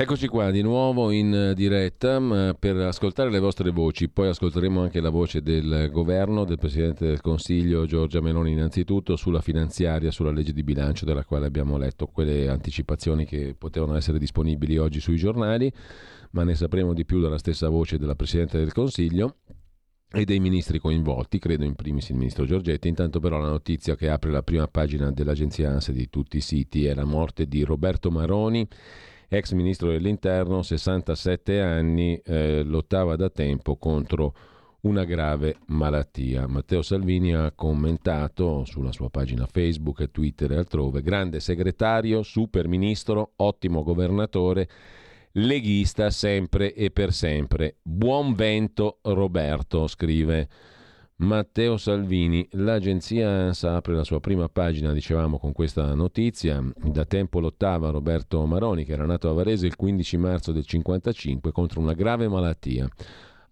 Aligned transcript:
Eccoci 0.00 0.28
qua 0.28 0.52
di 0.52 0.62
nuovo 0.62 1.10
in 1.10 1.54
diretta 1.56 2.20
m, 2.20 2.54
per 2.56 2.76
ascoltare 2.76 3.30
le 3.30 3.40
vostre 3.40 3.70
voci, 3.70 4.08
poi 4.08 4.28
ascolteremo 4.28 4.80
anche 4.80 5.00
la 5.00 5.10
voce 5.10 5.42
del 5.42 5.90
governo, 5.90 6.44
del 6.44 6.56
Presidente 6.56 7.04
del 7.04 7.20
Consiglio 7.20 7.84
Giorgia 7.84 8.20
Meloni 8.20 8.52
innanzitutto 8.52 9.16
sulla 9.16 9.40
finanziaria, 9.40 10.12
sulla 10.12 10.30
legge 10.30 10.52
di 10.52 10.62
bilancio 10.62 11.04
della 11.04 11.24
quale 11.24 11.46
abbiamo 11.46 11.76
letto 11.76 12.06
quelle 12.06 12.48
anticipazioni 12.48 13.24
che 13.24 13.56
potevano 13.58 13.96
essere 13.96 14.20
disponibili 14.20 14.78
oggi 14.78 15.00
sui 15.00 15.16
giornali, 15.16 15.68
ma 16.30 16.44
ne 16.44 16.54
sapremo 16.54 16.94
di 16.94 17.04
più 17.04 17.20
dalla 17.20 17.38
stessa 17.38 17.68
voce 17.68 17.98
della 17.98 18.14
Presidente 18.14 18.56
del 18.56 18.72
Consiglio 18.72 19.38
e 20.12 20.24
dei 20.24 20.38
ministri 20.38 20.78
coinvolti, 20.78 21.40
credo 21.40 21.64
in 21.64 21.74
primis 21.74 22.10
il 22.10 22.16
ministro 22.18 22.44
Giorgetti. 22.44 22.86
Intanto 22.86 23.18
però 23.18 23.40
la 23.40 23.48
notizia 23.48 23.96
che 23.96 24.08
apre 24.08 24.30
la 24.30 24.44
prima 24.44 24.68
pagina 24.68 25.10
dell'agenzia 25.10 25.70
ANSA 25.70 25.90
di 25.90 26.08
tutti 26.08 26.36
i 26.36 26.40
siti 26.40 26.84
è 26.84 26.94
la 26.94 27.04
morte 27.04 27.48
di 27.48 27.64
Roberto 27.64 28.12
Maroni, 28.12 28.64
ex 29.28 29.52
ministro 29.52 29.90
dell'interno, 29.90 30.62
67 30.62 31.60
anni, 31.60 32.20
eh, 32.24 32.62
lottava 32.62 33.14
da 33.14 33.28
tempo 33.28 33.76
contro 33.76 34.34
una 34.80 35.04
grave 35.04 35.56
malattia. 35.66 36.46
Matteo 36.46 36.82
Salvini 36.82 37.34
ha 37.34 37.52
commentato 37.52 38.64
sulla 38.64 38.92
sua 38.92 39.10
pagina 39.10 39.46
Facebook, 39.46 40.10
Twitter 40.10 40.52
e 40.52 40.56
altrove, 40.56 41.02
grande 41.02 41.40
segretario, 41.40 42.22
super 42.22 42.68
ministro, 42.68 43.32
ottimo 43.36 43.82
governatore, 43.82 44.68
leghista 45.32 46.10
sempre 46.10 46.72
e 46.74 46.90
per 46.90 47.12
sempre. 47.12 47.76
Buon 47.82 48.34
vento 48.34 48.98
Roberto, 49.02 49.86
scrive 49.88 50.48
Matteo 51.20 51.76
Salvini. 51.78 52.46
L'agenzia 52.52 53.28
ANSA 53.28 53.74
apre 53.74 53.94
la 53.94 54.04
sua 54.04 54.20
prima 54.20 54.48
pagina, 54.48 54.92
dicevamo, 54.92 55.38
con 55.38 55.52
questa 55.52 55.92
notizia. 55.94 56.62
Da 56.76 57.04
tempo 57.06 57.40
lottava 57.40 57.90
Roberto 57.90 58.44
Maroni, 58.46 58.84
che 58.84 58.92
era 58.92 59.04
nato 59.04 59.28
a 59.28 59.32
Varese 59.32 59.66
il 59.66 59.74
15 59.74 60.16
marzo 60.16 60.52
del 60.52 60.64
1955 60.68 61.50
contro 61.50 61.80
una 61.80 61.94
grave 61.94 62.28
malattia. 62.28 62.88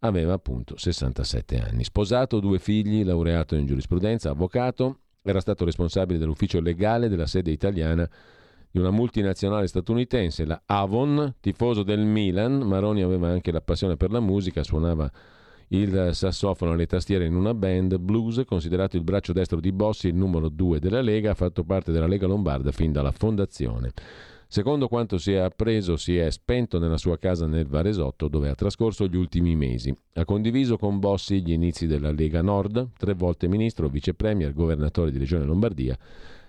Aveva 0.01 0.35
appunto 0.35 0.79
67 0.79 1.59
anni. 1.59 1.83
Sposato, 1.83 2.39
due 2.39 2.61
figli, 2.61 3.03
laureato 3.03 3.57
in 3.57 3.67
giurisprudenza, 3.67 4.31
avvocato, 4.31 5.01
era 5.23 5.41
stato 5.41 5.65
responsabile 5.65 6.21
dell'ufficio 6.21 6.61
legale 6.61 7.09
della 7.09 7.27
sede 7.27 7.51
italiana 7.51 8.09
di 8.71 8.79
una 8.79 8.93
multinazionale 8.93 9.67
statunitense, 9.67 10.45
la 10.45 10.63
Avon, 10.67 11.35
tifoso 11.41 11.83
del 11.83 12.05
Milan. 12.05 12.59
Maroni 12.59 13.03
aveva 13.03 13.29
anche 13.29 13.51
la 13.51 13.61
passione 13.61 13.97
per 13.97 14.13
la 14.13 14.21
musica, 14.21 14.63
suonava 14.63 15.11
il 15.69 16.11
sassofono 16.13 16.75
e 16.75 16.77
le 16.77 16.87
tastiere 16.87 17.25
in 17.25 17.35
una 17.35 17.55
band 17.55 17.99
blues, 17.99 18.43
considerato 18.47 18.97
il 18.97 19.03
braccio 19.03 19.33
destro 19.33 19.61
di 19.61 19.73
Bossi, 19.73 20.09
il 20.09 20.15
numero 20.15 20.49
due 20.49 20.79
della 20.79 21.01
Lega, 21.01 21.33
ha 21.33 21.35
fatto 21.35 21.65
parte 21.65 21.93
della 21.93 22.07
Lega 22.07 22.27
Lombarda 22.27 22.71
fin 22.71 22.93
dalla 22.93 23.13
fondazione. 23.13 23.93
Secondo 24.49 24.87
quanto 24.87 25.19
si 25.19 25.33
è 25.33 25.39
appreso, 25.39 25.97
si 25.97 26.17
è 26.17 26.31
spento 26.31 26.79
nella 26.79 26.99
sua 26.99 27.19
casa 27.19 27.47
nel 27.47 27.67
Varesotto, 27.67 28.29
dove 28.29 28.49
ha 28.49 28.55
trascorso 28.55 29.07
gli 29.09 29.17
ultimi 29.17 29.57
mesi. 29.57 29.93
Ha 30.15 30.25
condiviso 30.25 30.77
con 30.77 31.01
Bossi 31.01 31.43
gli 31.43 31.51
inizi 31.51 31.89
della 31.89 32.13
Lega 32.13 32.43
Nord, 32.43 32.91
tre 32.97 33.15
volte 33.15 33.49
ministro, 33.49 33.89
vice 33.89 34.15
premier, 34.15 34.53
governatore 34.53 35.11
di 35.11 35.19
Regione 35.19 35.45
Lombardia. 35.45 35.99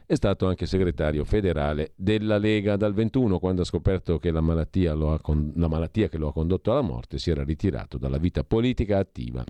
È 0.09 0.15
stato 0.15 0.47
anche 0.47 0.65
segretario 0.65 1.25
federale 1.25 1.91
della 1.97 2.37
Lega 2.37 2.77
dal 2.77 2.93
21, 2.93 3.39
quando 3.39 3.63
ha 3.63 3.65
scoperto 3.65 4.17
che 4.19 4.31
la 4.31 4.39
malattia, 4.39 4.95
con- 5.19 5.51
la 5.57 5.67
malattia 5.67 6.07
che 6.07 6.17
lo 6.17 6.29
ha 6.29 6.31
condotto 6.31 6.71
alla 6.71 6.79
morte 6.79 7.17
si 7.17 7.29
era 7.29 7.43
ritirato 7.43 7.97
dalla 7.97 8.17
vita 8.17 8.45
politica 8.45 8.99
attiva. 8.99 9.43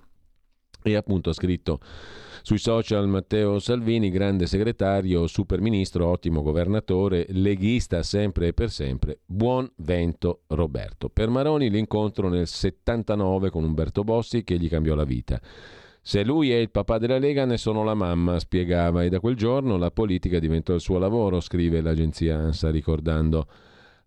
E 0.82 0.94
appunto 0.96 1.30
ha 1.30 1.32
scritto 1.32 1.78
sui 2.42 2.58
social 2.58 3.06
Matteo 3.06 3.60
Salvini, 3.60 4.10
grande 4.10 4.46
segretario, 4.46 5.28
super 5.28 5.60
ministro, 5.60 6.08
ottimo 6.08 6.42
governatore, 6.42 7.26
leghista 7.28 8.02
sempre 8.02 8.48
e 8.48 8.52
per 8.52 8.70
sempre, 8.70 9.20
buon 9.26 9.70
vento 9.76 10.40
Roberto. 10.48 11.08
Per 11.08 11.28
Maroni 11.28 11.70
l'incontro 11.70 12.28
nel 12.28 12.48
79 12.48 13.50
con 13.50 13.62
Umberto 13.62 14.02
Bossi 14.02 14.42
che 14.42 14.58
gli 14.58 14.68
cambiò 14.68 14.96
la 14.96 15.04
vita. 15.04 15.40
Se 16.00 16.24
lui 16.24 16.50
è 16.52 16.56
il 16.56 16.70
papà 16.70 16.98
della 16.98 17.18
Lega, 17.18 17.44
ne 17.44 17.58
sono 17.58 17.84
la 17.84 17.94
mamma, 17.94 18.38
spiegava, 18.38 19.04
e 19.04 19.08
da 19.08 19.20
quel 19.20 19.36
giorno 19.36 19.76
la 19.76 19.90
politica 19.90 20.38
diventò 20.38 20.74
il 20.74 20.80
suo 20.80 20.98
lavoro, 20.98 21.40
scrive 21.40 21.80
l'agenzia 21.80 22.38
ANSA 22.38 22.70
ricordando 22.70 23.46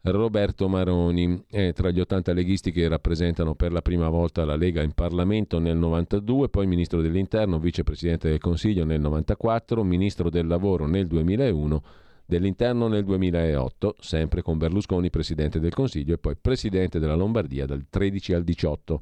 Roberto 0.04 0.68
Maroni, 0.68 1.44
è 1.48 1.74
tra 1.74 1.92
gli 1.92 2.00
80 2.00 2.34
leghisti 2.34 2.72
che 2.72 2.88
rappresentano 2.88 3.54
per 3.54 3.72
la 3.72 3.84
prima 3.84 4.10
volta 4.10 4.44
la 4.46 4.56
Lega 4.56 4.82
in 4.82 4.94
Parlamento 4.94 5.60
nel 5.60 5.78
92, 5.78 6.50
poi 6.50 6.66
ministro 6.66 7.02
dell'Interno, 7.02 7.60
vicepresidente 7.60 8.28
del 8.28 8.40
Consiglio 8.40 8.84
nel 8.84 9.00
94, 9.00 9.84
ministro 9.84 10.32
del 10.32 10.48
Lavoro 10.48 10.88
nel 10.88 11.06
2001, 11.06 11.84
dell'Interno 12.26 12.88
nel 12.88 13.04
2008, 13.04 13.98
sempre 14.00 14.42
con 14.42 14.58
Berlusconi 14.58 15.12
presidente 15.12 15.60
del 15.60 15.74
Consiglio 15.74 16.16
e 16.16 16.18
poi 16.18 16.36
presidente 16.36 16.98
della 16.98 17.16
Lombardia 17.16 17.68
dal 17.68 17.86
13 17.88 18.34
al 18.34 18.44
18. 18.44 19.02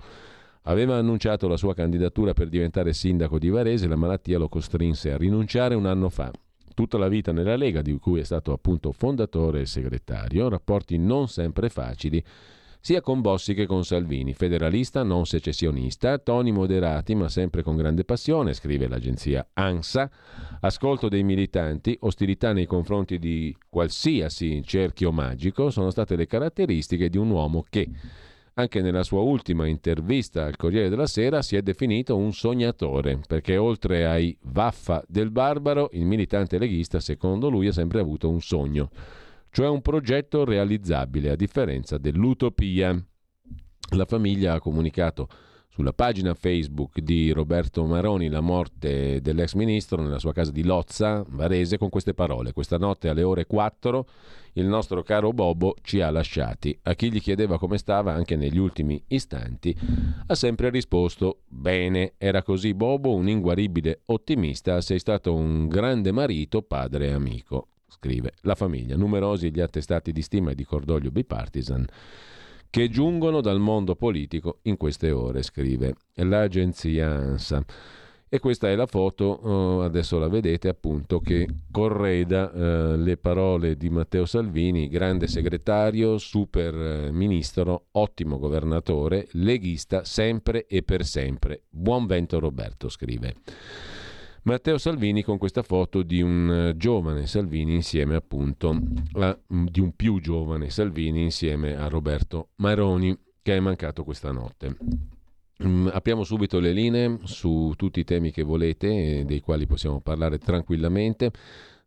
Aveva 0.70 0.98
annunciato 0.98 1.48
la 1.48 1.58
sua 1.58 1.74
candidatura 1.74 2.34
per 2.34 2.48
diventare 2.48 2.94
sindaco 2.94 3.40
di 3.40 3.50
Varese, 3.50 3.88
la 3.88 3.96
malattia 3.96 4.38
lo 4.38 4.50
costrinse 4.50 5.12
a 5.12 5.18
rinunciare 5.18 5.74
un 5.74 5.88
anno 5.88 6.10
fa. 6.10 6.32
Tutta 6.76 7.00
la 7.00 7.08
vita 7.08 7.32
nella 7.32 7.56
Lega, 7.56 7.82
di 7.82 7.98
cui 7.98 8.20
è 8.20 8.24
stato 8.24 8.54
appunto 8.54 8.92
fondatore 8.92 9.62
e 9.62 9.66
segretario, 9.66 10.48
rapporti 10.48 11.00
non 11.00 11.28
sempre 11.28 11.70
facili, 11.70 12.24
sia 12.80 13.02
con 13.02 13.20
Bossi 13.20 13.56
che 13.56 13.66
con 13.66 13.84
Salvini, 13.84 14.36
federalista, 14.36 15.02
non 15.02 15.26
secessionista, 15.26 16.20
toni 16.20 16.52
moderati 16.52 17.16
ma 17.16 17.30
sempre 17.30 17.64
con 17.64 17.76
grande 17.76 18.06
passione, 18.06 18.54
scrive 18.54 18.88
l'agenzia 18.88 19.50
ANSA, 19.52 20.10
ascolto 20.62 21.10
dei 21.10 21.24
militanti, 21.24 21.98
ostilità 22.02 22.54
nei 22.54 22.68
confronti 22.68 23.18
di 23.18 23.56
qualsiasi 23.68 24.62
cerchio 24.64 25.12
magico 25.12 25.72
sono 25.72 25.90
state 25.90 26.16
le 26.16 26.28
caratteristiche 26.28 27.10
di 27.10 27.18
un 27.18 27.32
uomo 27.32 27.66
che 27.68 27.90
anche 28.60 28.82
nella 28.82 29.04
sua 29.04 29.22
ultima 29.22 29.68
intervista 29.68 30.46
al 30.46 30.56
Corriere 30.56 30.90
della 30.90 31.08
Sera 31.08 31.42
si 31.42 31.56
è 31.56 31.62
definito 31.62 32.18
un 32.18 32.34
sognatore, 32.34 33.20
perché 33.26 33.58
oltre 33.58 34.06
ai 34.06 34.38
vaffa 34.44 35.04
del 35.08 35.32
barbaro, 35.32 35.90
il 35.94 36.06
militante 36.06 36.58
leghista, 36.58 37.00
secondo 37.00 37.50
lui, 37.50 37.68
ha 37.68 37.72
sempre 37.72 38.00
avuto 38.00 38.30
un 38.30 38.42
sogno, 38.42 38.90
cioè 39.52 39.68
un 39.68 39.82
progetto 39.82 40.44
realizzabile, 40.44 41.32
a 41.32 41.36
differenza 41.36 41.98
dell'utopia. 41.98 43.02
La 43.96 44.06
famiglia 44.06 44.54
ha 44.54 44.60
comunicato 44.60 45.28
sulla 45.70 45.94
pagina 45.94 46.34
Facebook 46.34 47.00
di 47.00 47.32
Roberto 47.32 47.86
Maroni 47.86 48.28
la 48.28 48.42
morte 48.42 49.22
dell'ex 49.22 49.54
ministro 49.54 50.02
nella 50.02 50.20
sua 50.20 50.34
casa 50.34 50.52
di 50.52 50.64
Lozza, 50.64 51.24
Varese, 51.30 51.78
con 51.78 51.90
queste 51.90 52.14
parole. 52.14 52.52
Questa 52.52 52.78
notte 52.78 53.08
alle 53.08 53.24
ore 53.24 53.46
4 53.46 54.06
il 54.54 54.66
nostro 54.66 55.04
caro 55.04 55.32
Bobo 55.32 55.76
ci 55.82 56.02
ha 56.02 56.10
lasciati. 56.10 56.78
A 56.84 56.96
chi 56.96 57.12
gli 57.12 57.22
chiedeva 57.22 57.60
come 57.60 57.78
stava 57.78 58.14
anche 58.14 58.36
negli 58.36 58.58
ultimi 58.58 59.02
istanti, 59.08 59.76
ha 60.26 60.36
sempre 60.36 60.70
risposto 60.70 61.42
bene. 61.48 62.14
Era 62.18 62.42
così 62.42 62.74
Bobo, 62.74 63.14
un 63.14 63.30
inguaribile 63.30 64.02
ottimista, 64.06 64.82
sei 64.82 65.00
stato 65.00 65.34
un 65.34 65.68
grande 65.68 66.12
marito, 66.12 66.62
padre 66.62 67.08
e 67.08 67.12
amico. 67.12 67.68
Scrive 67.88 68.34
la 68.42 68.56
famiglia. 68.56 68.96
Numerosi 68.96 69.52
gli 69.52 69.62
attestati 69.62 70.12
di 70.12 70.22
stima 70.22 70.52
e 70.52 70.56
di 70.56 70.64
cordoglio 70.64 71.12
bipartisan 71.12 71.86
che 72.70 72.90
giungono 72.90 73.42
dal 73.42 73.60
mondo 73.60 73.96
politico 73.96 74.60
in 74.64 74.78
queste 74.78 75.12
ore, 75.12 75.42
scrive 75.42 75.96
l'agenzia 76.16 77.10
ANSA. 77.10 77.66
E 78.32 78.38
questa 78.38 78.70
è 78.70 78.76
la 78.76 78.86
foto, 78.86 79.82
eh, 79.82 79.86
adesso 79.86 80.20
la 80.20 80.28
vedete 80.28 80.68
appunto, 80.68 81.20
che 81.20 81.48
correda 81.72 82.52
eh, 82.52 82.96
le 82.96 83.18
parole 83.18 83.76
di 83.76 83.90
Matteo 83.90 84.28
Salvini, 84.28 84.88
grande 84.88 85.26
segretario, 85.26 86.20
super 86.20 86.76
eh, 86.76 87.12
ministro, 87.12 87.86
ottimo 87.94 88.38
governatore, 88.38 89.28
leghista 89.32 90.04
sempre 90.04 90.68
e 90.68 90.84
per 90.84 91.06
sempre. 91.06 91.64
Buon 91.70 92.06
vento 92.06 92.38
Roberto, 92.38 92.88
scrive. 92.88 93.34
Matteo 94.50 94.80
Salvini 94.80 95.22
con 95.22 95.38
questa 95.38 95.62
foto 95.62 96.02
di 96.02 96.24
un 96.24 96.52
eh, 96.52 96.76
giovane 96.76 97.28
Salvini 97.28 97.76
insieme 97.76 98.16
appunto 98.16 98.76
a, 99.12 99.38
di 99.46 99.80
un 99.80 99.92
più 99.96 100.20
giovane 100.20 100.72
Salvini 100.72 101.22
insieme 101.22 101.76
a 101.76 101.88
Roberto 101.88 102.48
Maroni 102.56 103.16
che 103.44 103.56
è 103.56 103.60
mancato 103.60 104.04
questa 104.04 104.32
notte. 104.32 104.76
Mm, 105.64 105.90
apriamo 105.92 106.24
subito 106.24 106.60
le 106.60 106.72
linee 106.72 107.20
su 107.26 107.74
tutti 107.76 108.00
i 108.00 108.04
temi 108.04 108.32
che 108.32 108.42
volete, 108.42 109.24
dei 109.24 109.40
quali 109.40 109.68
possiamo 109.68 110.02
parlare 110.02 110.40
tranquillamente. 110.40 111.30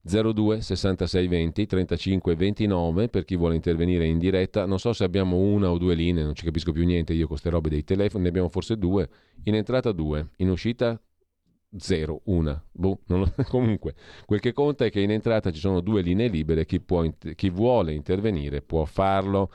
02 0.04 0.60
66 0.60 1.26
20 1.26 1.66
35 1.66 2.36
29 2.36 3.08
per 3.08 3.24
chi 3.24 3.34
vuole 3.34 3.56
intervenire 3.56 4.06
in 4.06 4.18
diretta. 4.18 4.66
Non 4.66 4.78
so 4.78 4.92
se 4.92 5.02
abbiamo 5.02 5.36
una 5.36 5.68
o 5.68 5.78
due 5.78 5.96
linee, 5.96 6.22
non 6.22 6.36
ci 6.36 6.44
capisco 6.44 6.70
più 6.70 6.84
niente 6.84 7.12
io 7.12 7.26
con 7.26 7.30
queste 7.30 7.50
robe 7.50 7.70
dei 7.70 7.82
telefoni, 7.82 8.22
ne 8.22 8.28
abbiamo 8.28 8.48
forse 8.48 8.76
due. 8.78 9.08
In 9.44 9.56
entrata 9.56 9.90
due, 9.90 10.28
in 10.36 10.48
uscita 10.48 11.00
zero, 11.76 12.20
una. 12.24 12.62
Boh, 12.70 13.00
non 13.06 13.20
lo- 13.20 13.32
comunque, 13.48 13.94
quel 14.26 14.40
che 14.40 14.52
conta 14.52 14.84
è 14.84 14.90
che 14.90 15.00
in 15.00 15.10
entrata 15.10 15.50
ci 15.50 15.60
sono 15.60 15.80
due 15.80 16.02
linee 16.02 16.28
libere, 16.28 16.66
chi, 16.66 16.80
può 16.80 17.04
chi 17.34 17.50
vuole 17.50 17.92
intervenire 17.92 18.62
può 18.62 18.84
farlo. 18.84 19.50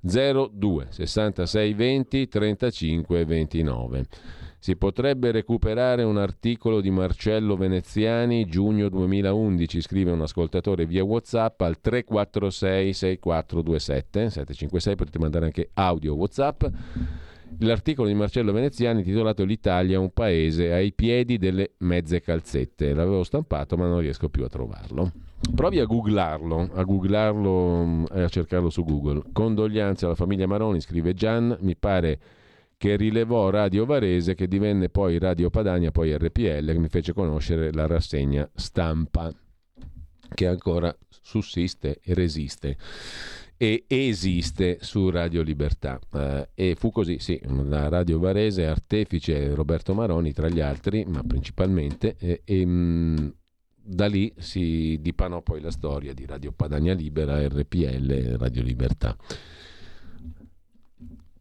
02 0.00 0.86
66 0.90 1.74
20 1.74 2.28
35 2.28 3.24
29. 3.24 4.06
Si 4.58 4.76
potrebbe 4.76 5.30
recuperare 5.30 6.02
un 6.02 6.16
articolo 6.16 6.80
di 6.80 6.90
Marcello 6.90 7.56
Veneziani, 7.56 8.46
giugno 8.46 8.88
2011, 8.88 9.80
scrive 9.80 10.10
un 10.10 10.22
ascoltatore 10.22 10.86
via 10.86 11.04
WhatsApp 11.04 11.60
al 11.60 11.80
346 11.80 12.92
6427 12.92 14.20
756, 14.30 14.94
potete 14.96 15.18
mandare 15.18 15.44
anche 15.44 15.70
audio 15.74 16.14
WhatsApp. 16.14 16.64
L'articolo 17.60 18.08
di 18.08 18.14
Marcello 18.14 18.52
Veneziani 18.52 19.00
intitolato 19.00 19.44
L'Italia, 19.44 19.98
un 19.98 20.12
paese 20.12 20.72
ai 20.72 20.92
piedi 20.92 21.38
delle 21.38 21.72
mezze 21.78 22.20
calzette. 22.20 22.92
L'avevo 22.92 23.22
stampato 23.22 23.76
ma 23.76 23.86
non 23.86 24.00
riesco 24.00 24.28
più 24.28 24.44
a 24.44 24.48
trovarlo. 24.48 25.12
Provi 25.54 25.78
a 25.80 25.84
googlarlo, 25.84 26.70
a 26.74 26.82
googlarlo 26.82 27.84
mm, 27.84 28.04
e 28.12 28.22
a 28.22 28.28
cercarlo 28.28 28.68
su 28.68 28.84
Google. 28.84 29.22
Condoglianze 29.32 30.04
alla 30.04 30.14
famiglia 30.14 30.46
Maroni, 30.46 30.80
scrive 30.80 31.14
Gian, 31.14 31.56
mi 31.60 31.76
pare 31.76 32.18
che 32.76 32.96
rilevò 32.96 33.48
Radio 33.48 33.86
Varese 33.86 34.34
che 34.34 34.48
divenne 34.48 34.88
poi 34.88 35.18
Radio 35.18 35.48
Padania, 35.48 35.90
poi 35.90 36.14
RPL, 36.16 36.72
che 36.72 36.78
mi 36.78 36.88
fece 36.88 37.12
conoscere 37.12 37.72
la 37.72 37.86
rassegna 37.86 38.48
stampa 38.54 39.32
che 40.34 40.46
ancora 40.46 40.94
sussiste 41.08 42.00
e 42.02 42.12
resiste 42.12 42.76
e 43.56 43.84
esiste 43.86 44.78
su 44.80 45.10
Radio 45.10 45.42
Libertà. 45.42 45.98
Eh, 46.12 46.48
e 46.54 46.74
fu 46.76 46.90
così, 46.90 47.18
sì, 47.18 47.40
la 47.44 47.88
Radio 47.88 48.18
Varese, 48.18 48.66
artefice 48.66 49.54
Roberto 49.54 49.94
Maroni 49.94 50.32
tra 50.32 50.48
gli 50.48 50.60
altri, 50.60 51.04
ma 51.04 51.22
principalmente, 51.22 52.16
eh, 52.18 52.42
e 52.44 52.66
mh, 52.66 53.34
da 53.82 54.06
lì 54.06 54.32
si 54.38 54.98
dipanò 55.00 55.42
poi 55.42 55.60
la 55.60 55.70
storia 55.70 56.12
di 56.12 56.26
Radio 56.26 56.52
Padania 56.52 56.94
Libera, 56.94 57.46
RPL 57.46 58.36
Radio 58.38 58.62
Libertà. 58.62 59.16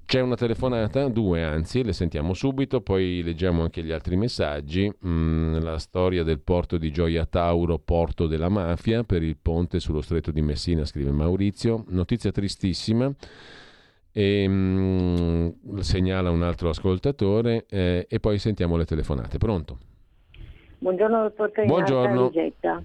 C'è 0.06 0.22
una 0.22 0.36
telefonata, 0.36 1.08
due 1.08 1.44
anzi, 1.44 1.84
le 1.84 1.92
sentiamo 1.92 2.36
subito, 2.36 2.80
poi 2.80 3.24
leggiamo 3.24 3.64
anche 3.64 3.82
gli 3.84 3.92
altri 3.92 4.16
messaggi. 4.16 4.92
Mm, 5.06 5.58
la 5.62 5.80
storia 5.80 6.22
del 6.22 6.40
porto 6.40 6.78
di 6.78 6.92
Gioia 6.92 7.26
Tauro, 7.26 7.80
porto 7.80 8.28
della 8.28 8.48
mafia, 8.48 9.04
per 9.04 9.24
il 9.24 9.36
ponte 9.36 9.80
sullo 9.80 10.02
stretto 10.02 10.30
di 10.30 10.44
Messina, 10.44 10.86
scrive 10.86 11.10
Maurizio. 11.10 11.86
Notizia 11.88 12.32
tristissima, 12.32 13.12
e, 14.12 14.46
mm, 14.48 15.50
segnala 15.80 16.30
un 16.30 16.44
altro 16.44 16.70
ascoltatore, 16.70 17.66
eh, 17.68 18.06
e 18.08 18.20
poi 18.20 18.38
sentiamo 18.38 18.78
le 18.78 18.86
telefonate. 18.86 19.40
Pronto? 19.40 19.78
Buongiorno 20.78 21.24
dottor 21.24 21.52
Cagnata, 21.52 21.74
Buongiorno. 21.74 22.26
Ligetta. 22.28 22.84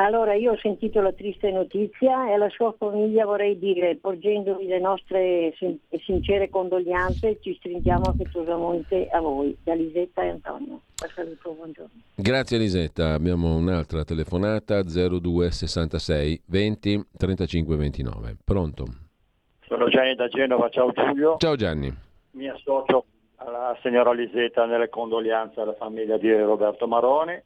Allora, 0.00 0.34
io 0.34 0.52
ho 0.52 0.56
sentito 0.58 1.00
la 1.00 1.12
triste 1.12 1.50
notizia 1.50 2.28
e 2.28 2.34
alla 2.34 2.48
sua 2.50 2.72
famiglia 2.78 3.24
vorrei 3.24 3.58
dire, 3.58 3.96
porgendovi 3.96 4.66
le 4.66 4.78
nostre 4.78 5.52
sin- 5.56 5.76
sincere 6.04 6.48
condoglianze, 6.48 7.40
ci 7.40 7.52
stringiamo 7.54 8.04
affettuosamente 8.04 9.08
a 9.08 9.18
voi, 9.18 9.56
da 9.60 9.74
Lisetta 9.74 10.22
e 10.22 10.28
Antonio. 10.28 10.82
Saluto, 10.94 11.50
buongiorno. 11.50 11.90
Grazie 12.14 12.58
Elisetta, 12.58 13.12
abbiamo 13.12 13.56
un'altra 13.56 14.04
telefonata 14.04 14.82
02 14.82 15.50
66 15.50 16.42
20 16.46 17.06
35 17.16 17.76
29. 17.76 18.36
Pronto? 18.44 18.84
Sono 19.66 19.88
Gianni 19.88 20.14
da 20.14 20.28
Genova, 20.28 20.68
ciao 20.68 20.92
Giulio. 20.92 21.38
Ciao 21.38 21.56
Gianni. 21.56 21.92
Mi 22.32 22.48
associo 22.48 23.04
alla 23.34 23.76
signora 23.82 24.12
Lisetta 24.12 24.64
nelle 24.64 24.88
condoglianze 24.88 25.60
alla 25.60 25.74
famiglia 25.74 26.16
di 26.18 26.32
Roberto 26.32 26.86
Maroni 26.86 27.42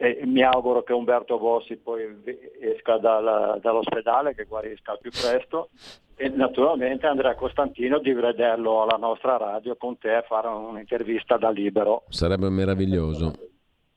e 0.00 0.20
mi 0.24 0.42
auguro 0.42 0.84
che 0.84 0.92
Umberto 0.92 1.38
Bossi 1.38 1.76
poi 1.76 2.22
esca 2.60 2.98
dal- 2.98 3.58
dall'ospedale, 3.60 4.32
che 4.32 4.44
guarisca 4.44 4.92
al 4.92 5.00
più 5.00 5.10
presto 5.10 5.70
e 6.14 6.28
naturalmente 6.28 7.06
Andrea 7.06 7.34
Costantino 7.34 7.98
di 7.98 8.12
vederlo 8.12 8.82
alla 8.82 8.96
nostra 8.96 9.36
radio 9.36 9.74
con 9.74 9.98
te 9.98 10.14
a 10.14 10.22
fare 10.22 10.46
un'intervista 10.46 11.36
da 11.36 11.50
libero. 11.50 12.04
Sarebbe 12.10 12.48
meraviglioso. 12.48 13.32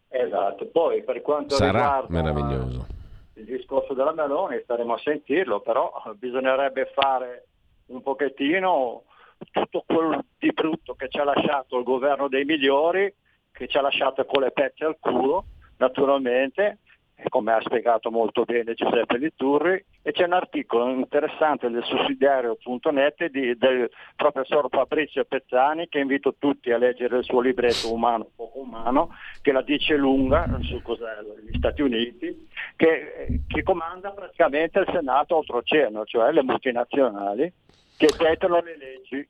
Esatto, 0.10 0.66
poi 0.68 1.04
per 1.04 1.22
quanto 1.22 1.54
Sarà 1.54 2.04
riguarda 2.08 2.86
il 3.36 3.46
discorso 3.46 3.94
della 3.94 4.14
Meloni, 4.14 4.60
staremo 4.64 4.96
a 4.96 5.00
sentirlo, 5.00 5.62
però 5.62 5.92
bisognerebbe 6.16 6.92
fare 6.94 7.46
un 7.88 8.02
pochettino 8.02 9.04
tutto 9.52 9.84
quello 9.86 10.26
di 10.38 10.52
brutto 10.52 10.96
che 10.96 11.10
ci 11.10 11.20
ha 11.20 11.24
lasciato 11.24 11.78
il 11.78 11.84
governo 11.84 12.28
dei 12.28 12.44
migliori, 12.44 13.14
che 13.52 13.68
ci 13.68 13.78
ha 13.78 13.82
lasciato 13.82 14.26
con 14.26 14.42
le 14.42 14.52
pezze 14.52 14.86
al 14.86 14.98
culo, 15.00 15.46
naturalmente, 15.82 16.78
come 17.30 17.54
ha 17.54 17.62
spiegato 17.62 18.10
molto 18.10 18.44
bene 18.46 18.74
Giuseppe 18.74 19.18
Liturri, 19.18 19.84
e 20.04 20.12
c'è 20.12 20.26
un 20.26 20.34
articolo 20.34 20.90
interessante 20.90 21.70
del 21.70 21.84
sussidiario.net 21.84 23.26
di- 23.28 23.56
del 23.58 23.90
professor 24.16 24.68
Fabrizio 24.70 25.24
Pezzani, 25.26 25.88
che 25.88 26.00
invito 26.00 26.36
tutti 26.38 26.72
a 26.72 26.78
leggere 26.78 27.18
il 27.18 27.24
suo 27.24 27.42
libretto 27.42 27.94
Umano, 27.94 28.30
poco 28.36 28.60
umano, 28.60 29.16
che 29.42 29.52
la 29.52 29.62
dice 29.62 29.96
lunga 29.96 30.48
su 30.62 30.82
cos'è 30.82 31.18
gli 31.44 31.58
Stati 31.58 31.82
Uniti, 31.82 32.48
che, 32.76 33.42
che 33.48 33.64
comanda 33.64 34.12
praticamente 34.12 34.80
il 34.80 34.90
Senato 34.92 35.38
oltreoceano, 35.38 36.06
cioè 36.06 36.32
le 36.32 36.44
multinazionali, 36.44 37.54
che 37.98 38.08
dettano 38.18 38.62
le 38.62 38.78
leggi. 38.78 39.28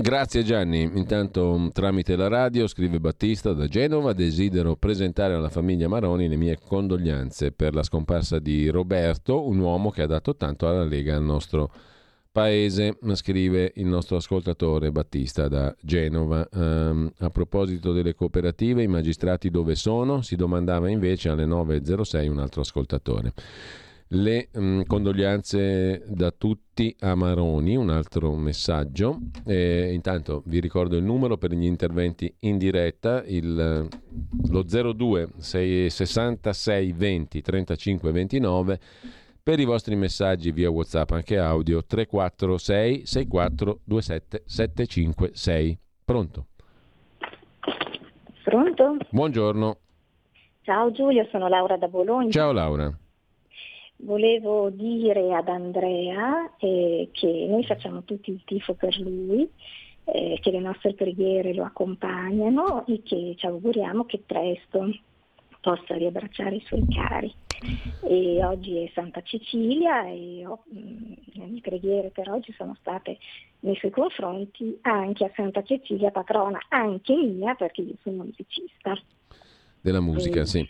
Grazie 0.00 0.44
Gianni. 0.44 0.82
Intanto 0.82 1.58
mh, 1.58 1.70
tramite 1.72 2.14
la 2.14 2.28
radio, 2.28 2.68
scrive 2.68 3.00
Battista 3.00 3.52
da 3.52 3.66
Genova, 3.66 4.12
desidero 4.12 4.76
presentare 4.76 5.34
alla 5.34 5.48
famiglia 5.48 5.88
Maroni 5.88 6.28
le 6.28 6.36
mie 6.36 6.56
condoglianze 6.56 7.50
per 7.50 7.74
la 7.74 7.82
scomparsa 7.82 8.38
di 8.38 8.68
Roberto, 8.68 9.44
un 9.44 9.58
uomo 9.58 9.90
che 9.90 10.02
ha 10.02 10.06
dato 10.06 10.36
tanto 10.36 10.68
alla 10.68 10.84
Lega 10.84 11.16
al 11.16 11.24
nostro 11.24 11.72
paese, 12.30 12.96
scrive 13.14 13.72
il 13.74 13.86
nostro 13.86 14.16
ascoltatore 14.18 14.92
Battista 14.92 15.48
da 15.48 15.74
Genova. 15.80 16.48
Ehm, 16.48 17.10
a 17.18 17.30
proposito 17.30 17.92
delle 17.92 18.14
cooperative, 18.14 18.84
i 18.84 18.86
magistrati 18.86 19.50
dove 19.50 19.74
sono? 19.74 20.22
Si 20.22 20.36
domandava 20.36 20.88
invece 20.88 21.28
alle 21.28 21.44
9.06 21.44 22.28
un 22.28 22.38
altro 22.38 22.60
ascoltatore. 22.60 23.32
Le 24.10 24.48
mh, 24.50 24.82
condoglianze 24.86 26.02
da 26.06 26.30
tutti 26.30 26.96
a 27.00 27.14
Maroni, 27.14 27.76
un 27.76 27.90
altro 27.90 28.34
messaggio. 28.36 29.18
Eh, 29.44 29.92
intanto 29.92 30.42
vi 30.46 30.60
ricordo 30.60 30.96
il 30.96 31.04
numero 31.04 31.36
per 31.36 31.52
gli 31.52 31.66
interventi 31.66 32.34
in 32.40 32.56
diretta, 32.56 33.22
il, 33.26 33.86
lo 34.48 34.62
02 34.62 35.28
6 35.36 35.90
66 35.90 36.92
20 36.92 37.42
35 37.42 38.10
29 38.10 38.80
per 39.42 39.60
i 39.60 39.64
vostri 39.64 39.94
messaggi 39.94 40.52
via 40.52 40.70
WhatsApp, 40.70 41.10
anche 41.10 41.38
audio 41.38 41.84
346 41.84 43.04
64 43.04 43.80
27 43.84 44.42
756. 44.46 45.78
Pronto? 46.04 46.46
Pronto? 48.42 48.96
Buongiorno. 49.10 49.76
Ciao 50.62 50.90
Giulio, 50.92 51.26
sono 51.30 51.48
Laura 51.48 51.76
da 51.76 51.88
Bologna. 51.88 52.30
Ciao 52.30 52.52
Laura. 52.52 52.90
Volevo 54.00 54.70
dire 54.70 55.34
ad 55.34 55.48
Andrea 55.48 56.54
eh, 56.58 57.08
che 57.12 57.46
noi 57.48 57.64
facciamo 57.64 58.04
tutti 58.04 58.30
il 58.30 58.42
tifo 58.44 58.74
per 58.74 58.96
lui, 58.98 59.48
eh, 60.04 60.38
che 60.40 60.50
le 60.52 60.60
nostre 60.60 60.94
preghiere 60.94 61.52
lo 61.52 61.64
accompagnano 61.64 62.86
e 62.86 63.02
che 63.02 63.34
ci 63.36 63.46
auguriamo 63.46 64.04
che 64.04 64.22
presto 64.24 64.88
possa 65.60 65.96
riabbracciare 65.96 66.54
i 66.56 66.62
suoi 66.64 66.86
cari. 66.88 67.34
E 68.04 68.44
oggi 68.44 68.78
è 68.84 68.90
Santa 68.94 69.20
Cecilia 69.22 70.06
e 70.06 70.46
ho- 70.46 70.62
mh, 70.70 71.12
le 71.34 71.46
mie 71.46 71.60
preghiere 71.60 72.10
per 72.10 72.30
oggi 72.30 72.52
sono 72.52 72.76
state 72.78 73.18
nei 73.60 73.74
suoi 73.74 73.90
confronti 73.90 74.78
anche 74.82 75.24
a 75.24 75.32
Santa 75.34 75.62
Cecilia, 75.64 76.12
patrona 76.12 76.60
anche 76.68 77.14
mia 77.16 77.54
perché 77.56 77.80
io 77.80 77.94
sono 78.02 78.22
musicista. 78.22 78.96
Della 79.80 80.00
musica, 80.00 80.44
Sì. 80.44 80.58
sì. 80.58 80.68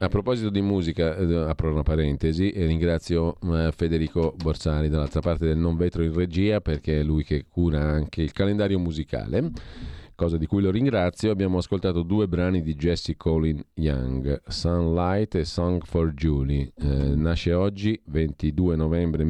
A 0.00 0.06
proposito 0.06 0.48
di 0.48 0.60
musica, 0.60 1.16
eh, 1.16 1.34
apro 1.34 1.72
una 1.72 1.82
parentesi 1.82 2.50
e 2.50 2.66
ringrazio 2.66 3.36
eh, 3.52 3.72
Federico 3.74 4.32
Borsari 4.36 4.88
dall'altra 4.88 5.20
parte 5.20 5.44
del 5.44 5.56
non 5.56 5.76
vetro 5.76 6.04
in 6.04 6.14
regia 6.14 6.60
perché 6.60 7.00
è 7.00 7.02
lui 7.02 7.24
che 7.24 7.46
cura 7.48 7.80
anche 7.80 8.22
il 8.22 8.30
calendario 8.30 8.78
musicale, 8.78 9.50
cosa 10.14 10.36
di 10.36 10.46
cui 10.46 10.62
lo 10.62 10.70
ringrazio. 10.70 11.32
Abbiamo 11.32 11.58
ascoltato 11.58 12.02
due 12.02 12.28
brani 12.28 12.62
di 12.62 12.76
Jesse 12.76 13.16
Colin 13.16 13.60
Young, 13.74 14.40
Sunlight 14.46 15.34
e 15.34 15.44
Song 15.44 15.82
for 15.84 16.12
Julie. 16.14 16.70
Eh, 16.76 17.16
nasce 17.16 17.52
oggi, 17.52 18.00
22 18.04 18.76
novembre 18.76 19.24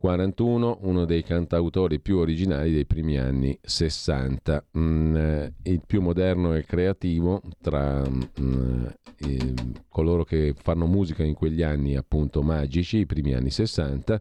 1941, 0.00 0.78
uno 0.82 1.04
dei 1.04 1.22
cantautori 1.22 2.00
più 2.00 2.16
originali 2.16 2.72
dei 2.72 2.86
primi 2.86 3.18
anni 3.18 3.56
60, 3.60 4.64
Mm, 4.78 5.16
eh, 5.16 5.52
il 5.64 5.82
più 5.86 6.00
moderno 6.00 6.54
e 6.54 6.64
creativo 6.64 7.42
tra 7.60 8.02
mm, 8.08 8.86
eh, 9.18 9.54
coloro 9.88 10.24
che 10.24 10.54
fanno 10.56 10.86
musica 10.86 11.22
in 11.22 11.34
quegli 11.34 11.62
anni 11.62 11.96
appunto 11.96 12.42
magici, 12.42 12.98
i 12.98 13.06
primi 13.06 13.34
anni 13.34 13.50
60. 13.50 14.20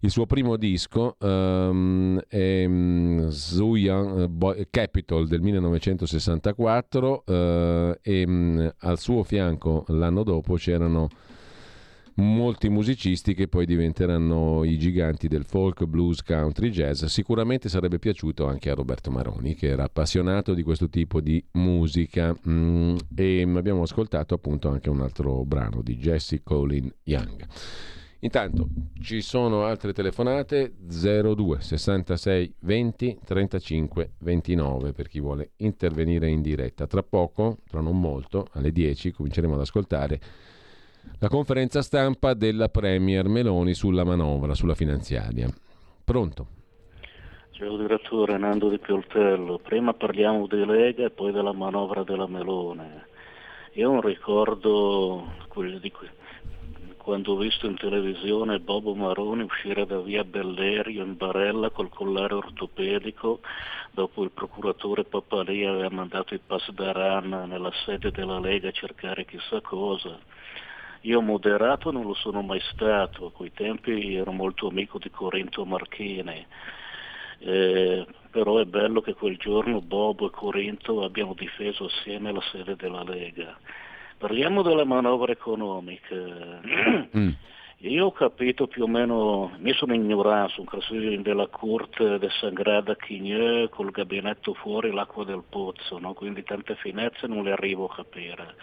Il 0.00 0.10
suo 0.10 0.26
primo 0.26 0.56
disco 0.56 1.16
um, 1.20 2.20
è 2.28 2.64
um, 2.66 3.28
Zuyan 3.30 4.26
Boy, 4.30 4.66
Capital 4.70 5.26
del 5.26 5.40
1964 5.40 7.24
uh, 7.26 7.32
e 8.02 8.24
um, 8.26 8.74
al 8.80 8.98
suo 8.98 9.22
fianco 9.22 9.84
l'anno 9.88 10.22
dopo 10.22 10.54
c'erano 10.56 11.08
molti 12.16 12.68
musicisti 12.68 13.34
che 13.34 13.48
poi 13.48 13.66
diventeranno 13.66 14.64
i 14.64 14.78
giganti 14.78 15.28
del 15.28 15.44
folk, 15.44 15.84
blues, 15.84 16.22
country, 16.22 16.70
jazz. 16.70 17.04
Sicuramente 17.04 17.68
sarebbe 17.68 17.98
piaciuto 17.98 18.46
anche 18.46 18.70
a 18.70 18.74
Roberto 18.74 19.10
Maroni, 19.10 19.54
che 19.54 19.68
era 19.68 19.84
appassionato 19.84 20.54
di 20.54 20.62
questo 20.62 20.88
tipo 20.88 21.20
di 21.20 21.42
musica. 21.52 22.36
Mm, 22.48 22.96
e 23.16 23.42
abbiamo 23.42 23.82
ascoltato 23.82 24.34
appunto 24.34 24.68
anche 24.68 24.90
un 24.90 25.00
altro 25.00 25.44
brano 25.44 25.82
di 25.82 25.96
Jesse 25.96 26.42
Colin 26.42 26.92
Young. 27.04 27.46
Intanto 28.24 28.68
ci 29.02 29.20
sono 29.20 29.64
altre 29.64 29.92
telefonate 29.92 30.72
02 30.78 31.60
66 31.60 32.54
20 32.60 33.18
35 33.22 34.12
29 34.20 34.92
per 34.92 35.08
chi 35.08 35.20
vuole 35.20 35.50
intervenire 35.56 36.30
in 36.30 36.40
diretta. 36.40 36.86
Tra 36.86 37.02
poco, 37.02 37.58
tra 37.68 37.82
non 37.82 38.00
molto, 38.00 38.46
alle 38.52 38.72
10 38.72 39.12
cominceremo 39.12 39.52
ad 39.52 39.60
ascoltare 39.60 40.20
la 41.18 41.28
conferenza 41.28 41.82
stampa 41.82 42.34
della 42.34 42.68
Premier 42.68 43.28
Meloni 43.28 43.74
sulla 43.74 44.04
manovra, 44.04 44.54
sulla 44.54 44.74
finanziaria. 44.74 45.48
Pronto? 46.04 46.46
Ciao 47.52 47.76
direttore 47.76 48.36
Nando 48.36 48.68
Di 48.68 48.78
Pioltello, 48.78 49.58
prima 49.58 49.94
parliamo 49.94 50.46
di 50.46 50.64
Lega 50.66 51.04
e 51.04 51.10
poi 51.10 51.32
della 51.32 51.52
manovra 51.52 52.02
della 52.02 52.26
Melone. 52.26 53.06
Io 53.74 53.88
ho 53.88 53.92
un 53.92 54.00
ricordo 54.00 55.32
di 55.80 55.92
quando 56.98 57.32
ho 57.32 57.36
visto 57.36 57.66
in 57.66 57.76
televisione 57.76 58.60
Bobo 58.60 58.94
Maroni 58.94 59.42
uscire 59.42 59.84
da 59.84 60.00
via 60.00 60.24
Bellerio 60.24 61.04
in 61.04 61.16
barella 61.16 61.70
col 61.70 61.90
collare 61.90 62.34
ortopedico 62.34 63.40
dopo 63.92 64.24
il 64.24 64.30
procuratore 64.30 65.04
Papalì 65.04 65.64
aveva 65.64 65.90
mandato 65.90 66.34
i 66.34 66.40
pass 66.44 66.70
da 66.70 66.92
RAN 66.92 67.28
nella 67.46 67.70
sede 67.84 68.10
della 68.10 68.40
Lega 68.40 68.68
a 68.68 68.72
cercare 68.72 69.26
chissà 69.26 69.60
cosa 69.60 70.18
io 71.04 71.20
moderato 71.20 71.90
non 71.90 72.04
lo 72.04 72.14
sono 72.14 72.42
mai 72.42 72.60
stato, 72.72 73.26
a 73.26 73.32
quei 73.32 73.52
tempi 73.52 74.14
ero 74.14 74.32
molto 74.32 74.68
amico 74.68 74.98
di 74.98 75.10
Corinto 75.10 75.64
Marchini, 75.64 76.46
eh, 77.40 78.06
però 78.30 78.58
è 78.58 78.64
bello 78.64 79.02
che 79.02 79.12
quel 79.12 79.36
giorno 79.36 79.82
Bobo 79.82 80.26
e 80.26 80.30
Corinto 80.30 81.04
abbiano 81.04 81.34
difeso 81.34 81.86
assieme 81.86 82.32
la 82.32 82.42
sede 82.50 82.74
della 82.76 83.02
Lega. 83.02 83.56
Parliamo 84.16 84.62
della 84.62 84.84
manovra 84.84 85.32
economica. 85.32 86.14
Mm. 87.16 87.30
Io 87.78 88.06
ho 88.06 88.12
capito 88.12 88.66
più 88.66 88.84
o 88.84 88.86
meno, 88.86 89.52
mi 89.58 89.72
sono 89.74 89.92
ignorato, 89.92 90.60
un 90.60 90.66
consiglio 90.66 91.20
della 91.20 91.48
Corte 91.48 92.18
de 92.18 92.30
Sangrada 92.40 92.96
Chigneux 92.96 93.68
col 93.70 93.90
gabinetto 93.90 94.54
fuori 94.54 94.90
l'acqua 94.90 95.24
del 95.24 95.42
pozzo, 95.46 95.98
no? 95.98 96.14
quindi 96.14 96.42
tante 96.44 96.76
finezze 96.76 97.26
non 97.26 97.44
le 97.44 97.52
arrivo 97.52 97.86
a 97.86 97.94
capire 97.94 98.54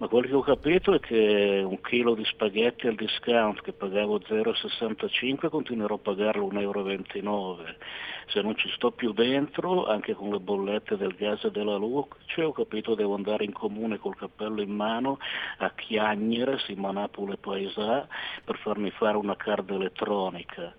ma 0.00 0.08
quello 0.08 0.28
che 0.28 0.34
ho 0.34 0.40
capito 0.40 0.94
è 0.94 0.98
che 0.98 1.62
un 1.62 1.78
chilo 1.82 2.14
di 2.14 2.24
spaghetti 2.24 2.86
al 2.86 2.94
discount 2.94 3.60
che 3.60 3.74
pagavo 3.74 4.18
0,65 4.18 5.50
continuerò 5.50 5.96
a 5.96 5.98
pagarlo 5.98 6.46
1,29 6.46 7.22
euro. 7.22 7.64
Se 8.28 8.40
non 8.40 8.56
ci 8.56 8.70
sto 8.70 8.92
più 8.92 9.12
dentro, 9.12 9.84
anche 9.84 10.14
con 10.14 10.30
le 10.30 10.40
bollette 10.40 10.96
del 10.96 11.14
gas 11.14 11.44
e 11.44 11.50
della 11.50 11.76
luce, 11.76 12.42
ho 12.42 12.52
capito 12.52 12.94
devo 12.94 13.14
andare 13.14 13.44
in 13.44 13.52
comune 13.52 13.98
col 13.98 14.16
cappello 14.16 14.62
in 14.62 14.70
mano 14.70 15.18
a 15.58 15.70
chiagnere, 15.74 16.58
si 16.60 16.72
manapule 16.72 17.36
paesà, 17.36 18.08
per 18.42 18.56
farmi 18.56 18.90
fare 18.92 19.18
una 19.18 19.36
card 19.36 19.68
elettronica. 19.68 20.72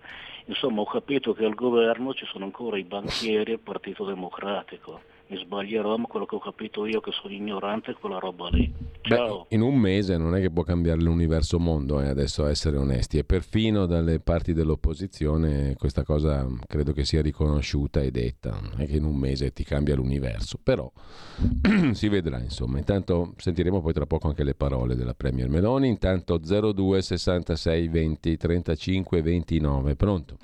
Insomma, 0.46 0.80
ho 0.80 0.86
capito 0.86 1.32
che 1.32 1.44
al 1.44 1.54
governo 1.54 2.12
ci 2.12 2.26
sono 2.26 2.46
ancora 2.46 2.76
i 2.76 2.82
banchieri 2.82 3.52
e 3.52 3.54
il 3.54 3.60
Partito 3.60 4.04
Democratico 4.04 5.11
mi 5.28 5.38
sbaglierò, 5.38 5.96
ma 5.96 6.06
quello 6.06 6.26
che 6.26 6.34
ho 6.34 6.40
capito 6.40 6.86
io 6.86 7.00
che 7.00 7.10
sono 7.12 7.32
ignorante 7.32 7.92
è 7.92 7.94
quella 7.94 8.18
roba 8.18 8.48
lì. 8.50 8.72
Beh, 9.08 9.46
in 9.48 9.62
un 9.62 9.76
mese 9.76 10.16
non 10.16 10.34
è 10.36 10.40
che 10.40 10.50
può 10.50 10.62
cambiare 10.62 11.00
l'universo 11.00 11.58
mondo, 11.58 12.00
eh, 12.00 12.08
adesso 12.08 12.46
essere 12.46 12.76
onesti, 12.76 13.18
e 13.18 13.24
perfino 13.24 13.86
dalle 13.86 14.20
parti 14.20 14.52
dell'opposizione 14.52 15.74
questa 15.76 16.04
cosa 16.04 16.46
credo 16.66 16.92
che 16.92 17.04
sia 17.04 17.22
riconosciuta 17.22 18.00
e 18.00 18.10
detta, 18.10 18.50
non 18.50 18.80
è 18.80 18.86
che 18.86 18.96
in 18.96 19.04
un 19.04 19.16
mese 19.16 19.52
ti 19.52 19.64
cambia 19.64 19.94
l'universo, 19.94 20.58
però 20.62 20.90
si 21.92 22.08
vedrà 22.08 22.38
insomma. 22.40 22.78
Intanto 22.78 23.34
sentiremo 23.36 23.80
poi 23.80 23.92
tra 23.92 24.06
poco 24.06 24.28
anche 24.28 24.44
le 24.44 24.54
parole 24.54 24.94
della 24.94 25.14
Premier 25.14 25.48
Meloni, 25.48 25.88
intanto 25.88 26.38
02 26.38 27.02
66 27.02 27.88
20 27.88 28.36
35 28.36 29.22
29, 29.22 29.96
pronto? 29.96 30.36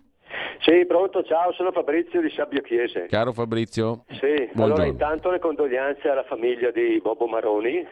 Sì, 0.60 0.84
pronto, 0.86 1.22
ciao, 1.22 1.52
sono 1.52 1.70
Fabrizio 1.72 2.20
di 2.20 2.30
Sabbio 2.30 2.60
Chiese. 2.62 3.06
Caro 3.06 3.32
Fabrizio. 3.32 4.04
Sì, 4.08 4.34
Buongiorno. 4.52 4.64
allora 4.64 4.84
intanto 4.86 5.30
le 5.30 5.38
condoglianze 5.38 6.08
alla 6.08 6.24
famiglia 6.24 6.70
di 6.70 7.00
Bobo 7.00 7.26
Maroni, 7.26 7.86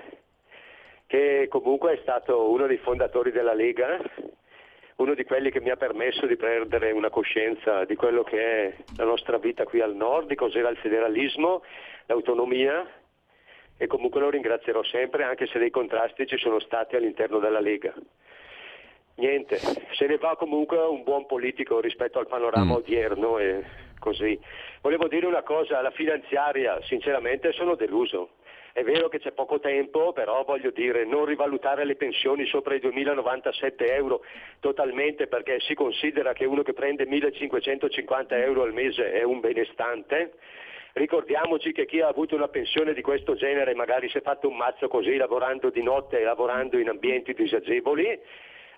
che 1.06 1.46
comunque 1.48 1.94
è 1.94 1.98
stato 2.02 2.50
uno 2.50 2.66
dei 2.66 2.78
fondatori 2.78 3.30
della 3.30 3.54
Lega, 3.54 3.98
uno 4.96 5.14
di 5.14 5.24
quelli 5.24 5.50
che 5.50 5.60
mi 5.60 5.70
ha 5.70 5.76
permesso 5.76 6.26
di 6.26 6.36
perdere 6.36 6.90
una 6.90 7.10
coscienza 7.10 7.84
di 7.84 7.94
quello 7.94 8.24
che 8.24 8.38
è 8.38 8.74
la 8.96 9.04
nostra 9.04 9.38
vita 9.38 9.64
qui 9.64 9.80
al 9.80 9.94
nord, 9.94 10.28
di 10.28 10.34
cos'era 10.34 10.68
il 10.68 10.76
federalismo, 10.78 11.62
l'autonomia 12.06 12.84
e 13.78 13.86
comunque 13.86 14.20
lo 14.20 14.30
ringrazierò 14.30 14.82
sempre 14.82 15.22
anche 15.22 15.46
se 15.46 15.58
dei 15.58 15.70
contrasti 15.70 16.26
ci 16.26 16.38
sono 16.38 16.58
stati 16.60 16.96
all'interno 16.96 17.38
della 17.38 17.60
Lega 17.60 17.94
niente, 19.16 19.58
se 19.58 20.06
ne 20.06 20.16
va 20.16 20.36
comunque 20.36 20.78
un 20.78 21.02
buon 21.02 21.26
politico 21.26 21.80
rispetto 21.80 22.18
al 22.18 22.26
panorama 22.26 22.72
mm. 22.72 22.76
odierno 22.76 23.38
e 23.38 23.64
così. 23.98 24.38
Volevo 24.80 25.08
dire 25.08 25.26
una 25.26 25.42
cosa, 25.42 25.80
la 25.80 25.90
finanziaria, 25.90 26.80
sinceramente 26.82 27.52
sono 27.52 27.74
deluso. 27.74 28.30
È 28.72 28.84
vero 28.84 29.08
che 29.08 29.18
c'è 29.18 29.32
poco 29.32 29.58
tempo, 29.58 30.12
però 30.12 30.44
voglio 30.44 30.70
dire, 30.70 31.06
non 31.06 31.24
rivalutare 31.24 31.86
le 31.86 31.96
pensioni 31.96 32.44
sopra 32.44 32.74
i 32.74 32.78
2.097 32.78 33.90
euro 33.90 34.20
totalmente 34.60 35.28
perché 35.28 35.60
si 35.60 35.74
considera 35.74 36.34
che 36.34 36.44
uno 36.44 36.62
che 36.62 36.74
prende 36.74 37.06
1.550 37.06 38.26
euro 38.32 38.64
al 38.64 38.74
mese 38.74 39.12
è 39.12 39.22
un 39.22 39.40
benestante. 39.40 40.34
Ricordiamoci 40.92 41.72
che 41.72 41.86
chi 41.86 42.00
ha 42.00 42.08
avuto 42.08 42.34
una 42.36 42.48
pensione 42.48 42.92
di 42.92 43.00
questo 43.00 43.34
genere 43.34 43.74
magari 43.74 44.10
si 44.10 44.18
è 44.18 44.20
fatto 44.20 44.46
un 44.46 44.56
mazzo 44.56 44.88
così 44.88 45.16
lavorando 45.16 45.70
di 45.70 45.82
notte 45.82 46.20
e 46.20 46.24
lavorando 46.24 46.78
in 46.78 46.90
ambienti 46.90 47.32
disagevoli 47.32 48.20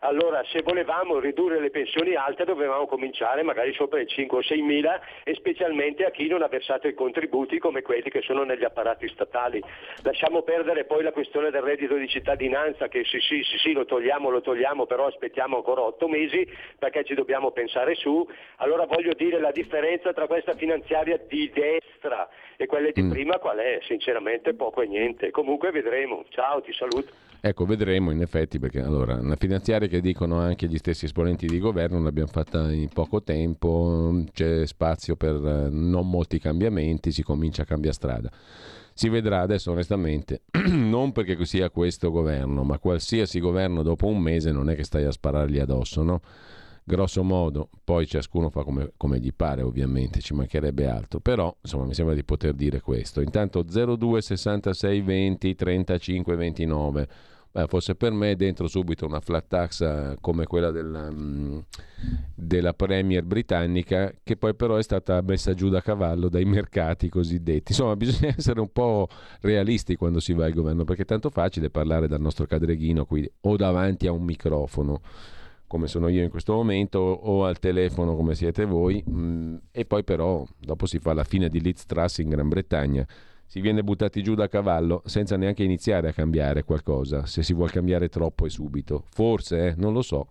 allora 0.00 0.42
se 0.50 0.62
volevamo 0.62 1.18
ridurre 1.18 1.60
le 1.60 1.70
pensioni 1.70 2.14
alte 2.14 2.44
dovevamo 2.44 2.86
cominciare 2.86 3.42
magari 3.42 3.72
sopra 3.74 4.00
i 4.00 4.06
5 4.06 4.38
o 4.38 4.42
6 4.42 4.62
mila 4.62 5.00
e 5.24 5.34
specialmente 5.34 6.04
a 6.04 6.10
chi 6.10 6.28
non 6.28 6.42
ha 6.42 6.48
versato 6.48 6.86
i 6.86 6.94
contributi 6.94 7.58
come 7.58 7.82
quelli 7.82 8.10
che 8.10 8.22
sono 8.22 8.44
negli 8.44 8.64
apparati 8.64 9.08
statali. 9.08 9.62
Lasciamo 10.02 10.42
perdere 10.42 10.84
poi 10.84 11.02
la 11.02 11.12
questione 11.12 11.50
del 11.50 11.62
reddito 11.62 11.94
di 11.94 12.08
cittadinanza 12.08 12.88
che 12.88 13.04
sì 13.04 13.18
sì 13.20 13.42
sì, 13.42 13.58
sì 13.58 13.72
lo 13.72 13.84
togliamo, 13.84 14.30
lo 14.30 14.40
togliamo, 14.40 14.86
però 14.86 15.06
aspettiamo 15.06 15.56
ancora 15.56 15.82
8 15.82 16.08
mesi 16.08 16.46
perché 16.78 17.04
ci 17.04 17.14
dobbiamo 17.14 17.50
pensare 17.50 17.94
su. 17.94 18.26
Allora 18.56 18.86
voglio 18.86 19.14
dire 19.14 19.40
la 19.40 19.50
differenza 19.50 20.12
tra 20.12 20.26
questa 20.26 20.54
finanziaria 20.54 21.18
di 21.26 21.50
destra 21.52 22.28
e 22.56 22.66
quelle 22.66 22.92
di 22.92 23.02
mm. 23.02 23.10
prima 23.10 23.38
qual 23.38 23.58
è? 23.58 23.78
Sinceramente 23.86 24.54
poco 24.54 24.82
e 24.82 24.86
niente. 24.86 25.30
Comunque 25.30 25.70
vedremo. 25.70 26.24
Ciao, 26.28 26.60
ti 26.60 26.72
saluto. 26.72 27.26
Ecco, 27.40 27.64
vedremo 27.64 28.10
in 28.10 28.20
effetti 28.20 28.58
perché 28.58 28.80
allora 28.80 29.14
una 29.14 29.36
finanziaria 29.36 29.86
che 29.88 30.00
dicono 30.00 30.38
anche 30.38 30.66
gli 30.66 30.78
stessi 30.78 31.06
esponenti 31.06 31.46
di 31.46 31.58
governo 31.58 32.00
l'abbiamo 32.00 32.30
fatta 32.30 32.70
in 32.70 32.88
poco 32.88 33.22
tempo, 33.22 34.24
c'è 34.32 34.66
spazio 34.66 35.16
per 35.16 35.34
eh, 35.34 35.68
non 35.70 36.08
molti 36.08 36.38
cambiamenti, 36.38 37.12
si 37.12 37.22
comincia 37.22 37.62
a 37.62 37.64
cambiare 37.66 37.96
strada. 37.96 38.30
Si 38.92 39.08
vedrà 39.08 39.40
adesso 39.40 39.70
onestamente, 39.70 40.42
non 40.70 41.12
perché 41.12 41.44
sia 41.44 41.70
questo 41.70 42.10
governo, 42.10 42.64
ma 42.64 42.78
qualsiasi 42.78 43.40
governo 43.40 43.82
dopo 43.82 44.06
un 44.06 44.20
mese 44.20 44.52
non 44.52 44.70
è 44.70 44.74
che 44.74 44.84
stai 44.84 45.04
a 45.04 45.10
sparargli 45.10 45.58
addosso, 45.58 46.02
no? 46.02 46.20
grosso 46.88 47.22
modo, 47.22 47.68
poi 47.84 48.06
ciascuno 48.06 48.48
fa 48.48 48.64
come, 48.64 48.92
come, 48.96 49.20
gli 49.20 49.32
pare 49.34 49.60
ovviamente, 49.60 50.20
ci 50.20 50.32
mancherebbe 50.32 50.88
altro, 50.88 51.20
però 51.20 51.54
insomma 51.60 51.84
mi 51.84 51.92
sembra 51.92 52.14
di 52.14 52.24
poter 52.24 52.54
dire 52.54 52.80
questo. 52.80 53.20
Intanto 53.20 53.62
02 53.62 54.22
66 54.22 55.00
20 55.02 55.54
35 55.54 56.34
29, 56.34 57.08
Beh, 57.50 57.66
fosse 57.66 57.94
per 57.94 58.12
me 58.12 58.36
dentro 58.36 58.68
subito 58.68 59.06
una 59.06 59.20
flat 59.20 59.46
tax 59.48 59.80
eh, 59.80 60.16
come 60.20 60.44
quella 60.44 60.70
della, 60.70 61.10
mm, 61.10 61.58
della 62.34 62.74
Premier 62.74 63.24
britannica, 63.24 64.12
che 64.22 64.36
poi 64.36 64.54
però 64.54 64.76
è 64.76 64.82
stata 64.82 65.22
messa 65.22 65.54
giù 65.54 65.68
da 65.70 65.80
cavallo 65.80 66.28
dai 66.28 66.44
mercati 66.44 67.08
cosiddetti. 67.08 67.72
Insomma 67.72 67.96
bisogna 67.96 68.34
essere 68.36 68.60
un 68.60 68.70
po' 68.70 69.08
realisti 69.40 69.96
quando 69.96 70.20
si 70.20 70.34
va 70.34 70.44
al 70.44 70.52
governo, 70.52 70.84
perché 70.84 71.02
è 71.02 71.06
tanto 71.06 71.30
facile 71.30 71.70
parlare 71.70 72.06
dal 72.06 72.20
nostro 72.20 72.46
cadreghino 72.46 73.06
qui 73.06 73.30
o 73.40 73.56
davanti 73.56 74.06
a 74.06 74.12
un 74.12 74.22
microfono 74.22 75.00
come 75.68 75.86
sono 75.86 76.08
io 76.08 76.22
in 76.22 76.30
questo 76.30 76.54
momento, 76.54 76.98
o 76.98 77.44
al 77.44 77.58
telefono 77.58 78.16
come 78.16 78.34
siete 78.34 78.64
voi, 78.64 79.04
mm, 79.08 79.56
e 79.70 79.84
poi 79.84 80.02
però 80.02 80.44
dopo 80.58 80.86
si 80.86 80.98
fa 80.98 81.12
la 81.12 81.24
fine 81.24 81.50
di 81.50 81.60
Liz 81.60 81.84
Truss 81.84 82.18
in 82.18 82.30
Gran 82.30 82.48
Bretagna, 82.48 83.06
si 83.48 83.62
viene 83.62 83.82
buttati 83.82 84.22
giù 84.22 84.34
da 84.34 84.46
cavallo 84.46 85.00
senza 85.06 85.38
neanche 85.38 85.64
iniziare 85.64 86.08
a 86.08 86.12
cambiare 86.12 86.64
qualcosa, 86.64 87.24
se 87.24 87.42
si 87.42 87.54
vuole 87.54 87.70
cambiare 87.70 88.10
troppo 88.10 88.44
e 88.44 88.50
subito. 88.50 89.04
Forse, 89.10 89.68
eh, 89.68 89.74
non 89.78 89.94
lo 89.94 90.02
so. 90.02 90.26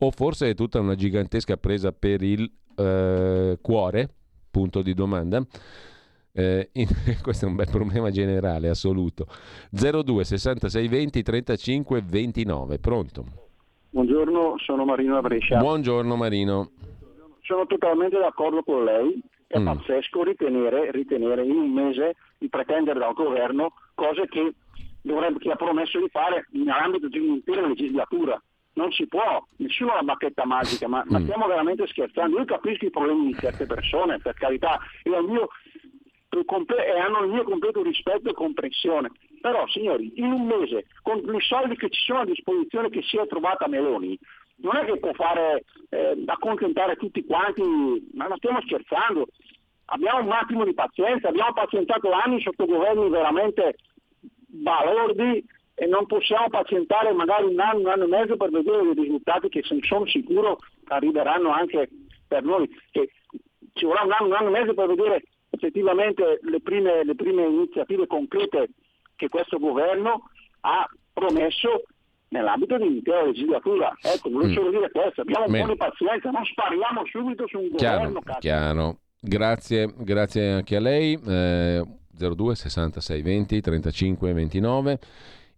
o 0.00 0.10
forse 0.10 0.50
è 0.50 0.54
tutta 0.54 0.78
una 0.78 0.94
gigantesca 0.94 1.56
presa 1.56 1.92
per 1.92 2.22
il 2.22 2.48
eh, 2.76 3.58
cuore? 3.62 4.10
Punto 4.50 4.82
di 4.82 4.92
domanda. 4.92 5.42
Eh, 6.30 6.68
in, 6.74 6.88
questo 7.22 7.46
è 7.46 7.48
un 7.48 7.56
bel 7.56 7.70
problema 7.70 8.10
generale, 8.10 8.68
assoluto. 8.68 9.26
02 9.70 10.24
66 10.24 10.88
20 10.88 11.22
35 11.22 12.02
29. 12.02 12.78
Pronto? 12.80 13.24
Buongiorno, 13.88 14.56
sono 14.58 14.84
Marino 14.84 15.14
da 15.14 15.22
Brescia. 15.22 15.58
Buongiorno 15.58 16.16
Marino. 16.16 16.70
Sono 17.40 17.64
totalmente 17.64 18.18
d'accordo 18.18 18.62
con 18.62 18.84
lei. 18.84 19.22
È 19.48 19.58
Mm. 19.58 19.64
pazzesco 19.64 20.22
ritenere, 20.24 20.90
ritenere 20.90 21.42
in 21.42 21.56
un 21.56 21.72
mese 21.72 22.16
di 22.36 22.50
pretendere 22.50 22.98
dal 22.98 23.14
governo 23.14 23.72
cose 23.94 24.28
che, 24.28 24.52
dovrebbe, 25.00 25.38
che 25.38 25.50
ha 25.50 25.56
promesso 25.56 25.98
di 25.98 26.08
fare 26.10 26.46
nell'ambito 26.52 27.08
di 27.08 27.18
un'intera 27.18 27.66
legislatura. 27.66 28.40
Non 28.74 28.92
si 28.92 29.06
può, 29.08 29.42
nessuno 29.56 29.92
ha 29.92 29.96
la 29.96 30.02
bacchetta 30.02 30.44
magica, 30.44 30.86
ma, 30.86 31.02
ma 31.06 31.18
Mm. 31.18 31.22
stiamo 31.24 31.46
veramente 31.46 31.86
scherzando. 31.86 32.36
Io 32.38 32.44
capisco 32.44 32.84
i 32.84 32.90
problemi 32.90 33.28
di 33.28 33.34
certe 33.40 33.64
persone, 33.64 34.18
per 34.18 34.34
carità, 34.34 34.78
e, 35.02 35.10
mio- 35.22 35.48
e 36.28 36.98
hanno 37.00 37.24
il 37.24 37.30
mio 37.32 37.42
completo 37.44 37.82
rispetto 37.82 38.28
e 38.28 38.34
comprensione. 38.34 39.10
Però, 39.40 39.66
signori, 39.68 40.12
in 40.16 40.30
un 40.30 40.46
mese, 40.46 40.86
con 41.02 41.18
i 41.34 41.40
soldi 41.40 41.74
che 41.76 41.88
ci 41.88 42.00
sono 42.04 42.20
a 42.20 42.24
disposizione 42.26 42.90
che 42.90 43.02
si 43.02 43.16
è 43.16 43.26
trovata 43.26 43.66
Meloni, 43.66 44.18
non 44.60 44.76
è 44.76 44.84
che 44.84 44.98
può 44.98 45.12
fare 45.12 45.64
eh, 45.90 46.22
accontentare 46.26 46.96
tutti 46.96 47.24
quanti, 47.24 47.62
ma 48.14 48.26
non 48.26 48.36
stiamo 48.38 48.60
scherzando. 48.62 49.28
Abbiamo 49.86 50.22
un 50.22 50.32
attimo 50.32 50.64
di 50.64 50.74
pazienza, 50.74 51.28
abbiamo 51.28 51.52
pazientato 51.52 52.10
anni 52.10 52.40
sotto 52.40 52.66
governi 52.66 53.08
veramente 53.08 53.76
balordi 54.46 55.44
e 55.74 55.86
non 55.86 56.06
possiamo 56.06 56.48
pazientare 56.48 57.12
magari 57.12 57.44
un 57.44 57.60
anno, 57.60 57.80
un 57.80 57.86
anno 57.86 58.04
e 58.04 58.08
mezzo 58.08 58.36
per 58.36 58.50
vedere 58.50 58.82
dei 58.82 59.04
risultati 59.04 59.48
che 59.48 59.62
sono 59.62 60.06
sicuro 60.06 60.58
arriveranno 60.88 61.50
anche 61.50 61.88
per 62.26 62.42
noi. 62.42 62.68
Che 62.90 63.10
ci 63.74 63.84
vorrà 63.84 64.02
un 64.02 64.12
anno, 64.12 64.26
un 64.26 64.32
anno 64.34 64.48
e 64.48 64.60
mezzo 64.60 64.74
per 64.74 64.88
vedere 64.88 65.24
effettivamente 65.50 66.40
le 66.42 66.60
prime, 66.60 67.04
le 67.04 67.14
prime 67.14 67.46
iniziative 67.46 68.06
concrete 68.06 68.70
che 69.16 69.28
questo 69.28 69.58
governo 69.58 70.30
ha 70.60 70.88
promesso 71.12 71.84
nell'ambito 72.30 72.76
di 72.76 72.86
un'intera 72.86 73.24
legislatura. 73.24 73.94
Ecco, 74.02 74.30
volevo 74.30 74.50
Mm. 74.50 74.54
solo 74.54 74.70
dire 74.70 74.90
questo, 74.90 75.20
abbiamo 75.22 75.46
un 75.46 75.60
po' 75.60 75.72
di 75.72 75.76
pazienza, 75.76 76.30
non 76.30 76.44
spariamo 76.44 77.02
subito 77.10 77.46
su 77.48 77.58
un 77.58 77.74
Chiaro, 77.76 77.98
governo. 77.98 78.20
cazzo. 78.20 78.38
chiaro. 78.40 78.98
Grazie, 79.20 79.92
grazie 79.96 80.50
anche 80.52 80.76
a 80.76 80.80
lei. 80.80 81.18
Eh, 81.26 81.82
02 82.10 82.54
66 82.54 83.22
20 83.22 83.60
35 83.60 84.32
29. 84.32 84.98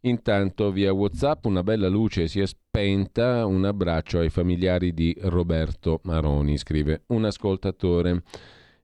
Intanto 0.02 0.70
via 0.70 0.92
WhatsApp 0.94 1.44
una 1.44 1.62
bella 1.62 1.88
luce 1.88 2.26
si 2.26 2.40
è 2.40 2.46
spenta. 2.46 3.44
Un 3.44 3.64
abbraccio 3.66 4.18
ai 4.20 4.30
familiari 4.30 4.94
di 4.94 5.14
Roberto 5.24 6.00
Maroni, 6.04 6.56
scrive 6.56 7.02
un 7.08 7.24
ascoltatore. 7.26 8.22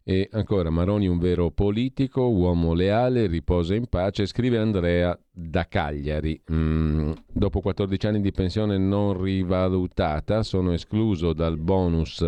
E 0.09 0.29
ancora 0.31 0.71
Maroni 0.71 1.09
un 1.09 1.19
vero 1.19 1.51
politico, 1.51 2.29
uomo 2.29 2.75
leale, 2.75 3.27
riposa 3.27 3.75
in 3.75 3.89
pace, 3.89 4.27
scrive 4.27 4.57
Andrea 4.57 5.19
da 5.29 5.67
Cagliari. 5.67 6.41
Mm, 6.53 7.11
dopo 7.27 7.59
14 7.59 8.07
anni 8.07 8.21
di 8.21 8.31
pensione 8.31 8.79
non 8.79 9.21
rivalutata, 9.21 10.45
sono 10.45 10.73
escluso 10.73 11.33
dal 11.33 11.59
bonus 11.59 12.25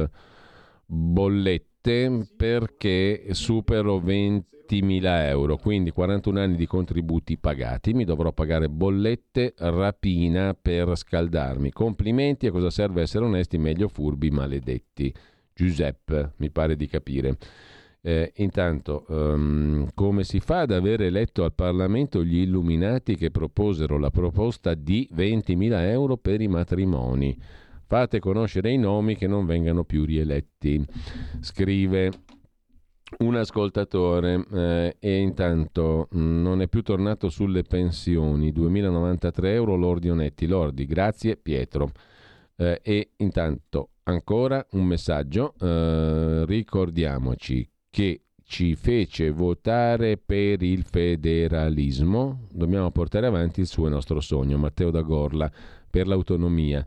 bollette 0.86 2.26
perché 2.36 3.28
supero 3.30 3.98
20.000 3.98 5.26
euro, 5.28 5.56
quindi 5.56 5.92
41 5.92 6.40
anni 6.40 6.56
di 6.56 6.66
contributi 6.66 7.38
pagati, 7.38 7.94
mi 7.94 8.02
dovrò 8.02 8.32
pagare 8.32 8.68
bollette, 8.68 9.54
rapina 9.56 10.52
per 10.60 10.96
scaldarmi. 10.96 11.70
Complimenti, 11.70 12.48
a 12.48 12.50
cosa 12.50 12.70
serve 12.70 13.02
essere 13.02 13.24
onesti, 13.24 13.56
meglio 13.56 13.86
furbi, 13.86 14.30
maledetti. 14.30 15.14
Giuseppe, 15.58 16.34
mi 16.36 16.50
pare 16.50 16.76
di 16.76 16.86
capire. 16.86 17.36
Eh, 18.00 18.30
intanto, 18.36 19.04
ehm, 19.08 19.88
come 19.92 20.22
si 20.22 20.38
fa 20.38 20.60
ad 20.60 20.70
aver 20.70 21.02
eletto 21.02 21.42
al 21.42 21.52
Parlamento 21.52 22.22
gli 22.22 22.38
illuminati 22.38 23.16
che 23.16 23.32
proposero 23.32 23.98
la 23.98 24.10
proposta 24.10 24.74
di 24.74 25.08
20.000 25.12 25.80
euro 25.88 26.16
per 26.16 26.40
i 26.40 26.46
matrimoni? 26.46 27.36
Fate 27.86 28.20
conoscere 28.20 28.70
i 28.70 28.78
nomi 28.78 29.16
che 29.16 29.26
non 29.26 29.46
vengano 29.46 29.82
più 29.82 30.04
rieletti, 30.04 30.80
scrive 31.40 32.12
un 33.18 33.34
ascoltatore 33.34 34.44
eh, 34.52 34.96
e 35.00 35.18
intanto 35.18 36.06
mh, 36.08 36.20
non 36.20 36.62
è 36.62 36.68
più 36.68 36.82
tornato 36.82 37.30
sulle 37.30 37.64
pensioni, 37.64 38.52
2093 38.52 39.54
euro 39.54 39.74
lordi 39.74 40.08
onetti, 40.08 40.46
lordi, 40.46 40.84
grazie 40.86 41.36
Pietro. 41.36 41.90
Eh, 42.54 42.80
e 42.80 43.10
intanto 43.16 43.90
ancora 44.08 44.64
un 44.72 44.84
messaggio, 44.84 45.54
eh, 45.60 46.44
ricordiamoci 46.46 47.68
che 47.90 48.22
ci 48.42 48.74
fece 48.74 49.30
votare 49.30 50.16
per 50.16 50.62
il 50.62 50.82
federalismo, 50.82 52.46
dobbiamo 52.50 52.90
portare 52.90 53.26
avanti 53.26 53.60
il 53.60 53.66
suo 53.66 53.86
e 53.86 53.90
nostro 53.90 54.20
sogno, 54.20 54.56
Matteo 54.56 54.90
da 54.90 55.02
Gorla, 55.02 55.52
per 55.90 56.06
l'autonomia, 56.06 56.84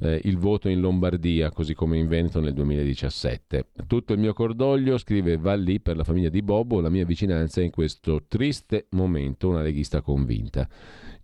eh, 0.00 0.20
il 0.24 0.38
voto 0.38 0.68
in 0.68 0.80
Lombardia, 0.80 1.50
così 1.50 1.74
come 1.74 1.98
in 1.98 2.06
Veneto 2.06 2.40
nel 2.40 2.52
2017. 2.52 3.66
Tutto 3.86 4.12
il 4.12 4.18
mio 4.18 4.32
cordoglio, 4.32 4.98
scrive 4.98 5.36
Valli 5.36 5.80
per 5.80 5.96
la 5.96 6.04
famiglia 6.04 6.28
di 6.28 6.42
Bobo, 6.42 6.80
la 6.80 6.88
mia 6.88 7.04
vicinanza 7.04 7.60
in 7.60 7.70
questo 7.70 8.24
triste 8.28 8.86
momento, 8.90 9.48
una 9.48 9.62
leghista 9.62 10.00
convinta. 10.00 10.68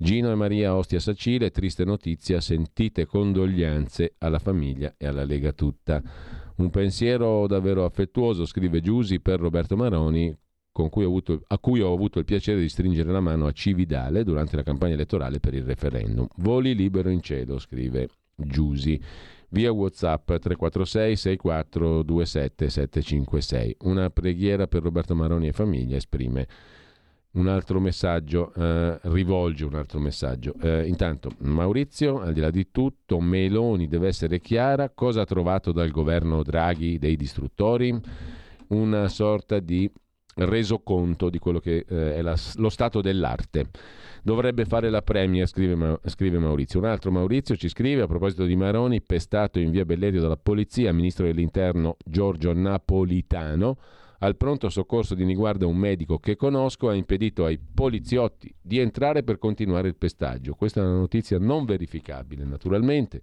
Gino 0.02 0.30
e 0.30 0.34
Maria 0.34 0.74
Ostia 0.74 0.98
Sacile, 0.98 1.50
triste 1.50 1.84
notizia, 1.84 2.40
sentite 2.40 3.04
condoglianze 3.04 4.14
alla 4.16 4.38
famiglia 4.38 4.94
e 4.96 5.06
alla 5.06 5.24
Lega 5.24 5.52
tutta. 5.52 6.02
Un 6.56 6.70
pensiero 6.70 7.46
davvero 7.46 7.84
affettuoso, 7.84 8.46
scrive 8.46 8.80
Giusi 8.80 9.20
per 9.20 9.40
Roberto 9.40 9.76
Maroni, 9.76 10.34
cui 10.72 11.04
avuto- 11.04 11.42
a 11.46 11.58
cui 11.58 11.82
ho 11.82 11.92
avuto 11.92 12.18
il 12.18 12.24
piacere 12.24 12.60
di 12.60 12.70
stringere 12.70 13.12
la 13.12 13.20
mano 13.20 13.44
a 13.44 13.52
Cividale 13.52 14.24
durante 14.24 14.56
la 14.56 14.62
campagna 14.62 14.94
elettorale 14.94 15.38
per 15.38 15.52
il 15.52 15.64
referendum. 15.64 16.26
Voli 16.36 16.74
libero 16.74 17.10
in 17.10 17.20
cielo, 17.20 17.58
scrive 17.58 18.08
Giusi. 18.34 18.98
Via 19.50 19.70
WhatsApp 19.70 20.24
346 20.24 21.16
6427 21.16 22.70
756. 22.70 23.76
Una 23.80 24.08
preghiera 24.08 24.66
per 24.66 24.82
Roberto 24.82 25.14
Maroni 25.14 25.48
e 25.48 25.52
famiglia 25.52 25.96
esprime 25.96 26.46
un 27.32 27.46
altro 27.46 27.78
messaggio, 27.78 28.52
eh, 28.54 28.98
rivolge 29.02 29.64
un 29.64 29.74
altro 29.74 30.00
messaggio. 30.00 30.54
Eh, 30.60 30.86
intanto, 30.86 31.30
Maurizio, 31.38 32.20
al 32.20 32.32
di 32.32 32.40
là 32.40 32.50
di 32.50 32.70
tutto, 32.70 33.20
Meloni 33.20 33.86
deve 33.86 34.08
essere 34.08 34.40
chiara 34.40 34.90
cosa 34.90 35.22
ha 35.22 35.26
trovato 35.26 35.70
dal 35.70 35.90
governo 35.90 36.42
Draghi 36.42 36.98
dei 36.98 37.16
distruttori, 37.16 37.98
una 38.68 39.08
sorta 39.08 39.60
di 39.60 39.90
resoconto 40.34 41.28
di 41.28 41.38
quello 41.38 41.58
che 41.58 41.84
eh, 41.88 42.14
è 42.14 42.22
la- 42.22 42.36
lo 42.56 42.68
stato 42.68 43.00
dell'arte. 43.00 43.68
Dovrebbe 44.22 44.64
fare 44.64 44.90
la 44.90 45.02
premia, 45.02 45.46
scrive, 45.46 45.98
scrive 46.04 46.38
Maurizio. 46.38 46.78
Un 46.78 46.86
altro 46.86 47.10
Maurizio 47.10 47.56
ci 47.56 47.68
scrive 47.68 48.02
a 48.02 48.06
proposito 48.06 48.44
di 48.44 48.54
Maroni, 48.56 49.00
pestato 49.00 49.58
in 49.58 49.70
via 49.70 49.84
Bellerio 49.84 50.20
dalla 50.20 50.36
polizia, 50.36 50.92
ministro 50.92 51.26
dell'interno 51.26 51.96
Giorgio 52.04 52.52
Napolitano. 52.52 53.78
Al 54.22 54.37
pronto 54.37 54.68
soccorso 54.68 55.14
di 55.14 55.24
Niguarda 55.24 55.66
un 55.66 55.76
medico 55.76 56.18
che 56.18 56.37
conosco 56.37 56.90
ha 56.90 56.94
impedito 56.94 57.46
ai 57.46 57.59
poliziotti 57.59 58.54
di 58.61 58.78
entrare 58.78 59.22
per 59.22 59.38
continuare 59.38 59.88
il 59.88 59.96
pestaggio. 59.96 60.54
Questa 60.54 60.80
è 60.80 60.85
una 60.85 60.98
notizia 60.98 61.38
non 61.38 61.64
verificabile, 61.64 62.44
naturalmente. 62.44 63.22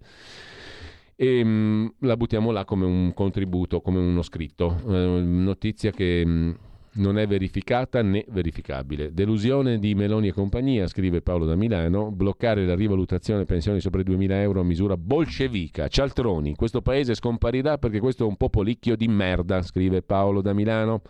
E 1.14 1.44
mh, 1.44 1.94
la 2.00 2.16
buttiamo 2.16 2.50
là 2.50 2.64
come 2.64 2.84
un 2.84 3.14
contributo, 3.14 3.80
come 3.80 4.00
uno 4.00 4.22
scritto. 4.22 4.76
Eh, 4.88 5.20
notizia 5.22 5.92
che 5.92 6.26
mh, 6.26 6.56
non 6.98 7.18
è 7.18 7.26
verificata 7.26 8.02
né 8.02 8.24
verificabile. 8.28 9.12
Delusione 9.12 9.78
di 9.78 9.94
Meloni 9.94 10.28
e 10.28 10.32
compagnia, 10.32 10.86
scrive 10.86 11.22
Paolo 11.22 11.46
da 11.46 11.56
Milano, 11.56 12.10
bloccare 12.10 12.64
la 12.64 12.74
rivalutazione 12.74 13.44
pensioni 13.44 13.80
sopra 13.80 14.00
i 14.00 14.04
2.000 14.04 14.30
euro 14.32 14.60
a 14.60 14.64
misura 14.64 14.96
bolscevica. 14.96 15.88
Cialtroni, 15.88 16.54
questo 16.54 16.82
paese 16.82 17.14
scomparirà 17.14 17.78
perché 17.78 18.00
questo 18.00 18.24
è 18.24 18.26
un 18.26 18.36
popolicchio 18.36 18.96
di 18.96 19.08
merda, 19.08 19.62
scrive 19.62 20.02
Paolo 20.02 20.40
da 20.40 20.52
Milano. 20.52 21.02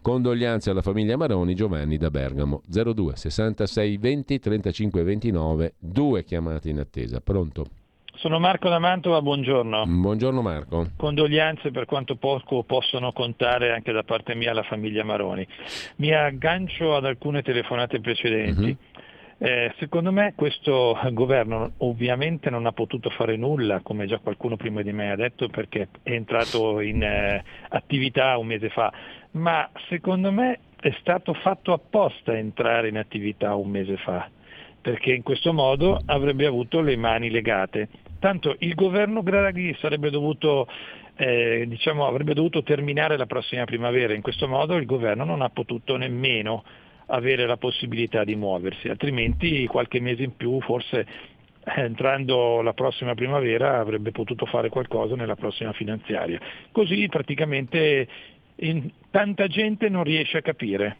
Condoglianze 0.00 0.70
alla 0.70 0.82
famiglia 0.82 1.16
Maroni, 1.16 1.54
Giovanni 1.54 1.98
da 1.98 2.10
Bergamo. 2.10 2.62
02 2.66 3.16
66 3.16 3.98
20 3.98 4.38
35 4.38 5.02
29, 5.02 5.74
due 5.78 6.24
chiamate 6.24 6.70
in 6.70 6.78
attesa. 6.78 7.20
Pronto? 7.20 7.77
Sono 8.18 8.40
Marco 8.40 8.68
da 8.68 8.80
Mantova, 8.80 9.22
buongiorno. 9.22 9.84
Buongiorno 9.86 10.42
Marco. 10.42 10.90
Condoglianze 10.96 11.70
per 11.70 11.84
quanto 11.84 12.16
poco 12.16 12.64
possono 12.64 13.12
contare 13.12 13.70
anche 13.70 13.92
da 13.92 14.02
parte 14.02 14.34
mia 14.34 14.50
alla 14.50 14.64
famiglia 14.64 15.04
Maroni. 15.04 15.46
Mi 15.96 16.12
aggancio 16.12 16.96
ad 16.96 17.04
alcune 17.04 17.42
telefonate 17.42 18.00
precedenti. 18.00 18.76
Eh, 19.38 19.72
secondo 19.78 20.10
me 20.10 20.32
questo 20.34 20.98
governo 21.12 21.74
ovviamente 21.76 22.50
non 22.50 22.66
ha 22.66 22.72
potuto 22.72 23.08
fare 23.10 23.36
nulla, 23.36 23.82
come 23.84 24.06
già 24.06 24.18
qualcuno 24.18 24.56
prima 24.56 24.82
di 24.82 24.92
me 24.92 25.12
ha 25.12 25.16
detto, 25.16 25.48
perché 25.48 25.86
è 26.02 26.10
entrato 26.10 26.80
in 26.80 27.00
eh, 27.00 27.44
attività 27.68 28.36
un 28.36 28.48
mese 28.48 28.68
fa, 28.70 28.92
ma 29.32 29.70
secondo 29.88 30.32
me 30.32 30.58
è 30.80 30.92
stato 30.98 31.34
fatto 31.34 31.72
apposta 31.72 32.36
entrare 32.36 32.88
in 32.88 32.98
attività 32.98 33.54
un 33.54 33.70
mese 33.70 33.96
fa, 33.98 34.28
perché 34.80 35.12
in 35.12 35.22
questo 35.22 35.52
modo 35.52 36.02
avrebbe 36.06 36.46
avuto 36.46 36.80
le 36.80 36.96
mani 36.96 37.30
legate. 37.30 37.88
Tanto 38.18 38.56
il 38.58 38.74
governo 38.74 39.22
Draghi 39.22 39.76
sarebbe 39.80 40.10
dovuto, 40.10 40.66
eh, 41.16 41.64
diciamo, 41.68 42.06
avrebbe 42.06 42.34
dovuto 42.34 42.62
terminare 42.62 43.16
la 43.16 43.26
prossima 43.26 43.64
primavera, 43.64 44.14
in 44.14 44.22
questo 44.22 44.48
modo 44.48 44.76
il 44.76 44.86
governo 44.86 45.24
non 45.24 45.42
ha 45.42 45.50
potuto 45.50 45.96
nemmeno 45.96 46.64
avere 47.06 47.46
la 47.46 47.56
possibilità 47.56 48.24
di 48.24 48.34
muoversi, 48.34 48.88
altrimenti 48.88 49.66
qualche 49.66 50.00
mese 50.00 50.24
in 50.24 50.36
più 50.36 50.60
forse 50.60 51.06
eh, 51.64 51.80
entrando 51.80 52.60
la 52.60 52.72
prossima 52.72 53.14
primavera 53.14 53.78
avrebbe 53.78 54.10
potuto 54.10 54.46
fare 54.46 54.68
qualcosa 54.68 55.14
nella 55.14 55.36
prossima 55.36 55.72
finanziaria. 55.72 56.40
Così 56.72 57.06
praticamente 57.08 58.08
in, 58.56 58.90
tanta 59.10 59.46
gente 59.46 59.88
non 59.88 60.02
riesce 60.02 60.38
a 60.38 60.42
capire 60.42 60.96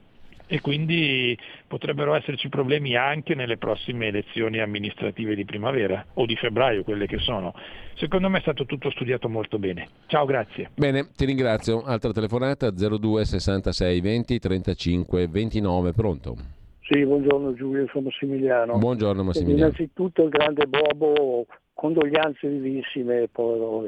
e 0.48 0.60
quindi 0.60 1.38
potrebbero 1.66 2.14
esserci 2.14 2.48
problemi 2.48 2.96
anche 2.96 3.34
nelle 3.34 3.58
prossime 3.58 4.06
elezioni 4.06 4.60
amministrative 4.60 5.34
di 5.34 5.44
primavera 5.44 6.04
o 6.14 6.24
di 6.24 6.34
febbraio, 6.36 6.82
quelle 6.84 7.06
che 7.06 7.18
sono. 7.18 7.52
Secondo 7.94 8.30
me 8.30 8.38
è 8.38 8.40
stato 8.40 8.64
tutto 8.64 8.90
studiato 8.90 9.28
molto 9.28 9.58
bene. 9.58 9.88
Ciao, 10.06 10.24
grazie. 10.24 10.70
Bene, 10.74 11.10
ti 11.14 11.26
ringrazio. 11.26 11.82
Altra 11.82 12.12
telefonata 12.12 12.70
02 12.70 13.24
66 13.26 14.00
20 14.00 14.38
35 14.38 15.28
29, 15.28 15.92
pronto? 15.92 16.36
Sì, 16.80 17.04
buongiorno 17.04 17.52
Giulio, 17.52 17.86
sono 17.92 18.04
Massimiliano. 18.04 18.78
Buongiorno 18.78 19.20
E 19.20 19.24
Massimiliano. 19.24 19.58
Innanzitutto 19.58 20.22
il 20.22 20.30
grande 20.30 20.66
Bobo, 20.66 21.44
condoglianze 21.74 22.48
vivissime, 22.48 23.28
povero. 23.30 23.86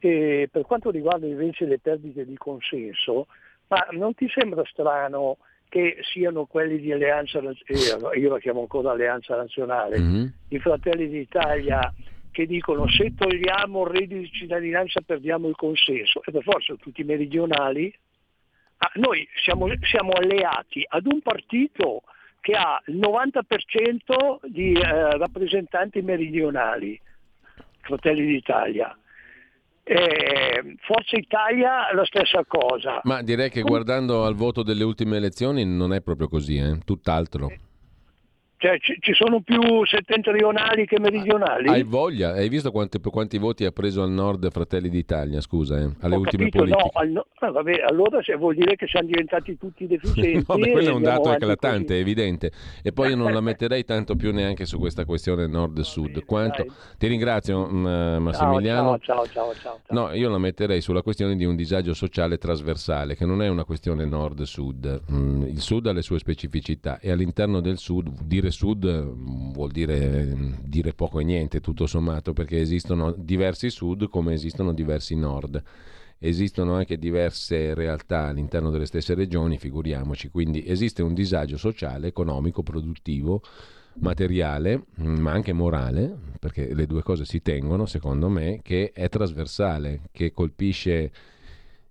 E 0.00 0.48
per 0.50 0.62
quanto 0.62 0.90
riguarda 0.90 1.26
invece 1.26 1.64
le 1.66 1.78
perdite 1.78 2.26
di 2.26 2.36
consenso, 2.36 3.28
ma 3.68 3.86
non 3.92 4.14
ti 4.14 4.26
sembra 4.28 4.64
strano 4.64 5.36
che 5.68 5.98
siano 6.12 6.44
quelli 6.46 6.78
di 6.80 6.92
Alleanza, 6.92 7.40
Naz- 7.40 7.62
eh, 7.66 8.18
io 8.18 8.30
la 8.30 8.38
chiamo 8.38 8.60
ancora 8.60 8.92
Alleanza 8.92 9.36
Nazionale, 9.36 9.98
Mhm. 9.98 10.32
i 10.48 10.58
Fratelli 10.58 11.08
d'Italia, 11.08 11.92
che 12.30 12.46
dicono 12.46 12.86
se 12.88 13.14
togliamo 13.14 13.82
il 13.84 13.90
reddito 13.90 14.20
di 14.20 14.30
cittadinanza 14.30 15.00
perdiamo 15.00 15.48
il 15.48 15.56
consenso, 15.56 16.22
e 16.24 16.32
per 16.32 16.42
forza 16.42 16.74
tutti 16.76 17.00
i 17.00 17.04
meridionali 17.04 17.92
Ah, 18.78 18.90
noi 18.96 19.26
siamo, 19.42 19.66
siamo 19.90 20.12
alleati 20.12 20.84
ad 20.86 21.06
un 21.06 21.22
partito 21.22 22.02
che 22.42 22.52
ha 22.52 22.78
il 22.88 22.96
90% 22.98 24.40
di 24.44 24.74
eh, 24.74 25.16
rappresentanti 25.16 26.02
meridionali, 26.02 27.00
Fratelli 27.80 28.26
d'Italia. 28.26 28.94
Eh, 29.88 30.74
Forza 30.80 31.16
Italia 31.16 31.94
la 31.94 32.04
stessa 32.04 32.44
cosa. 32.44 33.00
Ma 33.04 33.22
direi 33.22 33.50
che 33.50 33.62
guardando 33.62 34.24
al 34.24 34.34
voto 34.34 34.64
delle 34.64 34.82
ultime 34.82 35.16
elezioni 35.16 35.64
non 35.64 35.92
è 35.92 36.00
proprio 36.00 36.26
così, 36.26 36.56
eh? 36.56 36.80
tutt'altro. 36.84 37.52
Cioè, 38.66 38.80
ci, 38.80 38.96
ci 38.98 39.12
sono 39.14 39.42
più 39.42 39.84
settentrionali 39.84 40.86
che 40.86 40.98
meridionali? 40.98 41.68
Hai 41.68 41.84
voglia? 41.84 42.32
Hai 42.32 42.48
visto 42.48 42.72
quanti, 42.72 42.98
quanti 42.98 43.38
voti 43.38 43.64
ha 43.64 43.70
preso 43.70 44.02
al 44.02 44.10
nord 44.10 44.50
Fratelli 44.50 44.88
d'Italia, 44.88 45.40
scusa, 45.40 45.78
eh? 45.78 45.88
alle 46.00 46.16
Ho 46.16 46.18
ultime 46.18 46.48
capito, 46.48 46.64
no, 46.64 46.74
politiche? 46.74 46.98
al- 46.98 47.10
no, 47.10 47.26
ah, 47.38 47.50
vabbè, 47.52 47.84
allora 47.88 48.18
vuol 48.36 48.56
dire 48.56 48.74
che 48.74 48.88
siamo 48.88 49.06
diventati 49.06 49.56
tutti 49.56 49.86
deficienti. 49.86 50.44
No, 50.56 50.56
beh, 50.56 50.70
quello 50.72 50.90
è 50.90 50.92
un 50.92 51.02
dato 51.02 51.32
eclatante, 51.32 51.84
così. 51.86 51.92
è 51.98 52.00
evidente. 52.00 52.50
E 52.82 52.92
poi 52.92 53.10
io 53.10 53.16
non 53.16 53.32
la 53.32 53.40
metterei 53.40 53.84
tanto 53.84 54.16
più 54.16 54.32
neanche 54.32 54.64
su 54.66 54.78
questa 54.78 55.04
questione 55.04 55.46
nord-sud. 55.46 56.24
Quanto... 56.24 56.64
Ti 56.98 57.06
ringrazio, 57.06 57.68
mm, 57.68 58.16
Massimiliano. 58.16 58.98
Ciao, 58.98 59.26
ciao, 59.26 59.54
ciao, 59.54 59.54
ciao. 59.60 59.80
No, 59.90 60.12
io 60.12 60.28
la 60.28 60.38
metterei 60.38 60.80
sulla 60.80 61.02
questione 61.02 61.36
di 61.36 61.44
un 61.44 61.54
disagio 61.54 61.94
sociale 61.94 62.38
trasversale, 62.38 63.14
che 63.14 63.26
non 63.26 63.42
è 63.42 63.48
una 63.48 63.64
questione 63.64 64.04
nord-sud. 64.04 65.02
Mm, 65.12 65.42
Il 65.44 65.60
sud 65.60 65.86
ha 65.86 65.92
le 65.92 66.02
sue 66.02 66.18
specificità 66.18 66.98
e 67.00 67.10
all'interno 67.10 67.60
del 67.60 67.78
sud, 67.78 68.22
dire 68.22 68.50
sud 68.56 68.86
mm, 68.86 69.52
vuol 69.52 69.70
dire 69.70 70.24
mm, 70.24 70.54
dire 70.64 70.94
poco 70.94 71.20
e 71.20 71.24
niente, 71.24 71.60
tutto 71.60 71.86
sommato, 71.86 72.32
perché 72.32 72.58
esistono 72.60 73.12
diversi 73.12 73.70
sud 73.70 74.08
come 74.08 74.32
esistono 74.32 74.72
diversi 74.72 75.14
nord. 75.14 75.62
Esistono 76.18 76.74
anche 76.74 76.96
diverse 76.98 77.74
realtà 77.74 78.28
all'interno 78.28 78.70
delle 78.70 78.86
stesse 78.86 79.14
regioni, 79.14 79.58
figuriamoci, 79.58 80.30
quindi 80.30 80.66
esiste 80.66 81.02
un 81.02 81.12
disagio 81.12 81.58
sociale, 81.58 82.06
economico, 82.06 82.62
produttivo, 82.62 83.42
materiale, 83.98 84.86
mm, 85.00 85.18
ma 85.18 85.32
anche 85.32 85.52
morale, 85.52 86.16
perché 86.40 86.74
le 86.74 86.86
due 86.86 87.02
cose 87.02 87.26
si 87.26 87.42
tengono, 87.42 87.84
secondo 87.84 88.30
me, 88.30 88.60
che 88.62 88.92
è 88.94 89.10
trasversale, 89.10 90.08
che 90.10 90.32
colpisce 90.32 91.12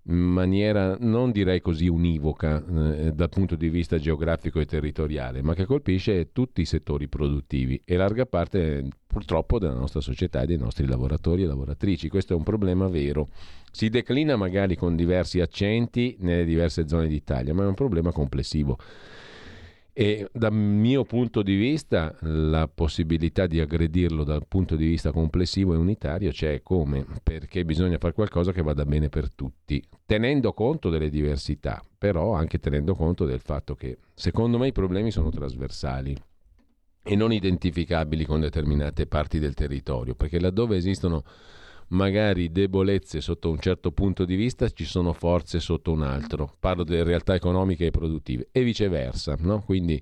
in 0.07 0.17
maniera 0.17 0.95
non 0.99 1.31
direi 1.31 1.61
così 1.61 1.87
univoca 1.87 2.63
eh, 2.63 3.11
dal 3.11 3.29
punto 3.29 3.55
di 3.55 3.69
vista 3.69 3.97
geografico 3.97 4.59
e 4.59 4.65
territoriale, 4.65 5.41
ma 5.41 5.55
che 5.55 5.65
colpisce 5.65 6.31
tutti 6.31 6.61
i 6.61 6.65
settori 6.65 7.07
produttivi 7.07 7.81
e 7.83 7.95
larga 7.95 8.25
parte 8.25 8.87
purtroppo 9.07 9.57
della 9.57 9.73
nostra 9.73 10.01
società 10.01 10.41
e 10.41 10.45
dei 10.45 10.57
nostri 10.57 10.85
lavoratori 10.85 11.43
e 11.43 11.47
lavoratrici. 11.47 12.09
Questo 12.09 12.33
è 12.33 12.35
un 12.35 12.43
problema 12.43 12.87
vero. 12.87 13.29
Si 13.71 13.89
declina 13.89 14.35
magari 14.35 14.75
con 14.75 14.95
diversi 14.95 15.41
accenti 15.41 16.15
nelle 16.19 16.45
diverse 16.45 16.87
zone 16.87 17.07
d'Italia, 17.07 17.53
ma 17.53 17.63
è 17.63 17.67
un 17.67 17.73
problema 17.73 18.11
complessivo. 18.11 18.77
E 19.97 20.27
dal 20.33 20.51
mio 20.51 21.05
punto 21.05 21.41
di 21.41 21.55
vista 21.55 22.13
la 22.19 22.67
possibilità 22.67 23.47
di 23.47 23.61
aggredirlo 23.61 24.25
dal 24.25 24.45
punto 24.45 24.75
di 24.75 24.85
vista 24.85 25.13
complessivo 25.13 25.73
e 25.73 25.77
unitario 25.77 26.31
c'è 26.31 26.61
come? 26.61 27.05
Perché 27.23 27.63
bisogna 27.63 27.97
fare 27.97 28.11
qualcosa 28.11 28.51
che 28.51 28.61
vada 28.61 28.83
bene 28.83 29.07
per 29.07 29.33
tutti, 29.33 29.81
tenendo 30.05 30.51
conto 30.51 30.89
delle 30.89 31.09
diversità, 31.09 31.81
però 31.97 32.33
anche 32.33 32.59
tenendo 32.59 32.93
conto 32.93 33.23
del 33.23 33.39
fatto 33.39 33.73
che 33.75 33.99
secondo 34.13 34.57
me 34.57 34.67
i 34.67 34.73
problemi 34.73 35.11
sono 35.11 35.29
trasversali 35.29 36.13
e 37.01 37.15
non 37.15 37.31
identificabili 37.31 38.25
con 38.25 38.41
determinate 38.41 39.07
parti 39.07 39.39
del 39.39 39.53
territorio, 39.53 40.13
perché 40.13 40.41
laddove 40.41 40.75
esistono 40.75 41.23
magari 41.89 42.51
debolezze 42.51 43.21
sotto 43.21 43.49
un 43.49 43.59
certo 43.59 43.91
punto 43.91 44.25
di 44.25 44.35
vista, 44.35 44.69
ci 44.69 44.85
sono 44.85 45.13
forze 45.13 45.59
sotto 45.59 45.91
un 45.91 46.03
altro. 46.03 46.55
Parlo 46.59 46.83
delle 46.83 47.03
realtà 47.03 47.35
economiche 47.35 47.87
e 47.87 47.91
produttive 47.91 48.47
e 48.51 48.63
viceversa, 48.63 49.35
no? 49.39 49.61
Quindi 49.61 50.01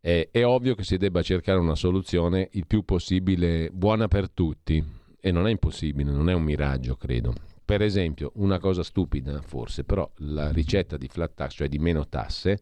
è, 0.00 0.28
è 0.30 0.44
ovvio 0.44 0.74
che 0.74 0.84
si 0.84 0.96
debba 0.96 1.22
cercare 1.22 1.58
una 1.58 1.74
soluzione 1.74 2.48
il 2.52 2.66
più 2.66 2.84
possibile 2.84 3.70
buona 3.72 4.08
per 4.08 4.30
tutti 4.30 4.84
e 5.20 5.32
non 5.32 5.46
è 5.46 5.50
impossibile, 5.50 6.10
non 6.10 6.30
è 6.30 6.34
un 6.34 6.42
miraggio, 6.42 6.96
credo. 6.96 7.32
Per 7.64 7.82
esempio, 7.82 8.30
una 8.36 8.60
cosa 8.60 8.84
stupida 8.84 9.42
forse, 9.42 9.82
però 9.82 10.08
la 10.18 10.52
ricetta 10.52 10.96
di 10.96 11.08
flat 11.08 11.34
tax, 11.34 11.54
cioè 11.54 11.68
di 11.68 11.78
meno 11.78 12.06
tasse, 12.06 12.60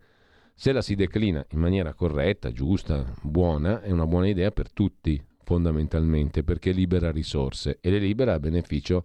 se 0.55 0.73
la 0.73 0.81
si 0.81 0.95
declina 0.95 1.45
in 1.51 1.59
maniera 1.59 1.93
corretta, 1.93 2.53
giusta, 2.53 3.13
buona, 3.21 3.83
è 3.83 3.91
una 3.91 4.07
buona 4.07 4.29
idea 4.29 4.51
per 4.51 4.73
tutti, 4.73 5.23
fondamentalmente, 5.45 6.43
perché 6.43 6.73
libera 6.73 7.11
risorse 7.11 7.79
e 7.81 7.91
le 7.91 7.99
libera 7.99 8.35
a 8.35 8.41
beneficio 8.41 9.05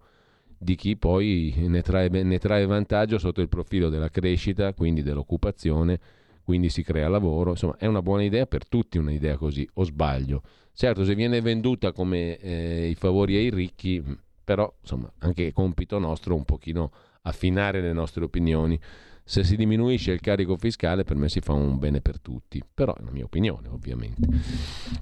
di 0.58 0.74
chi 0.74 0.96
poi 0.96 1.54
ne 1.56 1.80
trae, 1.80 2.08
ne 2.08 2.38
trae 2.38 2.66
vantaggio 2.66 3.18
sotto 3.18 3.40
il 3.40 3.48
profilo 3.48 3.88
della 3.88 4.10
crescita, 4.10 4.74
quindi 4.74 5.02
dell'occupazione, 5.02 5.98
quindi 6.42 6.68
si 6.68 6.82
crea 6.82 7.08
lavoro. 7.08 7.50
Insomma, 7.50 7.76
è 7.78 7.86
una 7.86 8.02
buona 8.02 8.24
idea 8.24 8.46
per 8.46 8.68
tutti 8.68 8.98
un'idea 8.98 9.36
così, 9.36 9.66
o 9.74 9.84
sbaglio? 9.84 10.42
Certo, 10.74 11.04
se 11.04 11.14
viene 11.14 11.40
venduta 11.40 11.92
come 11.92 12.36
eh, 12.38 12.88
i 12.88 12.94
favori 12.94 13.36
ai 13.36 13.50
ricchi, 13.50 14.02
però 14.44 14.72
insomma, 14.80 15.10
anche 15.18 15.48
è 15.48 15.52
compito 15.52 15.98
nostro 15.98 16.34
un 16.34 16.44
pochino 16.44 16.90
affinare 17.22 17.80
le 17.80 17.92
nostre 17.92 18.24
opinioni. 18.24 18.78
Se 19.24 19.44
si 19.44 19.56
diminuisce 19.56 20.12
il 20.12 20.20
carico 20.20 20.56
fiscale 20.56 21.04
per 21.04 21.16
me 21.16 21.28
si 21.28 21.40
fa 21.40 21.52
un 21.52 21.78
bene 21.78 22.00
per 22.00 22.20
tutti, 22.20 22.62
però 22.72 22.94
è 22.94 23.02
la 23.02 23.10
mia 23.10 23.24
opinione 23.24 23.68
ovviamente. 23.68 24.28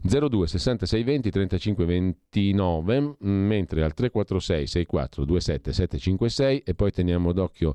02 0.03 0.47
66 0.47 1.03
20 1.03 1.31
35 1.31 1.85
29, 1.85 3.17
mentre 3.21 3.83
al 3.83 3.95
346 3.95 4.67
64 4.67 5.25
27 5.25 5.73
756 5.73 6.63
e 6.65 6.75
poi 6.75 6.91
teniamo 6.91 7.33
d'occhio 7.33 7.75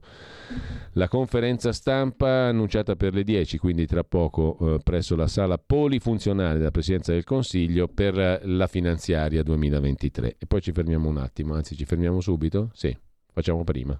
la 0.93 1.07
conferenza 1.07 1.71
stampa 1.71 2.47
annunciata 2.47 2.95
per 2.95 3.13
le 3.13 3.23
10, 3.23 3.57
quindi 3.57 3.85
tra 3.85 4.03
poco 4.03 4.57
eh, 4.59 4.79
presso 4.83 5.15
la 5.15 5.27
sala 5.27 5.57
polifunzionale 5.57 6.57
della 6.57 6.71
Presidenza 6.71 7.11
del 7.13 7.23
Consiglio 7.23 7.87
per 7.87 8.19
eh, 8.19 8.41
la 8.43 8.67
finanziaria 8.67 9.43
2023. 9.43 10.35
E 10.37 10.45
poi 10.45 10.61
ci 10.61 10.71
fermiamo 10.71 11.09
un 11.09 11.17
attimo, 11.17 11.55
anzi 11.55 11.75
ci 11.75 11.85
fermiamo 11.85 12.21
subito? 12.21 12.69
Sì, 12.73 12.95
facciamo 13.31 13.63
prima. 13.63 13.99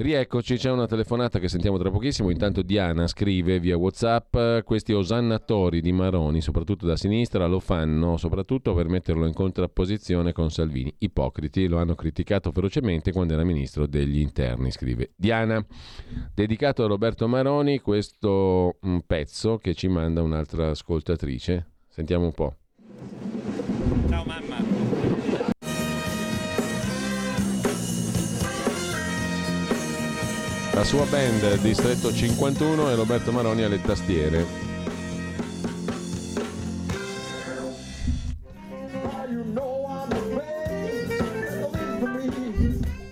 Rieccoci, 0.00 0.58
c'è 0.58 0.70
una 0.70 0.86
telefonata 0.86 1.40
che 1.40 1.48
sentiamo 1.48 1.76
tra 1.76 1.90
pochissimo. 1.90 2.30
Intanto 2.30 2.62
Diana 2.62 3.08
scrive 3.08 3.58
via 3.58 3.76
WhatsApp: 3.76 4.62
questi 4.62 4.92
osannatori 4.92 5.80
di 5.80 5.90
Maroni, 5.90 6.40
soprattutto 6.40 6.86
da 6.86 6.94
sinistra, 6.94 7.46
lo 7.46 7.58
fanno 7.58 8.16
soprattutto 8.16 8.74
per 8.74 8.86
metterlo 8.86 9.26
in 9.26 9.32
contrapposizione 9.32 10.30
con 10.30 10.52
Salvini. 10.52 10.94
Ipocriti, 10.98 11.66
lo 11.66 11.78
hanno 11.78 11.96
criticato 11.96 12.52
ferocemente 12.52 13.10
quando 13.10 13.32
era 13.32 13.42
ministro 13.42 13.88
degli 13.88 14.20
interni, 14.20 14.70
scrive 14.70 15.10
Diana. 15.16 15.66
Dedicato 16.32 16.84
a 16.84 16.86
Roberto 16.86 17.26
Maroni, 17.26 17.80
questo 17.80 18.76
un 18.82 19.02
pezzo 19.04 19.58
che 19.58 19.74
ci 19.74 19.88
manda 19.88 20.22
un'altra 20.22 20.70
ascoltatrice. 20.70 21.72
Sentiamo 21.88 22.26
un 22.26 22.32
po'. 22.32 22.54
La 30.78 30.84
sua 30.84 31.04
band 31.06 31.56
Distretto 31.56 32.14
51 32.14 32.90
e 32.90 32.94
Roberto 32.94 33.32
Maroni 33.32 33.64
alle 33.64 33.82
tastiere. 33.82 34.67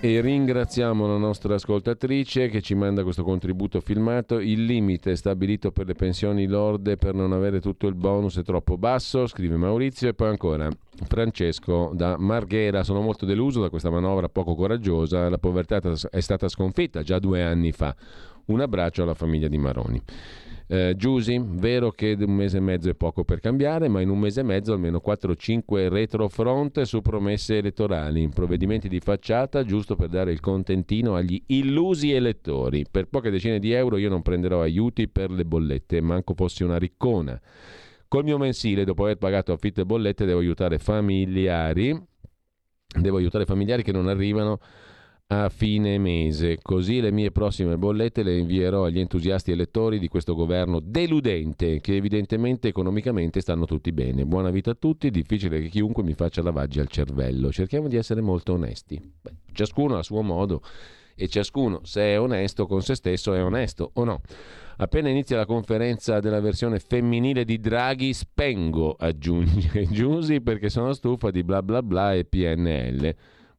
E 0.07 0.21
ringraziamo 0.21 1.05
la 1.09 1.17
nostra 1.17 1.57
ascoltatrice 1.57 2.47
che 2.47 2.63
ci 2.63 2.77
manda 2.77 3.03
questo 3.03 3.25
contributo 3.25 3.81
filmato. 3.81 4.39
Il 4.39 4.65
limite 4.65 5.17
stabilito 5.17 5.73
per 5.73 5.87
le 5.87 5.95
pensioni 5.95 6.47
lorde 6.47 6.97
per 6.97 7.13
non 7.13 7.33
avere 7.33 7.61
tutto 7.61 7.89
il 7.89 7.97
bonus 7.97 8.39
è 8.39 8.45
troppo 8.45 8.79
basso, 8.79 9.27
scrive 9.27 9.57
Maurizio. 9.57 10.09
E 10.09 10.15
poi 10.15 10.29
ancora 10.29 10.69
Francesco 11.09 11.91
da 11.93 12.17
Marghera. 12.19 12.85
Sono 12.85 13.01
molto 13.01 13.27
deluso 13.27 13.61
da 13.61 13.69
questa 13.69 13.91
manovra 13.91 14.29
poco 14.29 14.55
coraggiosa. 14.55 15.29
La 15.29 15.39
povertà 15.39 15.81
è 15.81 16.21
stata 16.21 16.47
sconfitta 16.47 17.03
già 17.03 17.19
due 17.19 17.43
anni 17.43 17.73
fa. 17.73 17.93
Un 18.45 18.61
abbraccio 18.61 19.03
alla 19.03 19.15
famiglia 19.15 19.49
di 19.49 19.59
Maroni. 19.59 20.01
Eh, 20.69 20.95
Giusy, 20.97 21.41
vero 21.41 21.93
che 21.93 22.17
un 22.19 22.35
mese 22.35 22.57
e 22.57 22.61
mezzo 22.61 22.91
è 22.91 22.95
poco 22.95 23.23
per 23.23 23.39
cambiare, 23.39 23.87
ma 23.87 24.01
in 24.01 24.09
un 24.09 24.19
mese 24.19 24.41
e 24.41 24.43
mezzo 24.43 24.73
almeno 24.73 25.01
4-5 25.05 25.89
retrofront 25.89 26.83
su 26.83 27.03
promesse 27.03 27.59
elettorali, 27.59 28.29
provvedimenti 28.29 28.89
di 28.89 28.99
facciata 28.99 29.63
giusto 29.63 29.95
per 29.95 30.09
dare 30.09 30.33
il 30.33 30.41
contentino 30.41 31.15
agli 31.15 31.41
illusi 31.47 32.11
elettori. 32.11 32.85
Per 32.91 33.07
poche 33.07 33.31
decine 33.31 33.61
di 33.61 33.71
euro 33.71 33.97
io 33.97 34.09
non 34.09 34.23
prenderò 34.23 34.61
aiuti 34.61 35.07
per 35.07 35.31
le 35.31 35.45
bollette, 35.45 36.01
manco 36.01 36.35
fossi 36.35 36.65
una 36.65 36.79
riccona. 36.79 37.41
Col 38.09 38.25
mio 38.25 38.39
mensile, 38.39 38.85
dopo 38.85 39.05
aver 39.05 39.19
pagato 39.19 39.53
affitto 39.53 39.83
e 39.83 39.85
bollette, 39.85 40.25
devo 40.25 40.41
aiutare 40.41 40.79
familiari, 40.79 41.97
devo 43.01 43.19
aiutare 43.19 43.45
familiari 43.45 43.85
che 43.85 43.93
non 43.93 44.09
arrivano 44.09 44.59
a 45.29 45.49
fine 45.49 45.99
mese. 45.99 46.59
Così 46.63 47.01
le 47.01 47.11
mie 47.11 47.33
prossime 47.33 47.77
bollette 47.77 48.23
le 48.23 48.37
invierò 48.37 48.85
agli 48.85 49.01
entusiasti 49.01 49.51
elettori 49.51 49.99
di 49.99 50.09
questo 50.09 50.35
governo 50.35 50.81
deludente, 50.81 51.81
che 51.81 51.97
evidentemente 51.97 52.69
economicamente 52.69 53.41
stanno 53.41 53.65
tutti 53.65 53.93
bene. 53.93 54.25
Buona 54.25 54.51
vita 54.51 54.71
a 54.71 54.77
tutti, 54.79 55.11
difficile 55.11 55.61
che 55.61 55.69
chiunque 55.69 56.03
mi 56.05 56.15
faccia 56.15 56.43
lavaggi 56.43 56.79
al 56.79 56.89
cervello. 56.89 57.51
Cerchiamo 57.51 57.89
di 57.89 57.97
essere 57.97 58.21
molto 58.21 58.53
onesti. 58.53 59.01
Beh, 59.21 59.35
ciascuno 59.53 59.99
a 59.99 60.03
suo 60.03 60.23
modo 60.23 60.63
e 61.19 61.29
ciascuno, 61.29 61.81
se 61.83 62.03
è 62.03 62.21
onesto 62.21 62.67
con 62.67 62.83
se 62.83 62.95
stesso, 62.95 63.33
è 63.33 63.43
onesto 63.43 63.91
o 63.95 64.05
no. 64.05 64.21
Appena 64.77 65.09
inizia 65.09 65.39
la 65.39 65.47
conferenza 65.47 66.21
della 66.21 66.41
versione 66.41 66.79
femminile 66.79 67.45
di 67.45 67.59
Draghi, 67.59 68.13
spengo, 68.13 68.95
aggiunge 68.97 69.87
Giusi, 69.91 70.43
perché 70.43 70.69
sono 70.69 70.93
stufa 70.93 71.31
di 71.31 71.43
bla 71.43 71.63
bla 71.63 71.83
bla 71.83 72.13
e 72.13 72.27
PNL. 72.27 73.15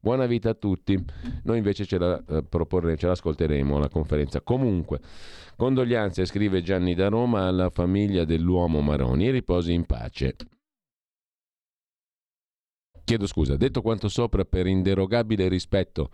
Buona 0.08 0.24
vita 0.24 0.48
a 0.48 0.54
tutti. 0.54 0.98
Noi 1.42 1.58
invece 1.58 1.84
ce 1.84 1.98
la 1.98 2.18
eh, 2.26 2.42
proporre, 2.42 2.96
ce 2.96 3.06
l'ascolteremo 3.08 3.78
la 3.78 3.90
conferenza. 3.90 4.40
Comunque, 4.40 5.00
condoglianze, 5.54 6.24
scrive 6.24 6.62
Gianni 6.62 6.94
da 6.94 7.08
Roma 7.08 7.46
alla 7.46 7.68
famiglia 7.68 8.24
dell'uomo 8.24 8.80
Maroni. 8.80 9.30
Riposi 9.30 9.74
in 9.74 9.84
pace. 9.84 10.34
Chiedo 13.04 13.26
scusa, 13.26 13.56
detto 13.56 13.82
quanto 13.82 14.08
sopra 14.08 14.46
per 14.46 14.66
inderogabile 14.66 15.46
rispetto 15.46 16.08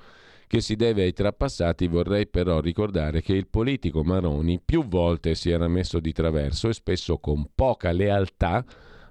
che 0.49 0.61
si 0.61 0.75
deve 0.75 1.05
ai 1.05 1.13
trapassati, 1.13 1.87
vorrei 1.87 2.27
però 2.27 2.59
ricordare 2.59 3.23
che 3.23 3.35
il 3.35 3.47
politico 3.47 4.03
Maroni 4.03 4.61
più 4.61 4.89
volte 4.89 5.37
si 5.37 5.51
era 5.51 5.69
messo 5.69 6.01
di 6.01 6.11
traverso 6.11 6.69
e 6.69 6.73
spesso 6.73 7.19
con 7.19 7.49
poca 7.55 7.93
lealtà 7.93 8.65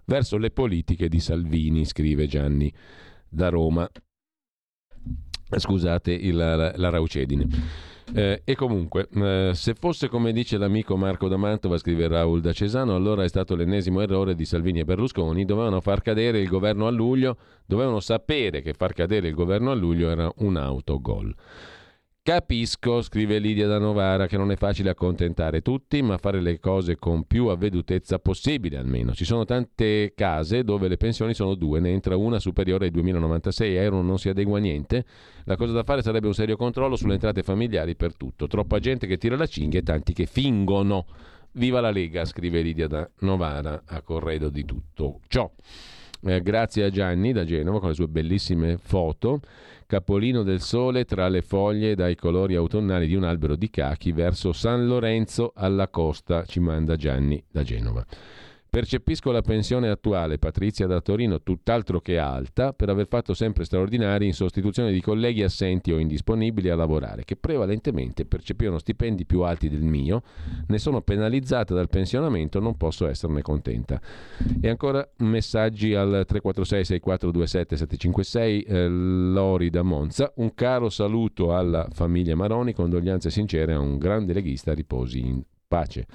verso 0.04 0.36
le 0.38 0.52
politiche 0.52 1.08
di 1.08 1.22
Salvini, 1.22 1.86
scrive 1.86 2.28
Gianni 2.28 2.70
da 3.30 3.48
Roma. 3.48 3.90
Scusate 5.60 6.12
il, 6.12 6.36
la, 6.36 6.74
la 6.76 6.90
raucedine. 6.90 7.48
Eh, 8.14 8.42
e 8.44 8.56
comunque, 8.56 9.08
eh, 9.16 9.52
se 9.54 9.74
fosse 9.74 10.08
come 10.08 10.34
dice 10.34 10.58
l'amico 10.58 10.98
Marco 10.98 11.28
da 11.28 11.38
Mantova, 11.38 11.78
scrive 11.78 12.08
Raul 12.08 12.42
da 12.42 12.52
Cesano, 12.52 12.96
allora 12.96 13.24
è 13.24 13.28
stato 13.28 13.56
l'ennesimo 13.56 14.02
errore 14.02 14.36
di 14.36 14.46
Salvini 14.46 14.82
e 14.82 14.86
Berlusconi. 14.86 15.46
Dovevano 15.46 15.80
far 15.82 16.02
cadere 16.02 16.40
il 16.40 16.48
governo 16.48 16.86
a 16.86 16.92
luglio, 16.92 17.38
dovevano 17.66 18.00
sapere 18.00 18.62
che 18.62 18.74
far 18.74 18.94
cadere 18.94 19.30
il 19.30 19.34
governo 19.34 19.72
a 19.72 19.74
luglio 19.74 20.10
era 20.10 20.32
un 20.38 20.58
autogol. 20.58 21.34
Capisco, 22.26 23.02
scrive 23.02 23.38
Lidia 23.38 23.68
da 23.68 23.80
Novara, 23.80 24.28
che 24.28 24.38
non 24.38 24.50
è 24.50 24.56
facile 24.56 24.90
accontentare 24.90 25.62
tutti, 25.62 26.02
ma 26.02 26.18
fare 26.18 26.40
le 26.40 26.58
cose 26.58 26.96
con 26.96 27.26
più 27.26 27.48
avvedutezza 27.48 28.18
possibile 28.18 28.78
almeno. 28.78 29.14
Ci 29.14 29.26
sono 29.26 29.44
tante 29.44 30.14
case 30.16 30.64
dove 30.64 30.88
le 30.88 30.96
pensioni 30.96 31.34
sono 31.34 31.54
due, 31.54 31.82
ne 31.82 31.90
entra 31.90 32.16
una 32.16 32.40
superiore 32.40 32.86
ai 32.86 32.92
2096 32.92 33.76
euro, 33.76 34.02
non 34.02 34.20
si 34.20 34.30
adegua 34.30 34.60
niente. 34.60 35.04
La 35.44 35.58
cosa 35.58 35.74
da 35.74 35.84
fare 35.84 36.02
sarebbe 36.02 36.28
un 36.28 36.34
serio 36.34 36.56
controllo 36.56 36.96
sulle 36.96 37.16
entrate 37.16 37.44
familiari 37.44 37.98
per 37.98 38.16
tutto. 38.16 38.48
Troppa 38.48 38.80
gente 38.80 39.06
che 39.06 39.18
tira 39.18 39.36
la 39.36 39.46
cinghia 39.46 39.82
e 39.82 39.84
tanti 39.84 40.14
che 40.14 40.26
fingono. 40.26 41.06
Viva 41.56 41.82
la 41.82 41.92
Lega, 41.92 42.24
scrive 42.24 42.62
Lidia 42.62 42.88
da 42.88 43.06
Novara 43.20 43.84
a 43.86 44.02
corredo 44.02 44.48
di 44.48 44.64
tutto 44.64 45.20
ciò. 45.28 45.52
Eh, 46.26 46.42
grazie 46.42 46.86
a 46.86 46.90
Gianni 46.90 47.34
da 47.34 47.44
Genova 47.44 47.80
con 47.80 47.90
le 47.90 47.96
sue 47.96 48.08
bellissime 48.08 48.78
foto. 48.78 49.42
Capolino 49.86 50.42
del 50.44 50.62
sole 50.62 51.04
tra 51.04 51.28
le 51.28 51.42
foglie 51.42 51.96
dai 51.96 52.16
colori 52.16 52.56
autunnali 52.56 53.08
di 53.08 53.16
un 53.16 53.26
albero 53.26 53.58
di 53.58 53.70
cachi 53.70 54.14
verso 54.14 54.54
San 54.54 54.88
Lorenzo 54.88 55.52
alla 55.54 55.90
costa, 55.90 56.46
ci 56.46 56.62
manda 56.62 56.96
Gianni 56.96 57.44
da 57.52 57.64
Genova. 57.64 58.06
Percepisco 58.74 59.30
la 59.30 59.44
pensione 59.44 59.88
attuale, 59.88 60.40
Patrizia 60.40 60.88
da 60.88 61.00
Torino, 61.00 61.44
tutt'altro 61.44 62.00
che 62.00 62.18
alta, 62.18 62.74
per 62.74 62.90
aver 62.90 63.06
fatto 63.08 63.36
sempre 63.36 63.66
straordinari 63.66 64.26
in 64.26 64.34
sostituzione 64.34 64.92
di 64.92 65.00
colleghi 65.00 65.44
assenti 65.44 65.92
o 65.92 66.00
indisponibili 66.00 66.70
a 66.70 66.76
lavorare, 66.76 67.24
che 67.24 67.36
prevalentemente 67.36 68.26
percepivano 68.26 68.80
stipendi 68.80 69.28
più 69.28 69.42
alti 69.42 69.70
del 69.70 69.84
mio. 69.84 70.24
Ne 70.66 70.80
sono 70.80 71.04
penalizzata 71.04 71.76
dal 71.76 71.88
pensionamento, 71.88 72.60
non 72.60 72.76
posso 72.76 73.06
esserne 73.06 73.44
contenta. 73.44 74.02
E 74.60 74.68
ancora 74.68 75.08
messaggi 75.18 75.94
al 75.94 76.24
346 76.26 76.86
6427 76.86 77.78
756 77.78 78.62
eh, 78.64 78.88
Lori 78.88 79.70
da 79.70 79.84
Monza. 79.84 80.34
Un 80.38 80.56
caro 80.56 80.90
saluto 80.90 81.56
alla 81.56 81.88
famiglia 81.92 82.36
Maroni, 82.36 82.74
condoglianze 82.74 83.30
sincere 83.30 83.74
a 83.74 83.80
un 83.80 84.00
grande 84.00 84.34
leghista, 84.34 84.74
riposi 84.74 85.20
in 85.20 85.44
pace. 85.68 86.08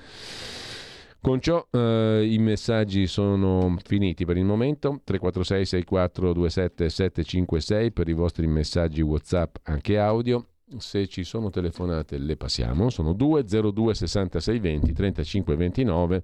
Con 1.21 1.41
ciò 1.41 1.67
eh, 1.71 2.27
i 2.31 2.39
messaggi 2.39 3.07
sono 3.09 3.77
finiti 3.85 4.25
per 4.25 4.37
il 4.37 4.45
momento. 4.45 5.01
346 5.03 5.67
6427 5.67 6.89
756 6.89 7.93
per 7.93 8.09
i 8.09 8.13
vostri 8.13 8.47
messaggi 8.47 9.01
WhatsApp 9.01 9.57
anche 9.65 9.99
audio. 9.99 10.47
Se 10.77 11.09
ci 11.09 11.25
sono 11.25 11.51
telefonate 11.51 12.19
le 12.19 12.37
passiamo, 12.37 12.91
sono 12.91 13.15
202 13.15 13.95
66 13.95 14.59
20 14.59 14.93
35 14.93 15.57
29. 15.57 16.23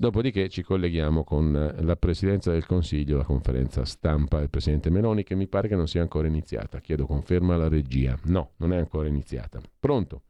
Dopodiché 0.00 0.48
ci 0.48 0.62
colleghiamo 0.62 1.24
con 1.24 1.74
la 1.78 1.96
Presidenza 1.96 2.50
del 2.50 2.64
Consiglio, 2.64 3.18
la 3.18 3.24
conferenza 3.24 3.84
stampa 3.84 4.38
del 4.38 4.48
Presidente 4.48 4.88
Meloni, 4.88 5.24
che 5.24 5.34
mi 5.34 5.46
pare 5.46 5.68
che 5.68 5.76
non 5.76 5.86
sia 5.86 6.00
ancora 6.00 6.26
iniziata. 6.26 6.80
Chiedo 6.80 7.04
conferma 7.04 7.54
alla 7.54 7.68
regia. 7.68 8.18
No, 8.24 8.52
non 8.56 8.72
è 8.72 8.78
ancora 8.78 9.08
iniziata. 9.08 9.60
Pronto? 9.78 10.22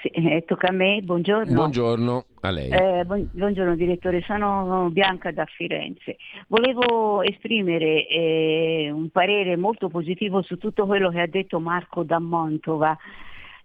Sì, 0.00 0.08
eh, 0.08 0.44
tocca 0.46 0.68
a 0.68 0.72
me, 0.72 1.00
buongiorno. 1.02 1.52
Buongiorno 1.52 2.24
a 2.42 2.50
lei. 2.50 2.70
Eh, 2.70 3.04
buon- 3.04 3.28
buongiorno 3.32 3.74
direttore, 3.74 4.22
sono 4.22 4.88
Bianca 4.92 5.32
da 5.32 5.44
Firenze. 5.44 6.18
Volevo 6.46 7.22
esprimere 7.22 8.06
eh, 8.06 8.90
un 8.92 9.08
parere 9.10 9.56
molto 9.56 9.88
positivo 9.88 10.42
su 10.42 10.56
tutto 10.56 10.86
quello 10.86 11.10
che 11.10 11.20
ha 11.20 11.26
detto 11.26 11.58
Marco 11.58 12.04
da 12.04 12.20
Montova. 12.20 12.96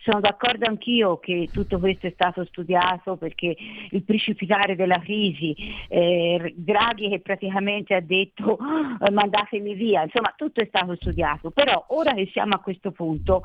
Sono 0.04 0.20
d'accordo 0.20 0.66
anch'io 0.66 1.18
che 1.20 1.48
tutto 1.52 1.80
questo 1.80 2.08
è 2.08 2.12
stato 2.14 2.44
studiato 2.46 3.16
perché 3.16 3.56
il 3.90 4.04
precipitare 4.04 4.76
della 4.76 5.00
crisi, 5.00 5.56
eh, 5.88 6.54
Draghi 6.58 7.08
che 7.08 7.22
praticamente 7.22 7.94
ha 7.94 8.02
detto 8.02 8.58
eh, 9.00 9.12
mandatemi 9.12 9.74
via, 9.76 10.04
insomma 10.04 10.34
tutto 10.36 10.62
è 10.62 10.66
stato 10.66 10.96
studiato, 10.96 11.52
però 11.52 11.86
ora 11.90 12.14
che 12.14 12.30
siamo 12.34 12.56
a 12.56 12.60
questo 12.60 12.92
punto 12.92 13.44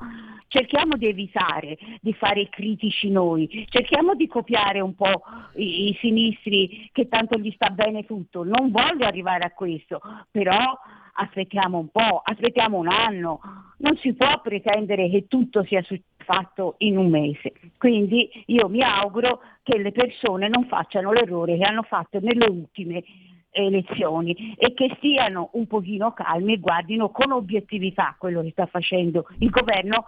cerchiamo 0.49 0.97
di 0.97 1.07
evitare 1.07 1.79
di 2.01 2.13
fare 2.15 2.49
critici 2.49 3.09
noi, 3.09 3.67
cerchiamo 3.69 4.15
di 4.15 4.27
copiare 4.27 4.81
un 4.81 4.97
po' 4.97 5.23
i, 5.57 5.91
i 5.91 5.97
sinistri 6.01 6.89
che 6.93 7.07
tanto 7.07 7.39
gli 7.39 7.53
sta 7.53 7.71
bene 7.71 8.05
tutto. 8.05 8.43
Non 8.43 8.71
voglio 8.73 9.07
arrivare 9.07 9.45
a 9.45 9.53
questo, 9.53 10.01
però 10.31 10.77
aspettiamo 11.21 11.79
un 11.79 11.89
po', 11.89 12.21
aspettiamo 12.23 12.79
un 12.79 12.89
anno, 12.89 13.41
non 13.79 13.97
si 13.97 14.15
può 14.15 14.41
pretendere 14.41 15.11
che 15.11 15.27
tutto 15.27 15.65
sia 15.65 15.83
fatto 16.25 16.75
in 16.79 16.97
un 16.97 17.11
mese. 17.11 17.53
Quindi 17.77 18.29
io 18.47 18.69
mi 18.69 18.83
auguro 18.83 19.41
che 19.63 19.79
le 19.79 19.93
persone 19.93 20.49
non 20.49 20.67
facciano 20.67 21.13
l'errore 21.13 21.57
che 21.57 21.65
hanno 21.65 21.83
fatto 21.83 22.21
nelle 22.21 22.47
ultime 22.47 23.03
elezioni 23.51 24.55
e 24.57 24.75
che 24.75 24.95
stiano 24.99 25.51
un 25.55 25.67
pochino 25.67 26.13
calmi 26.13 26.55
e 26.55 26.59
guardino 26.59 27.11
con 27.11 27.33
obiettività 27.33 28.15
quello 28.19 28.43
che 28.43 28.51
sta 28.51 28.67
facendo 28.67 29.27
il 29.39 29.51
governo 29.51 30.05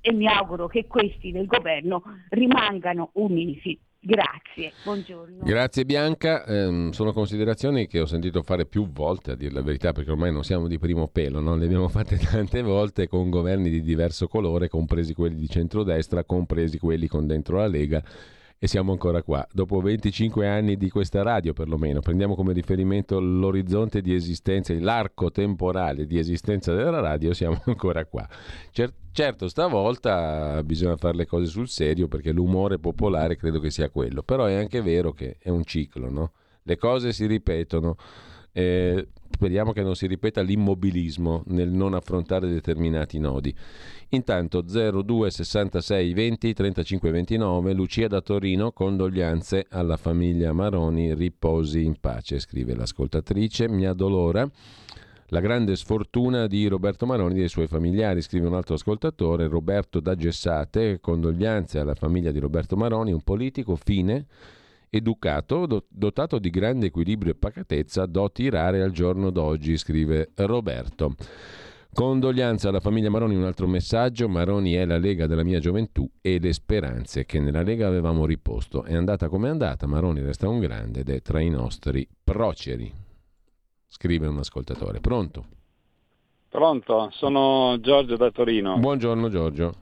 e 0.00 0.12
mi 0.12 0.26
auguro 0.26 0.66
che 0.66 0.86
questi 0.86 1.30
del 1.30 1.46
governo 1.46 2.02
rimangano 2.30 3.10
uniti. 3.14 3.78
Grazie, 4.06 4.72
buongiorno. 4.84 5.44
Grazie 5.44 5.86
Bianca, 5.86 6.44
Ehm, 6.44 6.90
sono 6.90 7.14
considerazioni 7.14 7.86
che 7.86 8.00
ho 8.00 8.06
sentito 8.06 8.42
fare 8.42 8.66
più 8.66 8.90
volte 8.92 9.30
a 9.30 9.34
dire 9.34 9.50
la 9.50 9.62
verità 9.62 9.92
perché 9.92 10.10
ormai 10.10 10.30
non 10.30 10.44
siamo 10.44 10.68
di 10.68 10.78
primo 10.78 11.08
pelo, 11.08 11.40
no? 11.40 11.56
le 11.56 11.64
abbiamo 11.64 11.88
fatte 11.88 12.18
tante 12.20 12.60
volte 12.60 13.08
con 13.08 13.30
governi 13.30 13.70
di 13.70 13.80
diverso 13.80 14.28
colore, 14.28 14.68
compresi 14.68 15.14
quelli 15.14 15.36
di 15.36 15.48
centrodestra, 15.48 16.22
compresi 16.24 16.78
quelli 16.78 17.06
con 17.06 17.26
dentro 17.26 17.56
la 17.56 17.66
Lega 17.66 18.02
e 18.64 18.66
siamo 18.66 18.92
ancora 18.92 19.22
qua. 19.22 19.46
Dopo 19.52 19.78
25 19.78 20.48
anni 20.48 20.78
di 20.78 20.88
questa 20.88 21.22
radio 21.22 21.52
perlomeno, 21.52 22.00
prendiamo 22.00 22.34
come 22.34 22.54
riferimento 22.54 23.20
l'orizzonte 23.20 24.00
di 24.00 24.14
esistenza, 24.14 24.72
l'arco 24.80 25.30
temporale 25.30 26.06
di 26.06 26.16
esistenza 26.16 26.72
della 26.72 27.00
radio, 27.00 27.34
siamo 27.34 27.60
ancora 27.66 28.06
qua. 28.06 28.26
Cer- 28.70 28.94
certo, 29.12 29.48
stavolta 29.48 30.62
bisogna 30.64 30.96
fare 30.96 31.14
le 31.14 31.26
cose 31.26 31.44
sul 31.44 31.68
serio 31.68 32.08
perché 32.08 32.32
l'umore 32.32 32.78
popolare 32.78 33.36
credo 33.36 33.60
che 33.60 33.68
sia 33.68 33.90
quello, 33.90 34.22
però 34.22 34.46
è 34.46 34.54
anche 34.54 34.80
vero 34.80 35.12
che 35.12 35.36
è 35.40 35.50
un 35.50 35.64
ciclo, 35.64 36.08
no? 36.08 36.32
Le 36.62 36.78
cose 36.78 37.12
si 37.12 37.26
ripetono. 37.26 37.96
Eh, 38.54 39.08
speriamo 39.30 39.72
che 39.72 39.82
non 39.82 39.96
si 39.96 40.06
ripeta 40.06 40.40
l'immobilismo 40.40 41.42
nel 41.46 41.70
non 41.70 41.92
affrontare 41.92 42.48
determinati 42.48 43.18
nodi. 43.18 43.54
Intanto 44.10 44.62
02 44.62 45.30
66 45.30 46.14
20 46.14 46.52
35 46.52 47.10
29 47.10 47.72
Lucia 47.72 48.06
da 48.06 48.20
Torino, 48.20 48.70
condoglianze 48.70 49.66
alla 49.68 49.96
famiglia 49.96 50.52
Maroni, 50.52 51.14
riposi 51.14 51.84
in 51.84 51.96
pace, 51.98 52.38
scrive 52.38 52.76
l'ascoltatrice. 52.76 53.68
Mi 53.68 53.86
addolora 53.86 54.48
la 55.28 55.40
grande 55.40 55.74
sfortuna 55.74 56.46
di 56.46 56.68
Roberto 56.68 57.06
Maroni 57.06 57.34
e 57.34 57.38
dei 57.38 57.48
suoi 57.48 57.66
familiari, 57.66 58.22
scrive 58.22 58.46
un 58.46 58.54
altro 58.54 58.76
ascoltatore, 58.76 59.48
Roberto 59.48 59.98
da 59.98 60.14
Gessate, 60.14 61.00
condoglianze 61.00 61.80
alla 61.80 61.96
famiglia 61.96 62.30
di 62.30 62.38
Roberto 62.38 62.76
Maroni, 62.76 63.12
un 63.12 63.22
politico 63.22 63.74
fine, 63.74 64.26
educato, 64.96 65.66
do- 65.66 65.84
dotato 65.88 66.38
di 66.38 66.50
grande 66.50 66.86
equilibrio 66.86 67.32
e 67.32 67.36
pacatezza, 67.36 68.06
doti 68.06 68.48
rare 68.48 68.82
al 68.82 68.90
giorno 68.90 69.30
d'oggi, 69.30 69.76
scrive 69.76 70.30
Roberto. 70.36 71.14
Condoglianze 71.92 72.66
alla 72.66 72.80
famiglia 72.80 73.08
Maroni, 73.08 73.36
un 73.36 73.44
altro 73.44 73.68
messaggio, 73.68 74.28
Maroni 74.28 74.72
è 74.72 74.84
la 74.84 74.98
Lega 74.98 75.28
della 75.28 75.44
mia 75.44 75.60
gioventù 75.60 76.10
e 76.20 76.40
le 76.40 76.52
speranze 76.52 77.24
che 77.24 77.38
nella 77.38 77.62
Lega 77.62 77.86
avevamo 77.86 78.26
riposto. 78.26 78.82
È 78.82 78.94
andata 78.94 79.28
come 79.28 79.46
è 79.46 79.50
andata, 79.50 79.86
Maroni 79.86 80.20
resta 80.20 80.48
un 80.48 80.58
grande 80.58 81.00
ed 81.00 81.10
è 81.10 81.22
tra 81.22 81.40
i 81.40 81.48
nostri 81.48 82.06
proceri, 82.24 82.92
scrive 83.86 84.26
un 84.26 84.38
ascoltatore. 84.38 85.00
Pronto? 85.00 85.46
Pronto, 86.48 87.10
sono 87.12 87.78
Giorgio 87.80 88.16
da 88.16 88.30
Torino. 88.30 88.76
Buongiorno 88.78 89.28
Giorgio. 89.28 89.74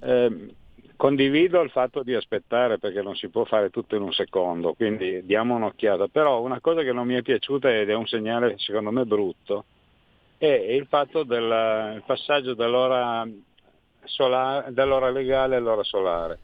Eh, 0.00 0.54
condivido 1.00 1.62
il 1.62 1.70
fatto 1.70 2.02
di 2.02 2.12
aspettare 2.12 2.78
perché 2.78 3.00
non 3.00 3.16
si 3.16 3.30
può 3.30 3.44
fare 3.46 3.70
tutto 3.70 3.96
in 3.96 4.02
un 4.02 4.12
secondo, 4.12 4.74
quindi 4.74 5.24
diamo 5.24 5.54
un'occhiata. 5.54 6.08
Però 6.08 6.42
una 6.42 6.60
cosa 6.60 6.82
che 6.82 6.92
non 6.92 7.06
mi 7.06 7.14
è 7.14 7.22
piaciuta 7.22 7.74
ed 7.74 7.88
è 7.88 7.94
un 7.94 8.06
segnale 8.06 8.58
secondo 8.58 8.90
me 8.90 9.06
brutto 9.06 9.64
è 10.36 10.46
il 10.46 10.86
fatto 10.88 11.22
del 11.22 12.02
passaggio 12.04 12.52
dall'ora, 12.52 13.26
solare, 14.04 14.72
dall'ora 14.74 15.10
legale 15.10 15.56
all'ora 15.56 15.82
solare. 15.82 16.38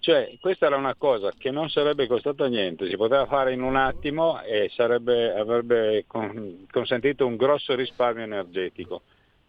Cioè, 0.00 0.36
questa 0.40 0.66
era 0.66 0.76
una 0.76 0.96
cosa 0.96 1.32
che 1.38 1.52
non 1.52 1.68
sarebbe 1.68 2.08
costata 2.08 2.48
niente, 2.48 2.88
si 2.88 2.96
poteva 2.96 3.26
fare 3.26 3.52
in 3.52 3.62
un 3.62 3.76
attimo 3.76 4.42
e 4.42 4.68
sarebbe- 4.74 5.32
avrebbe 5.32 6.04
con- 6.08 6.66
consentito 6.72 7.24
un 7.24 7.36
grosso 7.36 7.76
risparmio 7.76 8.24
energetico. 8.24 9.02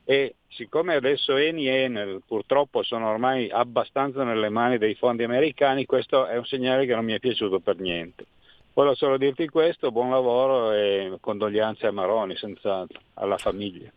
E 0.06 0.36
siccome 0.50 0.96
adesso 0.96 1.38
Eni 1.38 1.68
e 1.68 1.84
Enel 1.84 2.22
purtroppo 2.26 2.84
sono 2.84 3.10
ormai 3.10 3.50
abbastanza 3.50 4.24
nelle 4.24 4.50
mani 4.50 4.78
dei 4.78 4.96
fondi 4.96 5.24
americani, 5.24 5.86
questo 5.86 6.26
è 6.26 6.38
un 6.38 6.46
segnale 6.46 6.86
che 6.86 6.94
non 6.94 7.06
mi 7.06 7.14
è 7.14 7.20
piaciuto 7.20 7.60
per 7.60 7.80
niente. 7.80 8.26
Volevo 8.74 8.96
solo 8.96 9.18
dirti 9.18 9.48
questo, 9.48 9.92
buon 9.92 10.10
lavoro 10.10 10.72
e 10.72 11.18
condoglianze 11.20 11.88
a 11.88 11.92
Maroni, 11.92 12.36
senz'altro, 12.36 13.00
alla 13.16 13.38
famiglia. 13.38 13.92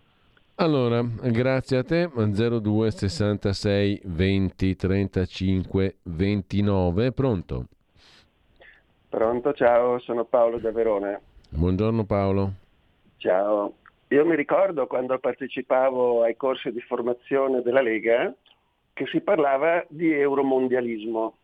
Allora, 0.57 1.03
grazie 1.03 1.79
a 1.79 1.85
te, 1.85 2.09
02 2.09 2.91
66 2.91 4.01
20 4.05 4.77
35 4.77 5.97
29, 6.03 7.13
pronto? 7.13 7.65
Pronto, 9.09 9.53
ciao, 9.55 9.99
sono 9.99 10.25
Paolo 10.25 10.59
da 10.59 10.73
Verona. 10.73 11.19
Buongiorno 11.49 12.05
Paolo. 12.05 12.53
Ciao. 13.17 13.73
Io 14.11 14.25
mi 14.25 14.37
ricordo 14.37 14.87
quando 14.87 15.19
partecipavo 15.19 16.23
ai 16.23 16.37
corsi 16.37 16.71
di 16.71 16.81
formazione 16.81 17.61
della 17.63 17.81
Lega 17.81 18.33
che 18.93 19.05
si 19.07 19.21
parlava 19.21 19.85
di 19.89 20.13
euromondialismo, 20.13 21.39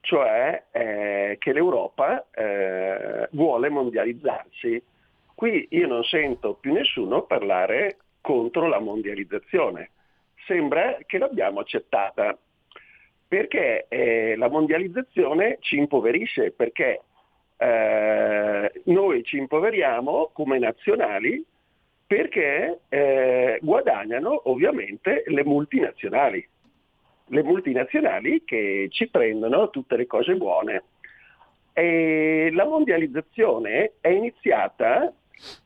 cioè 0.00 0.64
eh, 0.72 1.36
che 1.38 1.52
l'Europa 1.52 2.26
eh, 2.32 3.28
vuole 3.30 3.68
mondializzarsi. 3.68 4.82
Qui 5.36 5.68
io 5.70 5.86
non 5.86 6.02
sento 6.02 6.54
più 6.54 6.72
nessuno 6.72 7.22
parlare 7.22 7.98
contro 8.20 8.66
la 8.66 8.80
mondializzazione. 8.80 9.90
Sembra 10.46 10.98
che 11.06 11.18
l'abbiamo 11.18 11.60
accettata 11.60 12.36
perché 13.28 13.86
eh, 13.88 14.34
la 14.36 14.48
mondializzazione 14.48 15.58
ci 15.60 15.76
impoverisce, 15.76 16.50
perché 16.50 17.02
eh, 17.56 18.72
noi 18.86 19.22
ci 19.22 19.36
impoveriamo 19.36 20.30
come 20.32 20.58
nazionali 20.58 21.44
perché 22.08 22.80
eh, 22.88 23.58
guadagnano 23.60 24.48
ovviamente 24.48 25.24
le 25.26 25.44
multinazionali, 25.44 26.48
le 27.26 27.42
multinazionali 27.42 28.44
che 28.46 28.88
ci 28.90 29.10
prendono 29.10 29.68
tutte 29.68 29.94
le 29.96 30.06
cose 30.06 30.34
buone. 30.34 30.84
E 31.74 32.48
la 32.54 32.64
mondializzazione 32.64 33.92
è 34.00 34.08
iniziata 34.08 35.12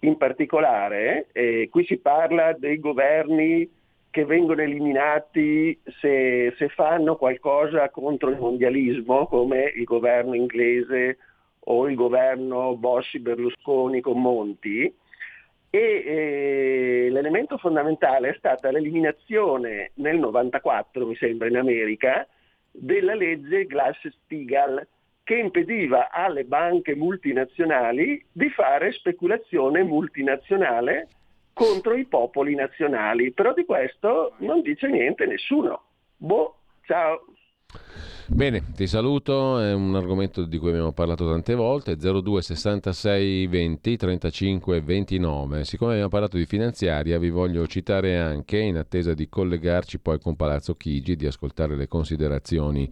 in 0.00 0.16
particolare, 0.16 1.28
eh, 1.30 1.68
qui 1.70 1.84
si 1.84 1.98
parla 1.98 2.52
dei 2.54 2.80
governi 2.80 3.70
che 4.10 4.24
vengono 4.24 4.62
eliminati 4.62 5.80
se, 6.00 6.52
se 6.58 6.68
fanno 6.70 7.14
qualcosa 7.14 7.88
contro 7.90 8.30
il 8.30 8.38
mondialismo, 8.38 9.28
come 9.28 9.72
il 9.76 9.84
governo 9.84 10.34
inglese 10.34 11.18
o 11.60 11.88
il 11.88 11.94
governo 11.94 12.74
Bossi-Berlusconi 12.74 14.00
con 14.00 14.20
Monti, 14.20 14.92
e 15.74 16.02
eh, 16.04 17.08
l'elemento 17.10 17.56
fondamentale 17.56 18.28
è 18.28 18.34
stata 18.36 18.70
l'eliminazione 18.70 19.92
nel 19.94 20.18
94, 20.18 21.06
mi 21.06 21.16
sembra, 21.16 21.48
in 21.48 21.56
America, 21.56 22.28
della 22.70 23.14
legge 23.14 23.64
Glass-Steagall 23.64 24.86
che 25.22 25.36
impediva 25.36 26.10
alle 26.10 26.44
banche 26.44 26.94
multinazionali 26.94 28.22
di 28.30 28.50
fare 28.50 28.92
speculazione 28.92 29.82
multinazionale 29.82 31.08
contro 31.54 31.94
i 31.94 32.04
popoli 32.04 32.54
nazionali. 32.54 33.32
Però 33.32 33.54
di 33.54 33.64
questo 33.64 34.34
non 34.40 34.60
dice 34.60 34.88
niente 34.88 35.24
nessuno. 35.24 35.84
Boh, 36.18 36.56
ciao. 36.82 37.24
Bene, 38.26 38.62
ti 38.74 38.86
saluto, 38.86 39.58
è 39.58 39.72
un 39.74 39.94
argomento 39.94 40.44
di 40.44 40.56
cui 40.56 40.70
abbiamo 40.70 40.92
parlato 40.92 41.28
tante 41.28 41.54
volte, 41.54 41.96
02 41.96 42.40
66 42.40 43.46
20 43.46 43.96
35 43.96 44.80
29. 44.80 45.64
Siccome 45.64 45.92
abbiamo 45.92 46.08
parlato 46.08 46.36
di 46.36 46.46
finanziaria, 46.46 47.18
vi 47.18 47.30
voglio 47.30 47.66
citare 47.66 48.18
anche, 48.18 48.58
in 48.58 48.76
attesa 48.76 49.12
di 49.12 49.28
collegarci 49.28 49.98
poi 49.98 50.18
con 50.18 50.36
Palazzo 50.36 50.74
Chigi, 50.76 51.16
di 51.16 51.26
ascoltare 51.26 51.76
le 51.76 51.88
considerazioni 51.88 52.90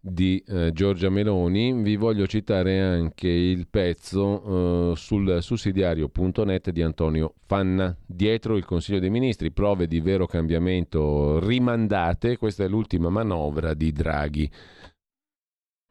di 0.00 0.42
eh, 0.46 0.72
Giorgia 0.72 1.10
Meloni, 1.10 1.82
vi 1.82 1.96
voglio 1.96 2.26
citare 2.26 2.80
anche 2.80 3.28
il 3.28 3.66
pezzo 3.68 4.92
eh, 4.92 4.96
sul 4.96 5.42
sussidiario.net 5.42 6.70
di 6.70 6.82
Antonio 6.82 7.34
Fanna. 7.46 7.96
Dietro 8.06 8.56
il 8.56 8.64
Consiglio 8.64 9.00
dei 9.00 9.10
Ministri, 9.10 9.50
prove 9.50 9.86
di 9.86 10.00
vero 10.00 10.26
cambiamento 10.26 11.40
rimandate, 11.40 12.36
questa 12.36 12.64
è 12.64 12.68
l'ultima 12.68 13.08
manovra 13.08 13.74
di 13.74 13.90
Draghi. 13.92 14.50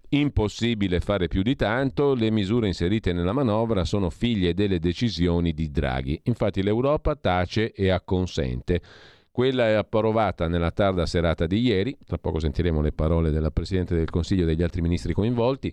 Impossibile 0.10 1.01
fare 1.01 1.28
più 1.28 1.41
di 1.41 1.58
tanto, 1.58 2.14
le 2.14 2.32
misure 2.32 2.68
inserite 2.68 3.12
nella 3.12 3.34
manovra 3.34 3.84
sono 3.84 4.10
figlie 4.10 4.53
delle 4.53 4.80
decisioni 4.80 5.53
di 5.53 5.70
Draghi. 5.70 6.18
Infatti 6.24 6.64
l'Europa 6.64 7.18
tace 7.18 7.74
e 7.74 7.89
acconsente. 7.89 8.82
Quella 9.38 9.68
è 9.68 9.74
approvata 9.74 10.48
nella 10.48 10.72
tarda 10.72 11.06
serata 11.06 11.46
di 11.46 11.60
ieri, 11.60 11.96
tra 12.08 12.18
poco 12.18 12.40
sentiremo 12.40 12.82
le 12.82 12.92
parole 12.92 13.30
della 13.30 13.52
Presidente 13.52 13.94
del 13.94 14.10
Consiglio 14.10 14.42
e 14.42 14.46
degli 14.48 14.64
altri 14.64 14.82
ministri 14.82 15.14
coinvolti, 15.14 15.72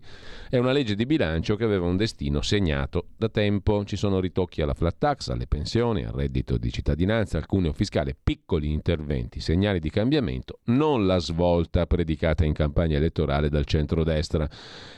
è 0.51 0.59
una 0.59 0.71
legge 0.71 0.95
di 0.95 1.07
bilancio 1.07 1.57
che 1.57 1.65
aveva 1.65 1.87
un 1.87 1.97
destino 1.97 2.43
segnato 2.43 3.07
da 3.17 3.31
tempo. 3.31 3.83
Ci 3.87 3.97
sono 3.97 4.21
ritocchi 4.21 4.61
alla 4.61 4.75
flat 4.75 4.97
tax, 4.99 5.31
alle 5.31 5.47
pensioni, 5.47 6.05
al 6.05 6.13
reddito 6.13 6.59
di 6.59 6.71
cittadinanza, 6.71 7.39
al 7.39 7.47
cuneo 7.47 7.73
fiscale, 7.73 8.15
piccoli 8.23 8.71
interventi, 8.71 9.41
segnali 9.41 9.81
di 9.81 9.89
cambiamento, 9.89 10.59
non 10.65 11.07
la 11.07 11.19
svolta 11.19 11.87
predicata 11.87 12.45
in 12.45 12.53
campagna 12.53 12.99
elettorale 12.99 13.49
dal 13.49 13.65
centrodestra. 13.65 14.47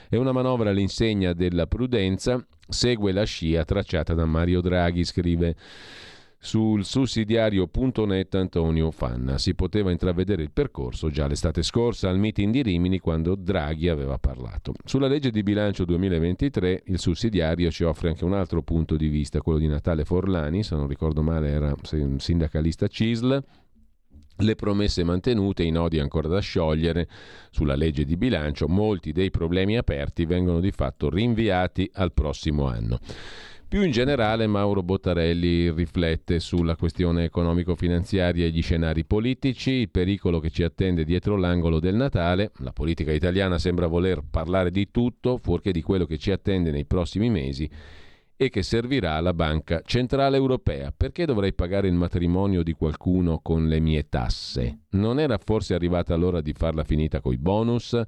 È 0.09 0.17
una 0.17 0.33
manovra 0.33 0.71
all'insegna 0.71 1.35
della 1.35 1.69
prudenza, 1.69 2.45
segue 2.69 3.13
la 3.13 3.23
scia 3.23 3.65
tracciata 3.65 4.13
da 4.13 4.25
Mario 4.25 4.61
Draghi, 4.61 5.05
scrive 5.05 5.55
sul 6.47 6.85
sussidiario.net 6.85 8.37
Antonio 8.37 8.93
Fanna. 8.93 9.37
Si 9.37 9.57
poteva 9.57 9.91
intravedere 9.91 10.43
il 10.45 10.53
percorso 10.53 11.11
già 11.11 11.27
l'estate 11.27 11.65
scorsa 11.65 12.09
al 12.09 12.21
meeting 12.21 12.53
di 12.53 12.63
Rimini 12.63 13.01
quando 13.01 13.35
Draghi 13.35 13.89
aveva 13.89 14.17
parlato. 14.19 14.73
Sulla 14.85 15.09
legge 15.09 15.33
di 15.33 15.43
bilancio 15.43 15.85
2023 15.85 16.85
il 16.87 17.01
sussidiario 17.01 17.69
ci 17.73 17.83
offre 17.83 18.11
anche 18.11 18.25
un 18.25 18.33
altro 18.33 18.63
punto 18.63 18.97
di 18.97 19.09
vista, 19.09 19.41
quello 19.41 19.59
di 19.59 19.67
Natale 19.67 20.05
Forlani, 20.05 20.63
se 20.63 20.77
non 20.77 20.87
ricordo 20.87 21.21
male 21.21 21.49
era 21.49 21.75
sindacalista 22.17 22.87
CISL, 22.87 23.43
le 24.39 24.55
promesse 24.55 25.03
mantenute, 25.03 25.65
i 25.65 25.71
nodi 25.71 25.99
ancora 25.99 26.29
da 26.29 26.39
sciogliere 26.39 27.09
sulla 27.51 27.75
legge 27.75 28.05
di 28.05 28.17
bilancio, 28.17 28.69
molti 28.69 29.11
dei 29.11 29.31
problemi 29.31 29.77
aperti 29.77 30.27
vengono 30.27 30.61
di 30.61 30.71
fatto 30.71 31.11
rinviati 31.11 31.91
al 31.95 32.13
prossimo 32.13 32.69
anno. 32.69 33.01
Più 33.69 33.83
in 33.83 33.91
generale 33.91 34.47
Mauro 34.47 34.85
Bottarelli 34.85 35.73
riflette 35.73 36.39
sulla 36.39 36.77
questione 36.77 37.25
economico-finanziaria 37.25 38.47
e 38.47 38.51
gli 38.51 38.63
scenari 38.63 39.05
politici, 39.05 39.73
il 39.73 39.91
pericolo 39.91 40.39
che 40.39 40.51
ci 40.51 40.63
attende 40.63 41.05
dietro 41.05 41.37
l'angolo 41.37 41.81
del 41.81 41.97
Natale. 41.97 42.53
La 42.59 42.73
politica 42.73 43.11
italiana 43.11 43.59
sembra 43.59 43.89
voler 43.89 44.23
parlare 44.31 44.71
di 44.71 44.93
tutto, 44.93 45.37
fuorché 45.37 45.73
di 45.73 45.83
quello 45.83 46.07
che 46.07 46.17
ci 46.17 46.31
attende 46.31 46.71
nei 46.71 46.85
prossimi 46.85 47.29
mesi 47.29 47.69
e 48.37 48.51
che 48.51 48.63
servirà 48.63 49.15
alla 49.15 49.35
Banca 49.35 49.83
Centrale 49.85 50.37
Europea. 50.37 50.93
Perché 50.97 51.27
dovrei 51.27 51.53
pagare 51.53 51.89
il 51.89 51.95
matrimonio 51.95 52.63
di 52.63 52.73
qualcuno 52.73 53.41
con 53.43 53.67
le 53.67 53.81
mie 53.81 54.09
tasse? 54.09 54.83
Non 54.91 55.19
era 55.19 55.39
forse 55.43 55.75
arrivata 55.75 56.15
l'ora 56.15 56.41
di 56.41 56.53
farla 56.53 56.85
finita 56.85 57.21
coi 57.21 57.37
bonus? 57.37 58.01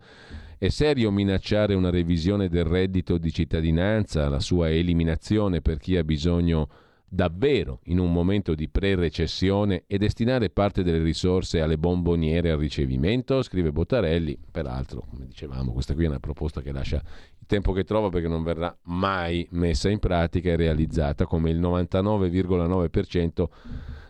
È 0.60 0.70
serio 0.70 1.12
minacciare 1.12 1.74
una 1.74 1.88
revisione 1.88 2.48
del 2.48 2.64
reddito 2.64 3.16
di 3.16 3.32
cittadinanza, 3.32 4.28
la 4.28 4.40
sua 4.40 4.68
eliminazione 4.68 5.60
per 5.60 5.78
chi 5.78 5.96
ha 5.96 6.02
bisogno 6.02 6.68
davvero 7.08 7.78
in 7.84 8.00
un 8.00 8.12
momento 8.12 8.56
di 8.56 8.68
pre-recessione 8.68 9.84
e 9.86 9.98
destinare 9.98 10.50
parte 10.50 10.82
delle 10.82 11.00
risorse 11.00 11.60
alle 11.60 11.78
bomboniere 11.78 12.50
al 12.50 12.58
ricevimento? 12.58 13.40
Scrive 13.42 13.70
Bottarelli. 13.70 14.36
Peraltro, 14.50 15.04
come 15.08 15.26
dicevamo, 15.26 15.70
questa 15.70 15.94
qui 15.94 16.06
è 16.06 16.08
una 16.08 16.18
proposta 16.18 16.60
che 16.60 16.72
lascia 16.72 16.96
il 16.96 17.46
tempo 17.46 17.70
che 17.70 17.84
trova 17.84 18.08
perché 18.08 18.26
non 18.26 18.42
verrà 18.42 18.76
mai 18.86 19.46
messa 19.52 19.88
in 19.88 20.00
pratica 20.00 20.50
e 20.50 20.56
realizzata 20.56 21.24
come 21.24 21.50
il 21.50 21.60
99,9% 21.60 23.44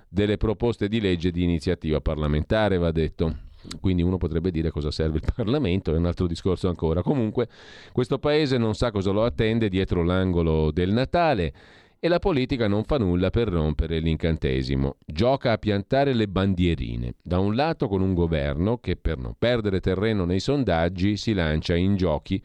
delle 0.08 0.38
proposte 0.38 0.88
di 0.88 0.98
legge 0.98 1.30
di 1.30 1.42
iniziativa 1.42 2.00
parlamentare, 2.00 2.78
va 2.78 2.90
detto. 2.90 3.47
Quindi 3.80 4.02
uno 4.02 4.16
potrebbe 4.16 4.50
dire 4.50 4.70
cosa 4.70 4.90
serve 4.90 5.18
il 5.18 5.32
Parlamento, 5.34 5.94
è 5.94 5.96
un 5.96 6.06
altro 6.06 6.26
discorso 6.26 6.68
ancora. 6.68 7.02
Comunque 7.02 7.48
questo 7.92 8.18
Paese 8.18 8.58
non 8.58 8.74
sa 8.74 8.90
cosa 8.90 9.10
lo 9.10 9.24
attende 9.24 9.68
dietro 9.68 10.02
l'angolo 10.02 10.70
del 10.70 10.92
Natale 10.92 11.52
e 12.00 12.06
la 12.06 12.20
politica 12.20 12.68
non 12.68 12.84
fa 12.84 12.96
nulla 12.96 13.30
per 13.30 13.48
rompere 13.48 13.98
l'incantesimo. 13.98 14.96
Gioca 15.04 15.52
a 15.52 15.58
piantare 15.58 16.14
le 16.14 16.28
bandierine. 16.28 17.14
Da 17.22 17.40
un 17.40 17.56
lato 17.56 17.88
con 17.88 18.00
un 18.00 18.14
governo 18.14 18.78
che 18.78 18.96
per 18.96 19.18
non 19.18 19.34
perdere 19.36 19.80
terreno 19.80 20.24
nei 20.24 20.40
sondaggi 20.40 21.16
si 21.16 21.32
lancia 21.32 21.74
in 21.74 21.96
giochi 21.96 22.40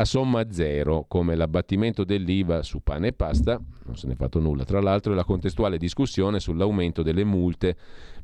a 0.00 0.04
somma 0.06 0.50
zero, 0.50 1.04
come 1.08 1.34
l'abbattimento 1.34 2.04
dell'IVA 2.04 2.62
su 2.62 2.82
pane 2.82 3.08
e 3.08 3.12
pasta, 3.12 3.60
non 3.84 3.96
se 3.96 4.06
ne 4.06 4.14
è 4.14 4.16
fatto 4.16 4.38
nulla 4.38 4.64
tra 4.64 4.80
l'altro, 4.80 5.12
e 5.12 5.14
la 5.14 5.24
contestuale 5.24 5.76
discussione 5.76 6.40
sull'aumento 6.40 7.02
delle 7.02 7.24
multe 7.24 7.76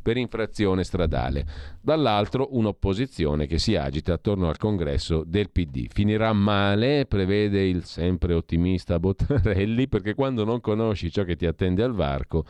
per 0.06 0.18
infrazione 0.18 0.84
stradale. 0.84 1.44
Dall'altro 1.80 2.50
un'opposizione 2.52 3.48
che 3.48 3.58
si 3.58 3.74
agita 3.74 4.12
attorno 4.12 4.48
al 4.48 4.56
congresso 4.56 5.24
del 5.26 5.50
PD. 5.50 5.88
Finirà 5.88 6.32
male, 6.32 7.06
prevede 7.06 7.66
il 7.66 7.82
sempre 7.82 8.32
ottimista 8.32 9.00
Bottarelli, 9.00 9.88
perché 9.88 10.14
quando 10.14 10.44
non 10.44 10.60
conosci 10.60 11.10
ciò 11.10 11.24
che 11.24 11.34
ti 11.34 11.44
attende 11.44 11.82
al 11.82 11.92
varco, 11.92 12.44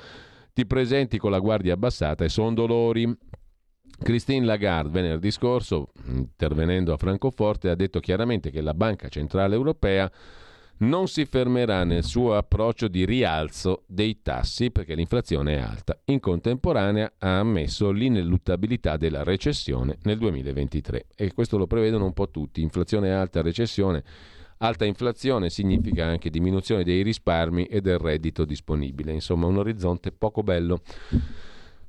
ti 0.52 0.66
presenti 0.66 1.16
con 1.16 1.30
la 1.30 1.38
guardia 1.38 1.72
abbassata 1.72 2.24
e 2.24 2.28
son 2.28 2.52
dolori. 2.52 3.10
Christine 4.02 4.44
Lagarde 4.44 4.90
venerdì 4.90 5.30
scorso, 5.30 5.92
intervenendo 6.08 6.92
a 6.92 6.98
Francoforte, 6.98 7.70
ha 7.70 7.74
detto 7.74 8.00
chiaramente 8.00 8.50
che 8.50 8.60
la 8.60 8.74
Banca 8.74 9.08
Centrale 9.08 9.54
Europea 9.54 10.12
non 10.78 11.08
si 11.08 11.24
fermerà 11.24 11.84
nel 11.84 12.04
suo 12.04 12.36
approccio 12.36 12.88
di 12.88 13.04
rialzo 13.04 13.84
dei 13.86 14.20
tassi 14.20 14.70
perché 14.70 14.94
l'inflazione 14.94 15.56
è 15.56 15.60
alta. 15.60 15.98
In 16.06 16.20
contemporanea 16.20 17.12
ha 17.18 17.38
ammesso 17.38 17.90
l'ineluttabilità 17.90 18.96
della 18.96 19.22
recessione 19.22 19.98
nel 20.02 20.18
2023 20.18 21.06
e 21.14 21.32
questo 21.32 21.56
lo 21.56 21.66
prevedono 21.66 22.04
un 22.04 22.12
po' 22.12 22.30
tutti. 22.30 22.60
Inflazione 22.60 23.12
alta, 23.12 23.40
recessione. 23.40 24.04
Alta 24.58 24.86
inflazione 24.86 25.50
significa 25.50 26.06
anche 26.06 26.30
diminuzione 26.30 26.82
dei 26.82 27.02
risparmi 27.02 27.66
e 27.66 27.82
del 27.82 27.98
reddito 27.98 28.46
disponibile, 28.46 29.12
insomma 29.12 29.46
un 29.46 29.58
orizzonte 29.58 30.12
poco 30.12 30.42
bello. 30.42 30.80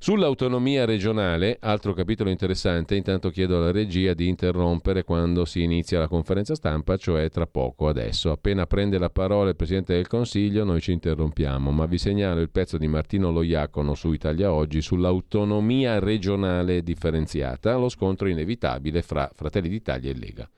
Sull'autonomia 0.08 0.86
regionale, 0.86 1.58
altro 1.60 1.92
capitolo 1.92 2.30
interessante, 2.30 2.94
intanto 2.94 3.28
chiedo 3.28 3.58
alla 3.58 3.70
regia 3.70 4.14
di 4.14 4.26
interrompere 4.26 5.04
quando 5.04 5.44
si 5.44 5.62
inizia 5.62 5.98
la 5.98 6.08
conferenza 6.08 6.54
stampa, 6.54 6.96
cioè 6.96 7.28
tra 7.28 7.46
poco 7.46 7.88
adesso. 7.88 8.30
Appena 8.30 8.66
prende 8.66 8.96
la 8.96 9.10
parola 9.10 9.50
il 9.50 9.56
Presidente 9.56 9.92
del 9.92 10.06
Consiglio 10.06 10.64
noi 10.64 10.80
ci 10.80 10.92
interrompiamo, 10.92 11.70
ma 11.72 11.84
vi 11.84 11.98
segnalo 11.98 12.40
il 12.40 12.48
pezzo 12.48 12.78
di 12.78 12.88
Martino 12.88 13.30
Loiacono 13.30 13.92
su 13.92 14.10
Italia 14.10 14.50
Oggi 14.50 14.80
sull'autonomia 14.80 15.98
regionale 15.98 16.82
differenziata, 16.82 17.76
lo 17.76 17.90
scontro 17.90 18.28
inevitabile 18.28 19.02
fra 19.02 19.30
Fratelli 19.34 19.68
d'Italia 19.68 20.10
e 20.10 20.14
Lega. 20.14 20.50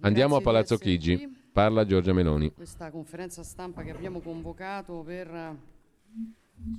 Andiamo 0.00 0.34
a 0.34 0.40
Palazzo 0.40 0.76
Chigi, 0.76 1.38
parla 1.52 1.86
Giorgia 1.86 2.12
Meloni. 2.12 2.50
Questa 2.52 2.90
conferenza 2.90 3.44
stampa 3.44 3.82
che 3.82 3.92
abbiamo 3.92 4.18
convocato 4.18 5.04
per 5.06 5.56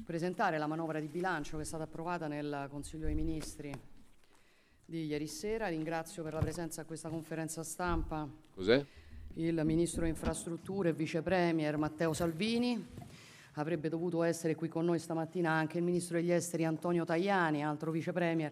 presentare 0.06 0.58
la 0.58 0.68
manovra 0.68 1.00
di 1.00 1.08
bilancio 1.08 1.58
che 1.58 1.64
è 1.64 1.66
stata 1.66 1.84
approvata 1.84 2.28
nel 2.28 2.68
Consiglio 2.70 3.06
dei 3.06 3.16
Ministri 3.16 3.72
di 4.86 5.06
ieri 5.06 5.28
sera. 5.28 5.68
Ringrazio 5.68 6.24
per 6.24 6.34
la 6.34 6.40
presenza 6.40 6.82
a 6.82 6.86
questa 6.86 7.10
conferenza 7.10 7.64
stampa 7.64 8.28
Cos'è? 8.54 8.86
il 9.36 9.62
Ministro 9.64 10.06
Infrastrutture 10.06 10.90
e 10.90 10.94
Vice 10.94 11.22
Premier 11.22 11.78
Matteo 11.78 12.14
Salvini. 12.14 12.88
Avrebbe 13.54 13.90
dovuto 13.90 14.24
essere 14.24 14.56
qui 14.56 14.68
con 14.68 14.86
noi 14.86 15.00
stamattina 15.00 15.52
anche 15.52 15.78
il 15.78 15.84
Ministro 15.84 16.18
degli 16.18 16.32
Esteri 16.32 16.66
Antonio 16.66 17.06
Tajani, 17.06 17.64
altro 17.64 17.92
Vice 17.92 18.12
Premier, 18.12 18.52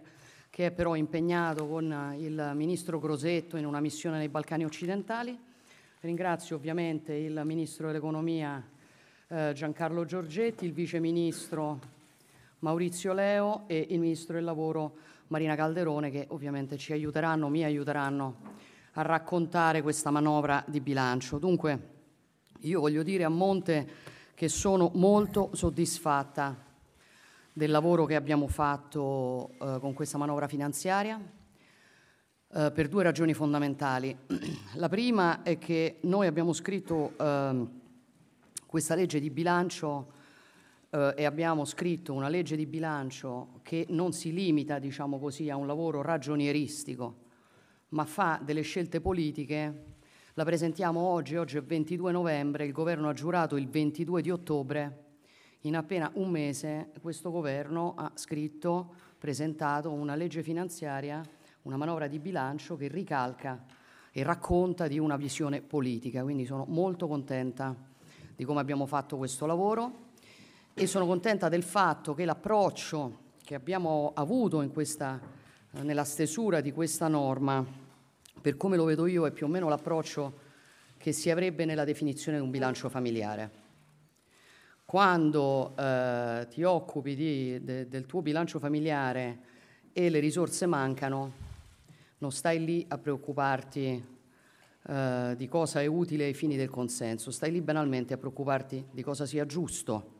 che 0.49 0.67
è 0.67 0.71
però 0.71 0.95
impegnato 0.95 1.67
con 1.67 2.15
il 2.17 2.51
Ministro 2.55 2.99
Crosetto 2.99 3.57
in 3.57 3.65
una 3.65 3.79
missione 3.79 4.17
nei 4.17 4.29
Balcani 4.29 4.65
occidentali. 4.65 5.37
Ringrazio 6.01 6.55
ovviamente 6.55 7.13
il 7.13 7.41
Ministro 7.43 7.87
dell'Economia 7.87 8.75
eh, 9.29 9.51
Giancarlo 9.53 10.05
Giorgetti, 10.05 10.65
il 10.65 10.71
Vice 10.71 10.99
Ministro 10.99 11.79
Maurizio 12.59 13.11
Leo 13.13 13.63
e 13.67 13.87
il 13.89 13.99
Ministro 13.99 14.35
del 14.35 14.45
Lavoro 14.45 14.95
Marina 15.27 15.55
Calderone 15.55 16.09
che 16.09 16.27
ovviamente 16.29 16.77
ci 16.77 16.93
aiuteranno, 16.93 17.49
mi 17.49 17.63
aiuteranno 17.63 18.35
a 18.93 19.01
raccontare 19.01 19.81
questa 19.81 20.11
manovra 20.11 20.63
di 20.65 20.79
bilancio. 20.79 21.37
Dunque, 21.39 21.95
io 22.61 22.79
voglio 22.79 23.03
dire 23.03 23.25
a 23.25 23.29
Monte 23.29 23.87
che 24.33 24.47
sono 24.47 24.91
molto 24.93 25.49
soddisfatta 25.53 26.55
del 27.51 27.69
lavoro 27.69 28.05
che 28.05 28.15
abbiamo 28.15 28.47
fatto 28.47 29.49
eh, 29.59 29.77
con 29.79 29.93
questa 29.93 30.17
manovra 30.17 30.47
finanziaria 30.47 31.19
eh, 31.19 32.71
per 32.71 32.87
due 32.87 33.03
ragioni 33.03 33.33
fondamentali. 33.33 34.15
La 34.75 34.87
prima 34.87 35.43
è 35.43 35.57
che 35.57 35.97
noi 36.01 36.27
abbiamo 36.27 36.53
scritto 36.53 37.13
ehm, 37.17 37.76
questa 38.67 38.95
legge 38.95 39.21
di 39.21 39.29
bilancio 39.29 40.11
eh, 40.89 41.13
e 41.15 41.25
abbiamo 41.25 41.63
scritto 41.63 42.13
una 42.13 42.27
legge 42.27 42.57
di 42.57 42.65
bilancio 42.65 43.61
che 43.63 43.85
non 43.89 44.11
si 44.11 44.33
limita, 44.33 44.77
diciamo 44.77 45.19
così, 45.19 45.49
a 45.49 45.55
un 45.55 45.65
lavoro 45.65 46.01
ragionieristico, 46.01 47.15
ma 47.89 48.03
fa 48.03 48.39
delle 48.43 48.61
scelte 48.61 48.99
politiche. 48.99 49.95
La 50.33 50.43
presentiamo 50.43 50.99
oggi, 50.99 51.37
oggi 51.37 51.57
è 51.57 51.63
22 51.63 52.11
novembre, 52.11 52.65
il 52.65 52.73
governo 52.73 53.07
ha 53.07 53.13
giurato 53.13 53.55
il 53.55 53.69
22 53.69 54.21
di 54.21 54.29
ottobre. 54.29 55.05
In 55.61 55.77
appena 55.77 56.11
un 56.15 56.29
mese 56.29 56.91
questo 57.01 57.31
governo 57.31 57.93
ha 57.95 58.11
scritto, 58.15 58.93
presentato 59.17 59.91
una 59.91 60.15
legge 60.15 60.43
finanziaria, 60.43 61.23
una 61.63 61.77
manovra 61.77 62.07
di 62.07 62.19
bilancio 62.19 62.75
che 62.75 62.87
ricalca 62.87 63.65
e 64.11 64.23
racconta 64.23 64.87
di 64.87 64.99
una 64.99 65.15
visione 65.15 65.61
politica. 65.61 66.21
Quindi 66.21 66.45
sono 66.45 66.65
molto 66.67 67.07
contenta 67.07 67.95
di 68.37 68.45
come 68.45 68.59
abbiamo 68.59 68.85
fatto 68.85 69.17
questo 69.17 69.47
lavoro 69.47 70.05
e 70.75 70.85
sono 70.85 71.07
contenta 71.07 71.49
del 71.49 71.63
fatto 71.63 72.13
che 72.13 72.23
l'approccio 72.23 73.25
che 73.43 73.55
abbiamo 73.55 74.11
avuto 74.13 74.65
questa, 74.69 75.19
nella 75.71 76.03
stesura 76.03 76.61
di 76.61 76.71
questa 76.71 77.07
norma, 77.07 77.65
per 78.39 78.57
come 78.57 78.77
lo 78.77 78.83
vedo 78.83 79.07
io, 79.07 79.25
è 79.25 79.31
più 79.31 79.47
o 79.47 79.49
meno 79.49 79.69
l'approccio 79.69 80.45
che 80.97 81.13
si 81.13 81.31
avrebbe 81.31 81.65
nella 81.65 81.83
definizione 81.83 82.37
di 82.37 82.43
un 82.43 82.51
bilancio 82.51 82.89
familiare. 82.89 83.51
Quando 84.85 85.75
eh, 85.75 86.45
ti 86.51 86.61
occupi 86.61 87.15
di- 87.15 87.63
de- 87.63 87.87
del 87.87 88.05
tuo 88.05 88.21
bilancio 88.21 88.59
familiare 88.59 89.39
e 89.93 90.09
le 90.09 90.19
risorse 90.19 90.67
mancano, 90.67 91.31
non 92.19 92.31
stai 92.31 92.63
lì 92.63 92.85
a 92.87 92.99
preoccuparti 92.99 94.16
eh, 94.87 95.33
di 95.35 95.47
cosa 95.47 95.81
è 95.81 95.85
utile 95.85 96.25
ai 96.25 96.33
fini 96.33 96.55
del 96.55 96.69
consenso, 96.69 97.29
stai 97.31 97.51
lì 97.51 97.61
banalmente 97.61 98.13
a 98.13 98.17
preoccuparti 98.17 98.85
di 98.91 99.03
cosa 99.03 99.25
sia 99.25 99.45
giusto 99.45 100.15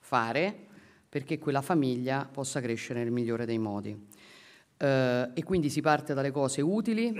fare 0.00 0.66
perché 1.08 1.38
quella 1.38 1.62
famiglia 1.62 2.28
possa 2.30 2.60
crescere 2.60 3.02
nel 3.02 3.10
migliore 3.10 3.44
dei 3.46 3.58
modi. 3.58 4.06
Eh, 4.76 5.30
e 5.34 5.42
quindi 5.42 5.70
si 5.70 5.80
parte 5.80 6.14
dalle 6.14 6.30
cose 6.30 6.60
utili, 6.60 7.14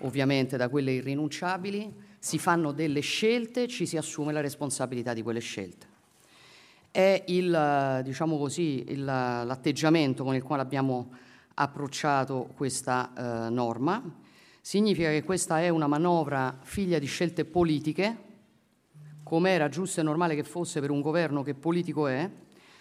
ovviamente 0.00 0.56
da 0.56 0.68
quelle 0.68 0.92
irrinunciabili, 0.92 2.06
si 2.18 2.38
fanno 2.38 2.72
delle 2.72 3.00
scelte, 3.00 3.68
ci 3.68 3.86
si 3.86 3.96
assume 3.96 4.32
la 4.32 4.40
responsabilità 4.40 5.12
di 5.14 5.22
quelle 5.22 5.40
scelte. 5.40 5.86
È 6.90 7.24
il, 7.28 7.54
eh, 7.54 8.02
diciamo 8.02 8.38
così, 8.38 8.84
il- 8.88 9.04
l'atteggiamento 9.04 10.24
con 10.24 10.34
il 10.34 10.42
quale 10.42 10.62
abbiamo 10.62 11.10
approcciato 11.54 12.50
questa 12.54 13.46
eh, 13.46 13.50
norma. 13.50 14.26
Significa 14.68 15.08
che 15.08 15.22
questa 15.22 15.62
è 15.62 15.70
una 15.70 15.86
manovra 15.86 16.58
figlia 16.60 16.98
di 16.98 17.06
scelte 17.06 17.46
politiche, 17.46 18.16
come 19.22 19.52
era 19.52 19.70
giusto 19.70 20.00
e 20.00 20.02
normale 20.02 20.34
che 20.34 20.42
fosse 20.42 20.78
per 20.80 20.90
un 20.90 21.00
governo 21.00 21.42
che 21.42 21.54
politico 21.54 22.06
è. 22.06 22.30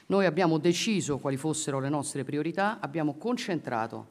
Noi 0.08 0.26
abbiamo 0.26 0.58
deciso 0.58 1.18
quali 1.18 1.38
fossero 1.38 1.80
le 1.80 1.88
nostre 1.88 2.26
priorità, 2.26 2.82
abbiamo 2.82 3.16
concentrato 3.16 4.08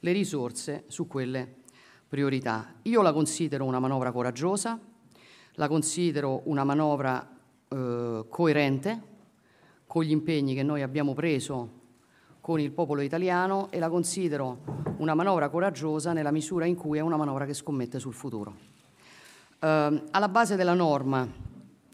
le 0.00 0.12
risorse 0.12 0.84
su 0.88 1.06
quelle 1.06 1.50
priorità. 2.06 2.74
Io 2.82 3.00
la 3.00 3.14
considero 3.14 3.64
una 3.64 3.80
manovra 3.80 4.12
coraggiosa, 4.12 4.78
la 5.52 5.68
considero 5.68 6.42
una 6.44 6.64
manovra 6.64 7.26
eh, 7.66 8.26
coerente 8.28 9.02
con 9.86 10.04
gli 10.04 10.10
impegni 10.10 10.54
che 10.54 10.62
noi 10.62 10.82
abbiamo 10.82 11.14
preso 11.14 11.84
con 12.46 12.60
il 12.60 12.70
popolo 12.70 13.00
italiano 13.00 13.72
e 13.72 13.80
la 13.80 13.88
considero 13.88 14.58
una 14.98 15.14
manovra 15.14 15.48
coraggiosa 15.48 16.12
nella 16.12 16.30
misura 16.30 16.64
in 16.64 16.76
cui 16.76 16.96
è 16.96 17.00
una 17.00 17.16
manovra 17.16 17.44
che 17.44 17.54
scommette 17.54 17.98
sul 17.98 18.14
futuro. 18.14 18.54
Eh, 19.58 20.02
alla 20.12 20.28
base 20.28 20.54
della 20.54 20.72
norma, 20.72 21.28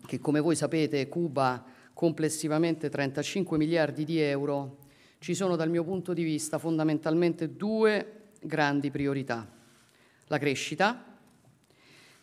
che 0.05 0.21
come 0.21 0.41
voi 0.41 0.55
sapete 0.55 1.09
cuba 1.09 1.65
complessivamente 1.95 2.91
35 2.91 3.57
miliardi 3.57 4.05
di 4.05 4.19
euro, 4.21 4.77
ci 5.21 5.33
sono 5.33 5.57
dal 5.57 5.71
mio 5.71 5.85
punto 5.85 6.13
di 6.13 6.23
vista 6.23 6.59
fondamentalmente 6.59 7.57
due 7.57 8.33
grandi 8.43 8.91
priorità. 8.91 9.51
La 10.27 10.37
crescita, 10.37 11.17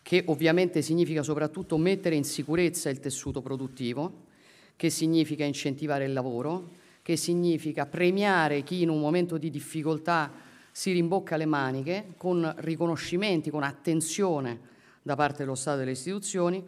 che 0.04 0.24
ovviamente 0.28 0.84
significa 0.84 1.24
soprattutto 1.24 1.78
mettere 1.78 2.14
in 2.14 2.24
sicurezza 2.24 2.92
il 2.92 3.00
tessuto 3.00 3.42
produttivo, 3.42 4.28
che 4.76 4.92
significa 4.92 5.46
incentivare 5.46 6.06
il 6.06 6.14
lavoro, 6.14 6.78
che 7.10 7.16
significa 7.16 7.88
premiare 7.88 8.62
chi 8.62 8.84
in 8.84 8.90
un 8.90 9.00
momento 9.00 9.40
di 9.40 9.50
difficoltà 9.50 10.32
si 10.70 10.92
rimbocca 10.92 11.38
le 11.38 11.48
maniche 11.48 12.14
con 12.18 12.54
riconoscimenti, 12.58 13.50
con 13.50 13.64
attenzione 13.64 14.60
da 15.02 15.16
parte 15.16 15.38
dello 15.40 15.56
Stato 15.56 15.78
e 15.78 15.80
delle 15.80 15.94
istituzioni 15.94 16.64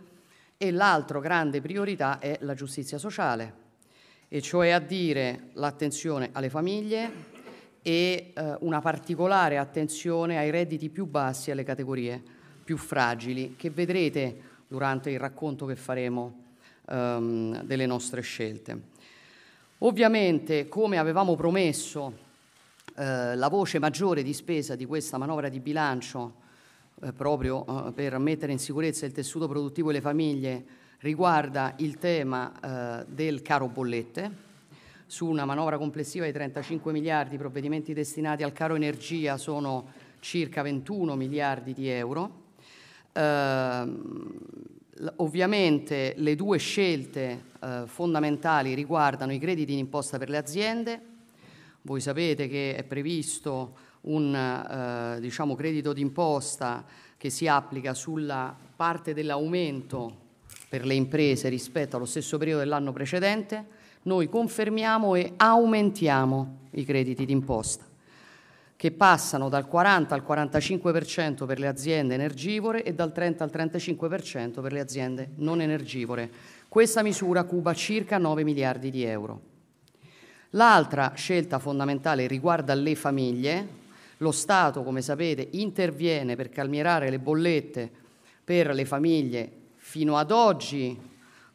e 0.58 0.72
l'altra 0.72 1.20
grande 1.20 1.62
priorità 1.62 2.18
è 2.18 2.40
la 2.42 2.56
giustizia 2.56 2.98
sociale, 2.98 3.54
e 4.28 4.42
cioè 4.42 4.72
a 4.72 4.80
dire 4.80 5.50
l'attenzione 5.54 6.30
alle 6.32 6.50
famiglie 6.50 7.12
e 7.84 8.34
eh, 8.34 8.58
una 8.62 8.82
particolare 8.82 9.60
attenzione 9.60 10.40
ai 10.40 10.50
redditi 10.50 10.90
più 10.90 11.06
bassi 11.06 11.50
e 11.50 11.54
alle 11.54 11.64
categorie 11.64 12.20
più 12.64 12.78
fragili, 12.78 13.54
che 13.56 13.70
vedrete 13.70 14.42
durante 14.68 15.12
il 15.12 15.20
racconto 15.20 15.68
che 15.68 15.76
faremo 15.76 16.46
ehm, 16.90 17.62
delle 17.62 17.86
nostre 17.86 18.22
scelte. 18.22 18.91
Ovviamente, 19.84 20.68
come 20.68 21.00
avevamo 21.00 21.36
promesso, 21.36 22.14
eh, 22.96 23.36
la 23.36 23.48
voce 23.48 23.80
maggiore 23.80 24.22
di 24.22 24.32
spesa 24.32 24.76
di 24.76 24.86
questa 24.86 25.18
manovra 25.18 25.50
di 25.50 25.60
bilancio, 25.60 26.36
eh, 27.02 27.12
proprio 27.14 27.88
eh, 27.88 27.92
per 27.92 28.20
mettere 28.20 28.52
in 28.52 28.60
sicurezza 28.60 29.08
il 29.08 29.12
tessuto 29.12 29.48
produttivo 29.48 29.90
e 29.90 29.94
le 29.94 30.02
famiglie, 30.02 30.66
riguarda 31.00 31.74
il 31.78 31.98
tema 31.98 32.52
eh, 33.02 33.06
del 33.08 33.42
caro 33.42 33.70
bollette. 33.70 34.50
Su 35.08 35.26
una 35.26 35.46
manovra 35.46 35.80
complessiva 35.80 36.26
di 36.26 36.32
35 36.32 36.92
miliardi, 36.92 37.34
i 37.34 37.40
provvedimenti 37.40 37.92
destinati 37.94 38.44
al 38.44 38.54
caro 38.54 38.76
energia 38.76 39.38
sono 39.38 39.94
circa 40.20 40.62
21 40.62 41.16
miliardi 41.16 41.74
di 41.74 41.90
euro. 41.90 42.50
Ovviamente 45.18 46.14
le 46.18 46.36
due 46.36 46.58
scelte 46.58 47.46
eh, 47.60 47.84
fondamentali 47.86 48.74
riguardano 48.76 49.34
i 49.34 49.40
crediti 49.40 49.76
d'imposta 49.76 50.18
per 50.18 50.30
le 50.30 50.38
aziende. 50.38 51.02
Voi 51.84 52.00
sapete 52.00 52.48
che 52.48 52.76
è 52.76 52.84
previsto 52.84 53.76
un 54.02 54.36
eh, 54.36 55.20
diciamo, 55.20 55.56
credito 55.56 55.94
d'imposta 55.94 56.86
che 57.18 57.30
si 57.30 57.48
applica 57.48 57.94
sulla 57.94 58.56
parte 58.76 59.14
dell'aumento 59.14 60.30
per 60.70 60.86
le 60.86 60.94
imprese 60.94 61.50
rispetto 61.50 61.96
allo 61.96 62.06
stesso 62.06 62.38
periodo 62.38 62.60
dell'anno 62.60 62.92
precedente. 62.94 63.80
Noi 64.04 64.30
confermiamo 64.30 65.16
e 65.16 65.34
aumentiamo 65.38 66.58
i 66.72 66.86
crediti 66.86 67.26
d'imposta 67.26 67.91
che 68.82 68.90
passano 68.90 69.48
dal 69.48 69.68
40 69.68 70.16
al 70.16 70.24
45% 70.28 71.46
per 71.46 71.60
le 71.60 71.68
aziende 71.68 72.16
energivore 72.16 72.82
e 72.82 72.96
dal 72.96 73.12
30 73.12 73.44
al 73.44 73.52
35% 73.54 74.60
per 74.60 74.72
le 74.72 74.80
aziende 74.80 75.34
non 75.36 75.62
energivore. 75.62 76.32
Questa 76.68 77.04
misura 77.04 77.44
cuba 77.44 77.76
circa 77.76 78.18
9 78.18 78.44
miliardi 78.44 78.90
di 78.90 79.04
euro. 79.04 79.42
L'altra 80.56 81.14
scelta 81.14 81.60
fondamentale 81.60 82.26
riguarda 82.26 82.74
le 82.74 82.96
famiglie. 82.96 83.68
Lo 84.18 84.32
Stato, 84.32 84.82
come 84.82 85.04
sapete, 85.04 85.50
interviene 85.52 86.36
per 86.36 86.50
calmierare 86.50 87.12
le 87.12 87.20
bollette 87.20 87.88
per 88.44 88.74
le 88.74 88.86
famiglie 88.86 89.52
fino 89.76 90.18
ad 90.18 90.32
oggi 90.32 91.00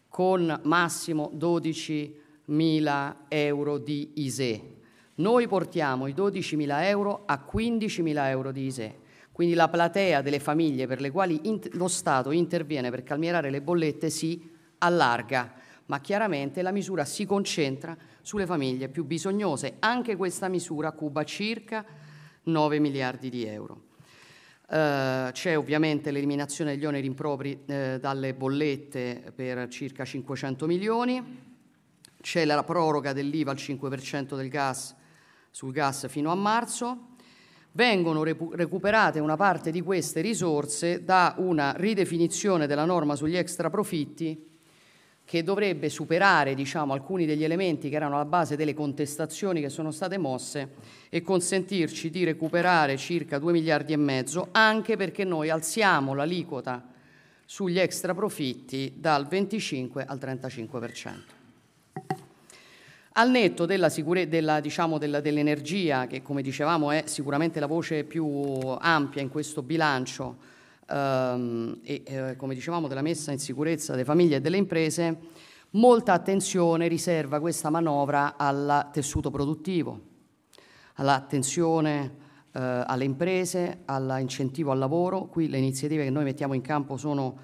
con 0.09 0.61
massimo 0.63 1.33
12.000 1.35 3.15
euro 3.27 3.79
di 3.79 4.13
ISE. 4.15 4.76
Noi 5.17 5.49
portiamo 5.49 6.09
i 6.09 6.13
12.000 6.13 6.83
euro 6.85 7.23
a 7.25 7.43
15.000 7.51 8.29
euro 8.29 8.53
di 8.53 8.67
ISE. 8.67 8.99
Quindi 9.33 9.55
la 9.55 9.69
platea 9.69 10.21
delle 10.21 10.41
famiglie 10.41 10.87
per 10.87 11.01
le 11.01 11.11
quali 11.11 11.41
lo 11.73 11.89
Stato 11.89 12.31
interviene 12.33 12.91
per 12.91 13.03
calmierare 13.03 13.51
le 13.51 13.63
bollette 13.63 14.11
si 14.11 14.51
allarga, 14.79 15.55
ma 15.87 16.01
chiaramente 16.01 16.61
la 16.61 16.71
misura 16.71 17.05
si 17.05 17.25
concentra 17.25 17.97
sulle 18.21 18.45
famiglie 18.45 18.89
più 18.89 19.05
bisognose. 19.05 19.77
Anche 19.79 20.17
questa 20.17 20.49
misura 20.49 20.93
cuba 20.93 21.25
circa 21.25 21.85
9 22.45 22.79
miliardi 22.79 23.31
di 23.31 23.45
euro. 23.45 23.83
Eh, 24.69 25.31
c'è 25.33 25.57
ovviamente 25.57 26.11
l'eliminazione 26.11 26.75
degli 26.75 26.85
oneri 26.85 27.07
impropri 27.07 27.63
eh, 27.67 27.99
dalle 28.01 28.35
bollette 28.35 29.33
per 29.35 29.69
circa 29.69 30.05
500 30.05 30.67
milioni, 30.67 31.45
c'è 32.21 32.45
la 32.45 32.65
proroga 32.65 33.13
dell'IVA 33.13 33.53
al 33.53 33.57
5% 33.57 34.35
del 34.35 34.49
gas 34.49 34.95
sul 35.57 35.73
gas 35.73 36.07
fino 36.09 36.31
a 36.31 36.35
marzo, 36.35 37.15
vengono 37.73 38.23
recuperate 38.23 39.21
una 39.21 39.37
parte 39.37 39.71
di 39.71 39.81
queste 39.81 40.21
risorse 40.21 41.03
da 41.03 41.35
una 41.39 41.73
ridefinizione 41.79 42.67
della 42.67 42.85
norma 42.85 43.17
sugli 43.17 43.39
extra 43.39 43.71
profitti 43.71 44.51
che 45.25 45.43
dovrebbe 45.43 45.89
superare 45.89 46.55
diciamo, 46.55 46.93
alcuni 46.93 47.25
degli 47.25 47.43
elementi 47.43 47.89
che 47.89 47.97
erano 47.97 48.17
alla 48.17 48.27
base 48.27 48.55
delle 48.55 48.75
contestazioni 48.75 49.63
che 49.63 49.71
sono 49.71 49.93
state 49.93 50.19
mosse 50.19 50.75
e 51.09 51.23
consentirci 51.23 52.11
di 52.11 52.25
recuperare 52.25 52.99
circa 52.99 53.39
2 53.39 53.53
miliardi 53.53 53.95
e 53.95 53.97
mezzo, 53.97 54.49
anche 54.53 54.99
perché 54.99 55.25
noi 55.25 55.49
alziamo 55.49 56.13
l'aliquota 56.13 56.87
sugli 57.47 57.79
extra 57.79 58.13
profitti 58.13 58.93
dal 58.99 59.27
25 59.27 60.05
al 60.05 60.19
35%. 60.19 62.26
Al 63.19 63.31
netto 63.31 63.65
della 63.65 63.89
sicure- 63.89 64.29
della, 64.29 64.61
diciamo, 64.61 64.99
della- 64.99 65.21
dell'energia, 65.21 66.07
che 66.07 66.21
come 66.21 66.43
dicevamo 66.43 66.91
è 66.91 67.05
sicuramente 67.07 67.61
la 67.61 67.67
voce 67.67 68.05
più 68.05 68.27
ampia 68.79 69.23
in 69.23 69.31
questo 69.31 69.63
bilancio, 69.63 70.37
ehm, 70.87 71.79
e 71.83 72.03
eh, 72.05 72.37
come 72.37 72.53
dicevamo 72.53 72.89
della 72.89 73.01
messa 73.01 73.33
in 73.33 73.39
sicurezza 73.39 73.93
delle 73.93 74.05
famiglie 74.05 74.37
e 74.37 74.41
delle 74.43 74.59
imprese, 74.59 75.19
molta 75.71 76.13
attenzione 76.13 76.89
riserva 76.89 77.41
questa 77.41 77.71
manovra 77.71 78.37
al 78.37 78.91
tessuto 78.93 79.31
produttivo, 79.31 79.99
all'attenzione 80.97 82.17
eh, 82.53 82.61
alle 82.87 83.05
imprese, 83.05 83.79
all'incentivo 83.87 84.73
al 84.73 84.79
lavoro. 84.79 85.25
Qui 85.25 85.49
le 85.49 85.57
iniziative 85.57 86.05
che 86.05 86.11
noi 86.11 86.25
mettiamo 86.25 86.53
in 86.53 86.61
campo 86.61 86.99
sono 86.99 87.35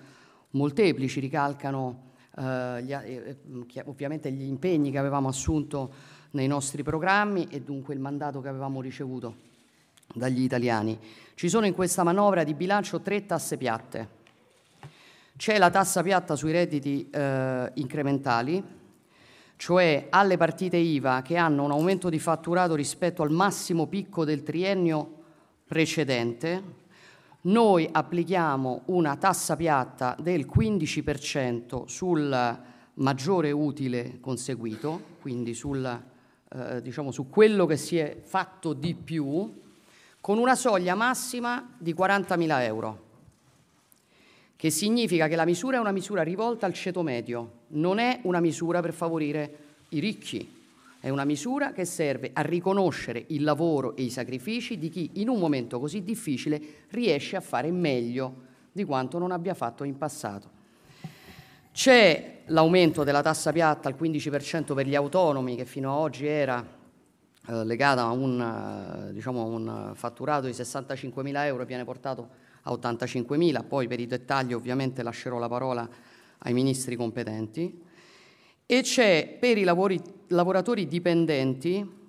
molteplici, 0.51 1.19
ricalcano 1.19 2.11
gli 2.35 2.93
a- 2.93 3.03
eh, 3.05 3.37
eh, 3.53 3.67
chi- 3.67 3.83
ovviamente 3.85 4.31
gli 4.31 4.43
impegni 4.45 4.91
che 4.91 4.99
avevamo 4.99 5.29
assunto 5.29 5.93
nei 6.31 6.47
nostri 6.47 6.83
programmi 6.83 7.47
e 7.51 7.61
dunque 7.61 7.95
il 7.95 8.01
mandato 8.01 8.41
che 8.41 8.49
avevamo 8.49 8.81
ricevuto 8.81 9.35
dagli 10.15 10.43
italiani. 10.43 10.99
Ci 11.35 11.49
sono 11.49 11.67
in 11.67 11.75
questa 11.75 12.03
manovra 12.03 12.45
di 12.45 12.55
bilancio 12.55 13.01
tre 13.01 13.27
tasse 13.27 13.57
piatte. 13.57 14.21
C'è 15.37 15.59
la 15.59 15.71
tassa 15.71 16.03
piatta 16.03 16.37
sui 16.37 16.53
redditi 16.53 17.09
eh, 17.11 17.71
incrementali, 17.75 18.63
cioè 19.57 20.07
alle 20.11 20.37
partite 20.37 20.77
IVA 20.77 21.23
che 21.23 21.37
hanno 21.37 21.65
un 21.65 21.71
aumento 21.71 22.09
di 22.09 22.19
fatturato 22.19 22.75
rispetto 22.75 23.23
al 23.23 23.31
massimo 23.31 23.87
picco 23.87 24.25
del 24.25 24.43
triennio 24.43 25.21
precedente, 25.67 26.63
noi 27.43 27.89
applichiamo 27.91 28.83
una 28.87 29.17
tassa 29.17 29.57
piatta 29.57 30.17
del 30.21 30.47
15% 30.47 31.85
sul 31.87 32.61
maggiore 32.95 33.51
utile 33.51 34.19
conseguito, 34.21 35.01
quindi 35.21 35.55
sul, 35.55 36.03
eh, 36.55 36.83
diciamo, 36.83 37.11
su 37.11 37.29
quello 37.29 37.67
che 37.67 37.77
si 37.77 37.97
è 37.97 38.21
fatto 38.23 38.73
di 38.75 38.95
più, 38.95 39.61
con 40.21 40.39
una 40.39 40.55
soglia 40.55 40.95
massima 40.95 41.75
di 41.79 41.95
40.000 41.95 42.63
euro, 42.63 43.05
che 44.55 44.71
significa 44.71 45.27
che 45.27 45.35
la 45.35 45.45
misura 45.45 45.79
è 45.79 45.81
una 45.81 45.91
misura 45.91 46.23
rivolta 46.23 46.67
al 46.67 46.75
ceto 46.75 47.03
medio, 47.03 47.63
non 47.69 47.99
è 47.99 48.21
una 48.23 48.39
misura 48.39 48.81
per 48.81 48.93
favorire 48.93 49.59
i 49.89 49.99
ricchi, 49.99 50.62
è 51.03 51.09
una 51.09 51.25
misura 51.25 51.73
che 51.73 51.85
serve 51.85 52.31
a 52.33 52.43
riconoscere 52.43 53.25
il 53.31 53.43
lavoro 53.43 53.97
e 53.97 54.05
i 54.05 54.11
sacrifici 54.11 54.79
di 54.79 54.89
chi 54.89 55.11
in 55.15 55.29
un 55.29 55.41
momento 55.41 55.81
così 55.81 56.05
difficile 56.05 56.63
riesce 56.91 57.35
a 57.35 57.41
fare 57.41 57.73
meglio 57.73 58.51
di 58.71 58.85
quanto 58.85 59.19
non 59.19 59.33
abbia 59.33 59.53
fatto 59.53 59.83
in 59.83 59.99
passato. 59.99 60.49
C'è 61.73 62.43
l'aumento 62.47 63.03
della 63.03 63.21
tassa 63.21 63.51
piatta 63.51 63.89
al 63.89 63.97
15% 64.01 64.75
per 64.75 64.87
gli 64.87 64.95
autonomi 64.95 65.57
che 65.57 65.65
fino 65.65 65.93
ad 65.93 66.03
oggi 66.03 66.27
era 66.27 66.65
eh, 67.49 67.65
legata 67.65 68.03
a 68.03 68.13
un, 68.13 69.09
eh, 69.09 69.13
diciamo, 69.13 69.45
un 69.45 69.91
fatturato 69.95 70.47
di 70.47 70.53
65.000 70.53 71.45
euro 71.47 71.65
e 71.65 71.67
viene 71.67 71.83
portato 71.83 72.29
a 72.63 72.71
85.000, 72.71 73.67
poi 73.67 73.89
per 73.89 73.99
i 73.99 74.07
dettagli 74.07 74.53
ovviamente 74.53 75.03
lascerò 75.03 75.41
la 75.41 75.49
parola 75.49 75.89
ai 76.39 76.53
ministri 76.53 76.95
competenti 76.95 77.91
e 78.73 78.81
c'è 78.81 79.37
per 79.39 79.59
i 79.59 79.65
lavori- 79.65 80.01
lavoratori 80.33 80.87
dipendenti 80.87 82.01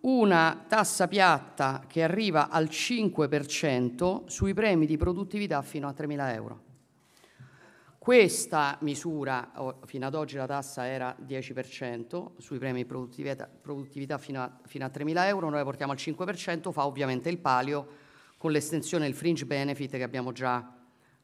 una 0.00 0.64
tassa 0.68 1.08
piatta 1.08 1.84
che 1.86 2.02
arriva 2.02 2.50
al 2.50 2.64
5% 2.64 4.26
sui 4.26 4.52
premi 4.52 4.84
di 4.84 4.96
produttività 4.98 5.62
fino 5.62 5.88
a 5.88 5.94
3.000 5.96 6.34
euro. 6.34 6.62
Questa 7.98 8.76
misura, 8.82 9.50
fino 9.86 10.06
ad 10.06 10.14
oggi 10.14 10.36
la 10.36 10.44
tassa 10.44 10.86
era 10.86 11.16
10% 11.26 12.32
sui 12.36 12.58
premi 12.58 12.82
di 12.82 12.84
produttività, 12.84 13.48
produttività 13.48 14.18
fino, 14.18 14.42
a, 14.42 14.58
fino 14.66 14.84
a 14.84 14.90
3.000 14.94 15.26
euro, 15.26 15.48
noi 15.48 15.58
la 15.58 15.64
portiamo 15.64 15.92
al 15.92 15.98
5%, 15.98 16.70
fa 16.70 16.84
ovviamente 16.84 17.30
il 17.30 17.38
palio 17.38 17.88
con 18.36 18.50
l'estensione 18.50 19.06
del 19.06 19.14
fringe 19.14 19.46
benefit 19.46 19.92
che 19.92 20.02
abbiamo 20.02 20.32
già 20.32 20.70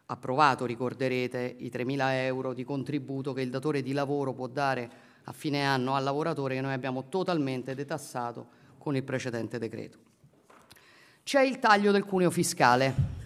approvato, 0.07 0.65
ricorderete, 0.65 1.57
i 1.59 1.69
3.000 1.69 1.99
euro 2.25 2.55
di 2.55 2.65
contributo 2.65 3.35
che 3.35 3.43
il 3.43 3.51
datore 3.51 3.83
di 3.83 3.93
lavoro 3.93 4.33
può 4.33 4.47
dare 4.47 4.91
a 5.31 5.33
fine 5.33 5.65
anno 5.65 5.95
al 5.95 6.03
lavoratore 6.03 6.57
che 6.57 6.61
noi 6.61 6.73
abbiamo 6.73 7.09
totalmente 7.09 7.77
detassato 7.77 8.49
con 8.79 8.97
il 8.97 9.05
precedente 9.05 9.59
decreto. 9.59 9.99
C'è 11.23 11.43
il 11.43 11.61
taglio 11.61 11.93
del 11.93 12.05
cuneo 12.05 12.31
fiscale. 12.31 13.19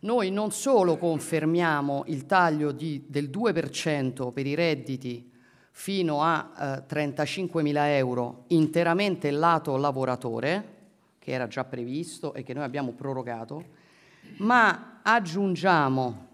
Noi 0.00 0.30
non 0.30 0.52
solo 0.52 0.96
confermiamo 0.98 2.04
il 2.06 2.26
taglio 2.26 2.70
di- 2.70 3.04
del 3.08 3.30
2% 3.30 4.30
per 4.30 4.46
i 4.46 4.54
redditi 4.54 5.28
fino 5.72 6.22
a 6.22 6.52
eh, 6.56 6.84
35.000 6.86 7.96
euro 7.96 8.44
interamente 8.48 9.30
lato 9.32 9.76
lavoratore, 9.76 10.80
che 11.18 11.32
era 11.32 11.48
già 11.48 11.64
previsto 11.64 12.32
e 12.32 12.44
che 12.44 12.54
noi 12.54 12.62
abbiamo 12.62 12.92
prorogato, 12.92 13.64
ma 14.38 15.00
aggiungiamo 15.02 16.28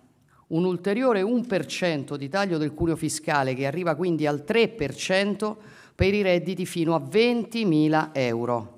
un 0.49 0.65
ulteriore 0.65 1.23
1% 1.23 2.15
di 2.15 2.29
taglio 2.29 2.59
del 2.59 2.73
cuneo 2.73 2.97
fiscale 2.97 3.55
che 3.55 3.67
arriva 3.67 3.95
quindi 3.95 4.27
al 4.27 4.45
3% 4.47 5.57
per 5.95 6.15
i 6.15 6.23
redditi 6.23 6.65
fino 6.65 6.95
a 6.95 7.01
20.000 7.01 8.11
euro. 8.13 8.77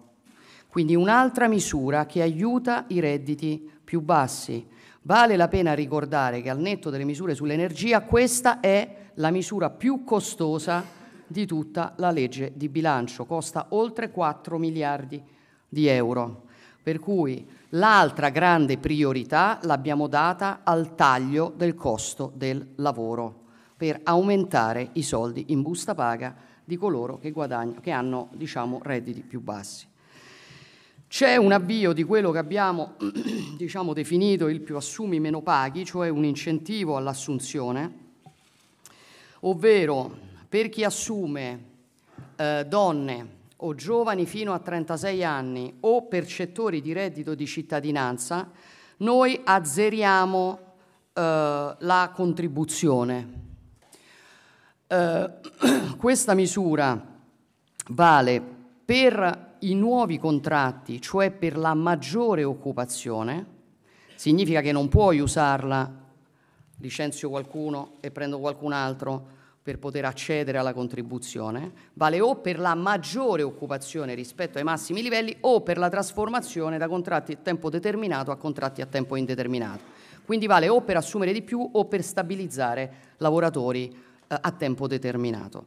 Quindi 0.68 0.94
un'altra 0.94 1.48
misura 1.48 2.06
che 2.06 2.22
aiuta 2.22 2.86
i 2.88 3.00
redditi 3.00 3.68
più 3.82 4.00
bassi. 4.00 4.66
Vale 5.02 5.36
la 5.36 5.48
pena 5.48 5.74
ricordare 5.74 6.42
che 6.42 6.50
al 6.50 6.60
netto 6.60 6.90
delle 6.90 7.04
misure 7.04 7.34
sull'energia 7.34 8.02
questa 8.02 8.60
è 8.60 8.96
la 9.14 9.30
misura 9.30 9.70
più 9.70 10.04
costosa 10.04 10.84
di 11.26 11.46
tutta 11.46 11.94
la 11.96 12.10
legge 12.10 12.52
di 12.54 12.68
bilancio, 12.68 13.24
costa 13.24 13.66
oltre 13.70 14.10
4 14.10 14.58
miliardi 14.58 15.22
di 15.68 15.86
euro. 15.86 16.48
Per 16.82 16.98
cui 16.98 17.46
l'altra 17.70 18.30
grande 18.30 18.78
priorità 18.78 19.58
l'abbiamo 19.62 20.06
data 20.06 20.60
al 20.64 20.94
taglio 20.94 21.52
del 21.54 21.74
costo 21.74 22.32
del 22.34 22.74
lavoro 22.76 23.38
per 23.76 24.00
aumentare 24.02 24.90
i 24.92 25.02
soldi 25.02 25.46
in 25.48 25.62
busta 25.62 25.94
paga 25.94 26.34
di 26.64 26.76
coloro 26.76 27.18
che, 27.18 27.32
che 27.80 27.90
hanno 27.90 28.28
diciamo, 28.32 28.80
redditi 28.82 29.22
più 29.22 29.40
bassi. 29.40 29.88
C'è 31.08 31.36
un 31.36 31.50
avvio 31.50 31.92
di 31.92 32.04
quello 32.04 32.30
che 32.30 32.38
abbiamo 32.38 32.94
diciamo, 33.56 33.92
definito 33.92 34.48
il 34.48 34.60
più 34.60 34.76
assumi 34.76 35.18
meno 35.18 35.42
paghi, 35.42 35.84
cioè 35.84 36.08
un 36.08 36.24
incentivo 36.24 36.96
all'assunzione, 36.96 37.92
ovvero 39.40 40.16
per 40.48 40.68
chi 40.68 40.84
assume 40.84 41.64
eh, 42.36 42.64
donne 42.68 43.38
o 43.62 43.74
giovani 43.74 44.26
fino 44.26 44.52
a 44.52 44.58
36 44.58 45.24
anni 45.24 45.76
o 45.80 46.06
percettori 46.06 46.80
di 46.80 46.92
reddito 46.92 47.34
di 47.34 47.46
cittadinanza, 47.46 48.50
noi 48.98 49.40
azzeriamo 49.42 50.58
eh, 51.12 51.76
la 51.78 52.12
contribuzione. 52.14 53.32
Eh, 54.86 55.30
questa 55.98 56.34
misura 56.34 57.06
vale 57.88 58.42
per 58.84 59.56
i 59.60 59.74
nuovi 59.74 60.18
contratti, 60.18 61.00
cioè 61.00 61.30
per 61.30 61.56
la 61.56 61.74
maggiore 61.74 62.44
occupazione, 62.44 63.58
significa 64.14 64.60
che 64.60 64.72
non 64.72 64.88
puoi 64.88 65.20
usarla, 65.20 65.98
licenzio 66.78 67.28
qualcuno 67.28 67.96
e 68.00 68.10
prendo 68.10 68.38
qualcun 68.38 68.72
altro 68.72 69.38
per 69.62 69.78
poter 69.78 70.06
accedere 70.06 70.58
alla 70.58 70.72
contribuzione, 70.72 71.72
vale 71.94 72.20
o 72.20 72.36
per 72.36 72.58
la 72.58 72.74
maggiore 72.74 73.42
occupazione 73.42 74.14
rispetto 74.14 74.58
ai 74.58 74.64
massimi 74.64 75.02
livelli 75.02 75.36
o 75.40 75.60
per 75.60 75.76
la 75.76 75.90
trasformazione 75.90 76.78
da 76.78 76.88
contratti 76.88 77.32
a 77.32 77.36
tempo 77.36 77.68
determinato 77.68 78.30
a 78.30 78.36
contratti 78.36 78.80
a 78.80 78.86
tempo 78.86 79.16
indeterminato. 79.16 79.82
Quindi 80.24 80.46
vale 80.46 80.68
o 80.68 80.80
per 80.80 80.96
assumere 80.96 81.32
di 81.32 81.42
più 81.42 81.68
o 81.72 81.84
per 81.86 82.02
stabilizzare 82.02 82.92
lavoratori 83.18 83.88
eh, 83.90 84.38
a 84.40 84.50
tempo 84.52 84.86
determinato. 84.86 85.66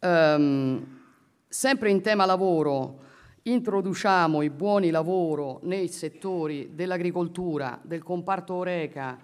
Ehm, 0.00 1.00
sempre 1.46 1.90
in 1.90 2.00
tema 2.00 2.24
lavoro, 2.24 3.00
introduciamo 3.42 4.42
i 4.42 4.50
buoni 4.50 4.90
lavoro 4.90 5.60
nei 5.62 5.88
settori 5.88 6.70
dell'agricoltura, 6.74 7.78
del 7.82 8.02
comparto 8.02 8.54
Oreca 8.54 9.18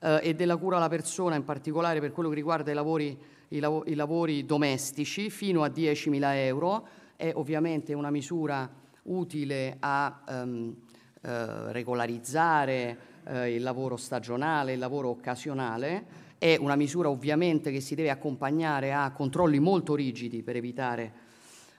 eh, 0.00 0.20
e 0.22 0.34
della 0.34 0.56
cura 0.56 0.76
alla 0.76 0.88
persona, 0.88 1.34
in 1.34 1.44
particolare 1.44 2.00
per 2.00 2.12
quello 2.12 2.28
che 2.28 2.34
riguarda 2.34 2.70
i 2.70 2.74
lavori, 2.74 3.18
i 3.48 3.58
lav- 3.60 3.86
i 3.86 3.94
lavori 3.94 4.44
domestici, 4.44 5.30
fino 5.30 5.62
a 5.62 5.68
10.000 5.68 6.34
euro. 6.46 6.86
È 7.16 7.32
ovviamente 7.34 7.94
una 7.94 8.10
misura 8.10 8.70
utile 9.04 9.76
a 9.80 10.22
ehm, 10.28 10.74
eh, 11.20 11.72
regolarizzare 11.72 12.98
eh, 13.24 13.54
il 13.54 13.62
lavoro 13.62 13.96
stagionale, 13.96 14.74
il 14.74 14.78
lavoro 14.78 15.08
occasionale. 15.08 16.26
È 16.38 16.56
una 16.58 16.76
misura 16.76 17.10
ovviamente 17.10 17.72
che 17.72 17.80
si 17.80 17.94
deve 17.94 18.10
accompagnare 18.10 18.92
a 18.92 19.10
controlli 19.10 19.58
molto 19.58 19.94
rigidi 19.94 20.42
per 20.42 20.56
evitare 20.56 21.12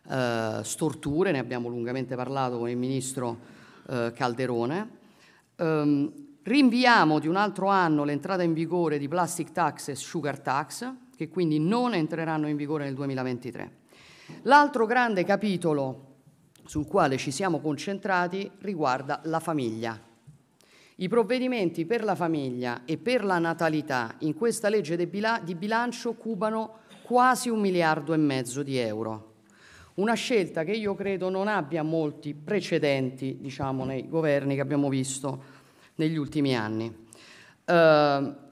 eh, 0.10 0.60
storture, 0.64 1.32
ne 1.32 1.40
abbiamo 1.40 1.70
lungamente 1.70 2.16
parlato 2.16 2.58
con 2.58 2.70
il 2.70 2.78
ministro 2.78 3.38
eh, 3.88 4.12
Calderone. 4.14 4.90
Ehm, 5.56 6.12
rinviamo 6.44 7.20
di 7.20 7.28
un 7.28 7.36
altro 7.36 7.68
anno 7.68 8.04
l'entrata 8.04 8.44
in 8.44 8.54
vigore 8.54 8.98
di 8.98 9.08
plastic 9.08 9.52
tax 9.52 9.90
e 9.90 9.96
sugar 9.96 10.40
tax, 10.40 10.92
che 11.20 11.28
quindi 11.28 11.60
non 11.60 11.94
entreranno 11.94 12.48
in 12.48 12.56
vigore 12.56 12.86
nel 12.86 12.94
2023. 12.94 13.72
L'altro 14.44 14.86
grande 14.86 15.26
capitolo 15.26 16.06
sul 16.64 16.88
quale 16.88 17.18
ci 17.18 17.30
siamo 17.30 17.60
concentrati 17.60 18.50
riguarda 18.60 19.20
la 19.26 19.42
famiglia. 19.42 20.00
I 20.96 21.10
provvedimenti 21.10 21.86
per 21.86 22.06
la 22.06 22.16
famiglia 22.16 22.86
e 22.86 22.98
per 22.98 23.26
la 23.26 23.38
natalità 23.38 24.16
in 24.20 24.34
questa 24.34 24.70
legge 24.70 24.96
di 24.96 25.56
bilancio 25.56 26.14
cubano 26.14 26.78
quasi 27.02 27.50
un 27.50 27.60
miliardo 27.60 28.14
e 28.14 28.18
mezzo 28.18 28.64
di 28.64 28.78
euro. 28.78 29.34
Una 29.96 30.14
scelta 30.14 30.64
che 30.64 30.72
io 30.72 30.96
credo 30.96 31.28
non 31.28 31.50
abbia 31.50 31.84
molti 31.84 32.34
precedenti, 32.34 33.40
diciamo, 33.42 33.84
nei 33.84 34.08
governi 34.08 34.56
che 34.56 34.62
abbiamo 34.62 34.88
visto 34.88 35.44
negli 35.96 36.16
ultimi 36.16 36.56
anni. 36.56 37.08
Eh, 37.66 38.48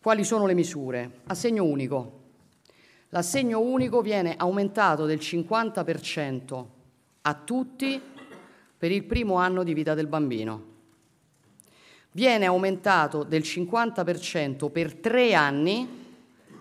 quali 0.00 0.24
sono 0.24 0.46
le 0.46 0.54
misure? 0.54 1.20
Assegno 1.26 1.64
unico. 1.64 2.12
L'assegno 3.08 3.60
unico 3.60 4.00
viene 4.00 4.36
aumentato 4.36 5.06
del 5.06 5.18
50% 5.18 6.64
a 7.22 7.34
tutti 7.34 8.00
per 8.76 8.92
il 8.92 9.04
primo 9.04 9.34
anno 9.34 9.64
di 9.64 9.74
vita 9.74 9.94
del 9.94 10.06
bambino. 10.06 10.76
Viene 12.12 12.46
aumentato 12.46 13.24
del 13.24 13.42
50% 13.42 14.70
per 14.70 14.94
tre 14.94 15.34
anni 15.34 15.96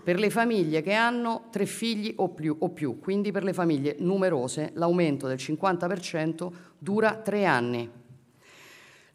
per 0.03 0.19
le 0.19 0.29
famiglie 0.29 0.81
che 0.81 0.93
hanno 0.93 1.47
tre 1.51 1.65
figli 1.65 2.13
o 2.17 2.29
più, 2.29 2.55
o 2.57 2.69
più. 2.69 2.97
quindi 2.99 3.31
per 3.31 3.43
le 3.43 3.51
famiglie 3.53 3.97
numerose 3.99 4.71
l'aumento 4.75 5.27
del 5.27 5.37
50% 5.37 6.51
dura 6.77 7.15
tre 7.17 7.45
anni. 7.45 7.96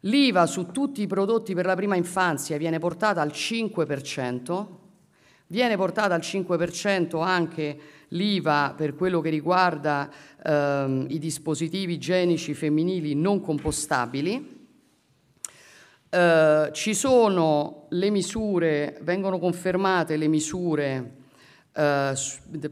L'IVA 0.05 0.45
su 0.47 0.67
tutti 0.71 1.01
i 1.01 1.07
prodotti 1.07 1.53
per 1.53 1.65
la 1.65 1.75
prima 1.75 1.95
infanzia 1.95 2.57
viene 2.57 2.77
portata 2.77 3.21
al 3.21 3.29
5%, 3.29 4.67
viene 5.47 5.77
portata 5.77 6.13
al 6.13 6.19
5% 6.19 7.23
anche 7.23 7.79
l'IVA 8.09 8.73
per 8.75 8.95
quello 8.95 9.21
che 9.21 9.29
riguarda 9.29 10.11
ehm, 10.43 11.05
i 11.07 11.19
dispositivi 11.19 11.93
igienici 11.93 12.53
femminili 12.53 13.15
non 13.15 13.39
compostabili. 13.39 14.67
Eh, 16.09 16.69
ci 16.73 16.93
sono 16.93 17.85
le 17.89 18.09
misure, 18.09 18.97
vengono 19.03 19.39
confermate 19.39 20.17
le 20.17 20.27
misure 20.27 21.13
eh, 21.71 22.13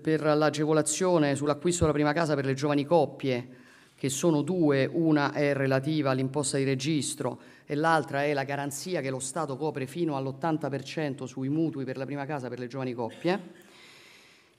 per 0.02 0.22
l'agevolazione 0.22 1.36
sull'acquisto 1.36 1.82
della 1.86 1.96
prima 1.96 2.12
casa 2.12 2.36
per 2.36 2.44
le 2.44 2.56
giovani 2.56 2.84
coppie, 2.84 3.61
che 4.02 4.10
sono 4.10 4.42
due, 4.42 4.90
una 4.92 5.32
è 5.32 5.54
relativa 5.54 6.10
all'imposta 6.10 6.58
di 6.58 6.64
registro 6.64 7.40
e 7.68 7.76
l'altra 7.76 8.24
è 8.24 8.34
la 8.34 8.44
garanzia 8.44 9.00
che 9.00 9.12
lo 9.12 9.20
Stato 9.20 9.58
copre 9.58 9.86
fino 9.86 10.18
all'80% 10.18 11.26
sui 11.26 11.50
mutui 11.50 11.84
per 11.84 11.98
la 11.98 12.06
prima 12.06 12.26
casa 12.26 12.50
per 12.50 12.58
le 12.58 12.66
giovani 12.66 12.94
coppie. 12.94 13.40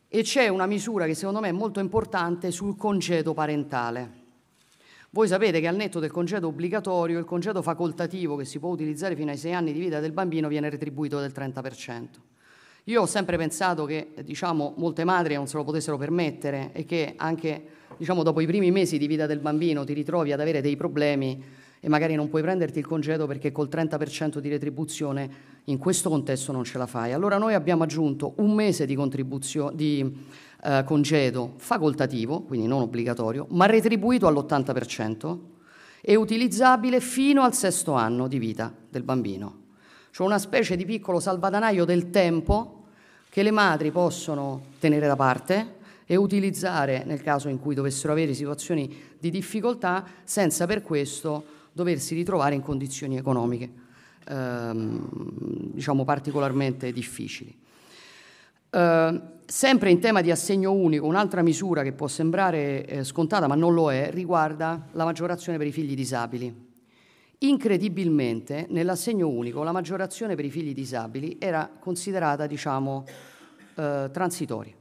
E 0.06 0.22
c'è 0.22 0.46
una 0.46 0.66
misura 0.66 1.06
che 1.06 1.14
secondo 1.14 1.40
me 1.40 1.48
è 1.48 1.52
molto 1.52 1.80
importante 1.80 2.52
sul 2.52 2.76
congedo 2.76 3.34
parentale. 3.34 4.20
Voi 5.10 5.26
sapete 5.26 5.58
che 5.58 5.66
al 5.66 5.74
netto 5.74 5.98
del 5.98 6.12
congedo 6.12 6.46
obbligatorio, 6.46 7.18
il 7.18 7.24
congedo 7.24 7.62
facoltativo 7.62 8.36
che 8.36 8.44
si 8.44 8.60
può 8.60 8.68
utilizzare 8.70 9.16
fino 9.16 9.32
ai 9.32 9.38
sei 9.38 9.54
anni 9.54 9.72
di 9.72 9.80
vita 9.80 9.98
del 9.98 10.12
bambino 10.12 10.46
viene 10.46 10.70
retribuito 10.70 11.18
del 11.18 11.32
30%. 11.34 12.31
Io 12.86 13.02
ho 13.02 13.06
sempre 13.06 13.36
pensato 13.36 13.84
che 13.84 14.12
diciamo, 14.24 14.74
molte 14.76 15.04
madri 15.04 15.34
non 15.34 15.46
se 15.46 15.56
lo 15.56 15.62
potessero 15.62 15.96
permettere 15.96 16.70
e 16.72 16.84
che 16.84 17.14
anche 17.16 17.64
diciamo, 17.96 18.24
dopo 18.24 18.40
i 18.40 18.46
primi 18.46 18.72
mesi 18.72 18.98
di 18.98 19.06
vita 19.06 19.26
del 19.26 19.38
bambino 19.38 19.84
ti 19.84 19.92
ritrovi 19.92 20.32
ad 20.32 20.40
avere 20.40 20.60
dei 20.60 20.74
problemi 20.74 21.40
e 21.78 21.88
magari 21.88 22.16
non 22.16 22.28
puoi 22.28 22.42
prenderti 22.42 22.80
il 22.80 22.86
congedo 22.86 23.28
perché 23.28 23.52
col 23.52 23.68
30% 23.68 24.38
di 24.38 24.48
retribuzione 24.48 25.30
in 25.64 25.78
questo 25.78 26.10
contesto 26.10 26.50
non 26.50 26.64
ce 26.64 26.76
la 26.76 26.86
fai. 26.86 27.12
Allora 27.12 27.38
noi 27.38 27.54
abbiamo 27.54 27.84
aggiunto 27.84 28.34
un 28.38 28.52
mese 28.52 28.84
di, 28.84 28.98
di 29.74 30.24
eh, 30.64 30.82
congedo 30.84 31.52
facoltativo, 31.58 32.42
quindi 32.42 32.66
non 32.66 32.82
obbligatorio, 32.82 33.46
ma 33.50 33.66
retribuito 33.66 34.26
all'80% 34.26 35.38
e 36.00 36.16
utilizzabile 36.16 37.00
fino 37.00 37.42
al 37.42 37.54
sesto 37.54 37.92
anno 37.92 38.26
di 38.26 38.38
vita 38.40 38.74
del 38.88 39.04
bambino. 39.04 39.61
Cioè 40.12 40.26
una 40.26 40.38
specie 40.38 40.76
di 40.76 40.84
piccolo 40.84 41.20
salvadanaio 41.20 41.84
del 41.86 42.10
tempo 42.10 42.84
che 43.30 43.42
le 43.42 43.50
madri 43.50 43.90
possono 43.90 44.66
tenere 44.78 45.06
da 45.06 45.16
parte 45.16 45.80
e 46.04 46.16
utilizzare 46.16 47.02
nel 47.04 47.22
caso 47.22 47.48
in 47.48 47.58
cui 47.58 47.74
dovessero 47.74 48.12
avere 48.12 48.34
situazioni 48.34 48.94
di 49.18 49.30
difficoltà 49.30 50.04
senza 50.24 50.66
per 50.66 50.82
questo 50.82 51.44
doversi 51.72 52.14
ritrovare 52.14 52.54
in 52.54 52.60
condizioni 52.60 53.16
economiche 53.16 53.70
ehm, 54.28 55.08
diciamo 55.72 56.04
particolarmente 56.04 56.92
difficili. 56.92 57.56
Eh, 58.68 59.20
sempre 59.46 59.90
in 59.90 60.00
tema 60.00 60.20
di 60.20 60.30
assegno 60.30 60.72
unico, 60.72 61.06
un'altra 61.06 61.42
misura 61.42 61.82
che 61.82 61.92
può 61.92 62.06
sembrare 62.06 62.84
eh, 62.84 63.04
scontata 63.04 63.46
ma 63.46 63.54
non 63.54 63.74
lo 63.74 63.90
è, 63.90 64.10
riguarda 64.12 64.88
la 64.92 65.04
maggiorazione 65.04 65.58
per 65.58 65.66
i 65.66 65.72
figli 65.72 65.94
disabili. 65.94 66.71
Incredibilmente, 67.42 68.66
nell'assegno 68.70 69.26
unico 69.26 69.64
la 69.64 69.72
maggiorazione 69.72 70.36
per 70.36 70.44
i 70.44 70.50
figli 70.50 70.72
disabili 70.72 71.38
era 71.40 71.68
considerata, 71.76 72.46
diciamo, 72.46 73.04
eh, 73.74 74.08
transitoria, 74.12 74.74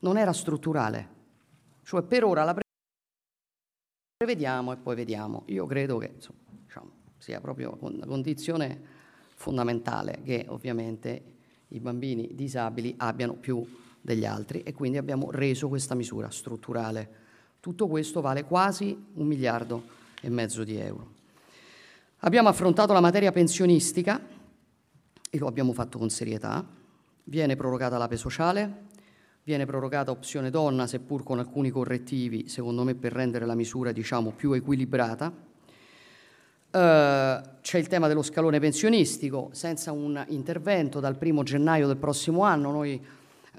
non 0.00 0.18
era 0.18 0.32
strutturale. 0.32 1.14
Cioè 1.84 2.02
per 2.02 2.24
ora 2.24 2.42
la 2.42 2.52
pre- 2.52 2.62
prevediamo 4.16 4.72
e 4.72 4.76
poi 4.76 4.96
vediamo. 4.96 5.44
Io 5.46 5.66
credo 5.66 5.98
che 5.98 6.14
insomma, 6.16 6.40
diciamo, 6.64 6.90
sia 7.18 7.40
proprio 7.40 7.76
una 7.80 8.06
condizione 8.06 8.80
fondamentale 9.36 10.22
che 10.24 10.46
ovviamente 10.48 11.34
i 11.68 11.78
bambini 11.78 12.30
disabili 12.34 12.92
abbiano 12.96 13.34
più 13.34 13.64
degli 14.00 14.24
altri 14.24 14.62
e 14.62 14.72
quindi 14.72 14.98
abbiamo 14.98 15.30
reso 15.30 15.68
questa 15.68 15.94
misura 15.94 16.28
strutturale. 16.28 17.24
Tutto 17.60 17.86
questo 17.86 18.20
vale 18.20 18.42
quasi 18.42 19.00
un 19.14 19.26
miliardo 19.28 19.84
e 20.20 20.28
mezzo 20.28 20.64
di 20.64 20.76
euro. 20.76 21.15
Abbiamo 22.26 22.48
affrontato 22.48 22.92
la 22.92 22.98
materia 22.98 23.30
pensionistica 23.30 24.20
e 25.30 25.38
lo 25.38 25.46
abbiamo 25.46 25.72
fatto 25.72 25.96
con 25.96 26.10
serietà. 26.10 26.66
Viene 27.22 27.54
prorogata 27.54 27.98
l'ape 27.98 28.16
sociale, 28.16 28.86
viene 29.44 29.64
prorogata 29.64 30.10
opzione 30.10 30.50
donna, 30.50 30.88
seppur 30.88 31.22
con 31.22 31.38
alcuni 31.38 31.70
correttivi, 31.70 32.48
secondo 32.48 32.82
me 32.82 32.96
per 32.96 33.12
rendere 33.12 33.46
la 33.46 33.54
misura 33.54 33.92
diciamo, 33.92 34.32
più 34.32 34.50
equilibrata. 34.54 35.32
Eh, 36.68 37.40
c'è 37.60 37.78
il 37.78 37.86
tema 37.86 38.08
dello 38.08 38.22
scalone 38.22 38.58
pensionistico, 38.58 39.50
senza 39.52 39.92
un 39.92 40.20
intervento 40.30 40.98
dal 40.98 41.16
primo 41.16 41.44
gennaio 41.44 41.86
del 41.86 41.96
prossimo 41.96 42.42
anno 42.42 42.72
noi 42.72 43.00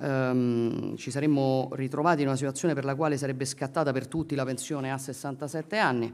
ehm, 0.01 0.97
ci 0.97 1.09
saremmo 1.09 1.70
ritrovati 1.72 2.24
in 2.24 2.28
una 2.28 2.36
situazione 2.36 2.74
per 2.74 2.84
la 2.84 2.95
quale 2.95 3.15
sarebbe 3.15 3.45
scattata 3.45 3.93
per 3.93 4.07
tutti 4.07 4.36
la 4.36 4.43
pensione 4.43 4.91
a 4.91 4.97
67 4.97 5.78
anni. 5.78 6.13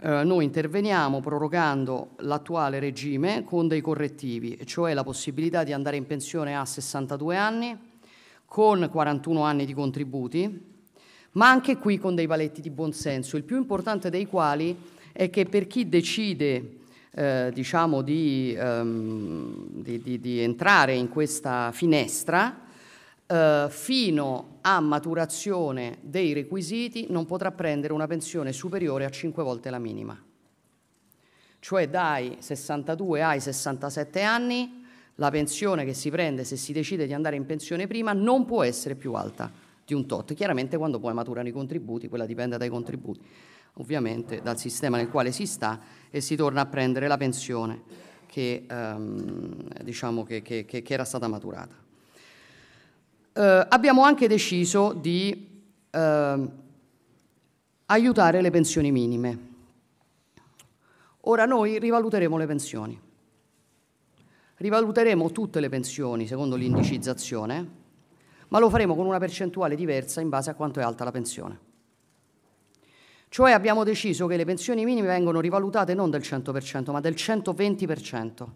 Eh, 0.00 0.22
noi 0.22 0.44
interveniamo 0.44 1.20
prorogando 1.20 2.10
l'attuale 2.18 2.78
regime 2.78 3.42
con 3.44 3.66
dei 3.66 3.80
correttivi, 3.80 4.58
cioè 4.64 4.94
la 4.94 5.02
possibilità 5.02 5.64
di 5.64 5.72
andare 5.72 5.96
in 5.96 6.06
pensione 6.06 6.56
a 6.56 6.64
62 6.64 7.36
anni 7.36 7.76
con 8.44 8.88
41 8.90 9.42
anni 9.42 9.66
di 9.66 9.74
contributi, 9.74 10.76
ma 11.32 11.50
anche 11.50 11.76
qui 11.78 11.98
con 11.98 12.14
dei 12.14 12.26
paletti 12.26 12.60
di 12.60 12.70
buonsenso, 12.70 13.36
il 13.36 13.42
più 13.42 13.56
importante 13.56 14.08
dei 14.08 14.26
quali 14.26 14.76
è 15.12 15.30
che 15.30 15.44
per 15.46 15.66
chi 15.66 15.88
decide 15.88 16.76
eh, 17.10 17.50
diciamo 17.52 18.02
di, 18.02 18.54
ehm, 18.56 19.66
di- 19.82 20.00
di- 20.00 20.20
di 20.20 20.38
entrare 20.38 20.94
in 20.94 21.08
questa 21.08 21.72
finestra, 21.72 22.66
eh, 23.30 23.66
fino 23.68 24.58
a 24.62 24.80
maturazione 24.80 25.98
dei 26.00 26.32
requisiti 26.32 27.06
non 27.10 27.26
potrà 27.26 27.52
prendere 27.52 27.92
una 27.92 28.06
pensione 28.06 28.52
superiore 28.52 29.04
a 29.04 29.10
5 29.10 29.42
volte 29.42 29.70
la 29.70 29.78
minima. 29.78 30.20
Cioè 31.60 31.88
dai 31.88 32.36
62 32.38 33.22
ai 33.22 33.40
67 33.40 34.22
anni 34.22 34.84
la 35.16 35.30
pensione 35.30 35.84
che 35.84 35.92
si 35.92 36.08
prende 36.10 36.44
se 36.44 36.56
si 36.56 36.72
decide 36.72 37.06
di 37.06 37.12
andare 37.12 37.36
in 37.36 37.44
pensione 37.44 37.86
prima 37.86 38.12
non 38.12 38.44
può 38.44 38.62
essere 38.62 38.94
più 38.94 39.12
alta 39.14 39.50
di 39.84 39.92
un 39.92 40.06
tot. 40.06 40.32
Chiaramente 40.34 40.76
quando 40.76 41.00
poi 41.00 41.12
maturano 41.14 41.48
i 41.48 41.52
contributi, 41.52 42.08
quella 42.08 42.26
dipende 42.26 42.56
dai 42.56 42.68
contributi, 42.68 43.20
ovviamente 43.74 44.40
dal 44.42 44.58
sistema 44.58 44.96
nel 44.96 45.08
quale 45.08 45.32
si 45.32 45.46
sta 45.46 45.80
e 46.10 46.20
si 46.20 46.36
torna 46.36 46.60
a 46.60 46.66
prendere 46.66 47.08
la 47.08 47.16
pensione 47.16 47.82
che, 48.26 48.64
ehm, 48.68 49.82
diciamo 49.82 50.22
che- 50.22 50.42
che- 50.42 50.64
che- 50.64 50.82
che 50.82 50.92
era 50.94 51.04
stata 51.04 51.26
maturata. 51.26 51.74
Eh, 53.38 53.66
abbiamo 53.68 54.02
anche 54.02 54.26
deciso 54.26 54.92
di 54.92 55.62
ehm, 55.90 56.52
aiutare 57.86 58.40
le 58.40 58.50
pensioni 58.50 58.90
minime. 58.90 59.38
Ora 61.20 61.44
noi 61.44 61.78
rivaluteremo 61.78 62.36
le 62.36 62.46
pensioni. 62.46 63.00
Rivaluteremo 64.56 65.30
tutte 65.30 65.60
le 65.60 65.68
pensioni 65.68 66.26
secondo 66.26 66.56
l'indicizzazione, 66.56 67.68
ma 68.48 68.58
lo 68.58 68.68
faremo 68.68 68.96
con 68.96 69.06
una 69.06 69.20
percentuale 69.20 69.76
diversa 69.76 70.20
in 70.20 70.30
base 70.30 70.50
a 70.50 70.54
quanto 70.54 70.80
è 70.80 70.82
alta 70.82 71.04
la 71.04 71.12
pensione. 71.12 71.60
Cioè 73.28 73.52
abbiamo 73.52 73.84
deciso 73.84 74.26
che 74.26 74.36
le 74.36 74.46
pensioni 74.46 74.84
minime 74.84 75.06
vengono 75.06 75.38
rivalutate 75.38 75.94
non 75.94 76.10
del 76.10 76.22
100%, 76.22 76.90
ma 76.90 76.98
del 76.98 77.14
120%. 77.14 78.46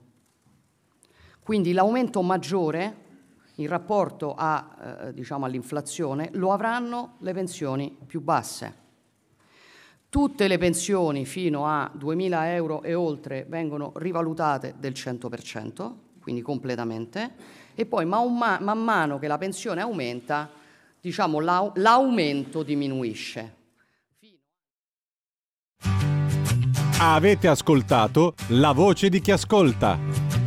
Quindi 1.41 1.73
l'aumento 1.73 2.21
maggiore 2.23 3.02
in 3.63 3.69
rapporto 3.69 4.35
a, 4.37 5.07
eh, 5.07 5.15
diciamo, 5.15 5.45
all'inflazione 5.45 6.31
lo 6.35 6.53
avranno 6.53 7.15
le 7.19 7.33
pensioni 7.33 7.97
più 8.07 8.21
basse. 8.21 8.81
Tutte 10.09 10.47
le 10.47 10.59
pensioni 10.59 11.25
fino 11.25 11.67
a 11.67 11.91
2.000 11.97 12.53
euro 12.55 12.83
e 12.83 12.95
oltre 12.95 13.47
vengono 13.49 13.93
rivalutate 13.97 14.75
del 14.79 14.93
100%, 14.93 15.95
quindi 16.21 16.43
completamente, 16.43 17.33
e 17.75 17.87
poi 17.87 18.05
man, 18.05 18.37
ma- 18.37 18.59
man 18.61 18.79
mano 18.79 19.19
che 19.19 19.27
la 19.27 19.39
pensione 19.39 19.81
aumenta, 19.81 20.51
diciamo, 21.01 21.41
l'au- 21.41 21.73
l'aumento 21.77 22.63
diminuisce. 22.63 23.61
Avete 26.99 27.49
ascoltato 27.49 28.35
La 28.51 28.73
voce 28.73 29.09
di 29.09 29.21
chi 29.21 29.33
ascolta. 29.33 30.42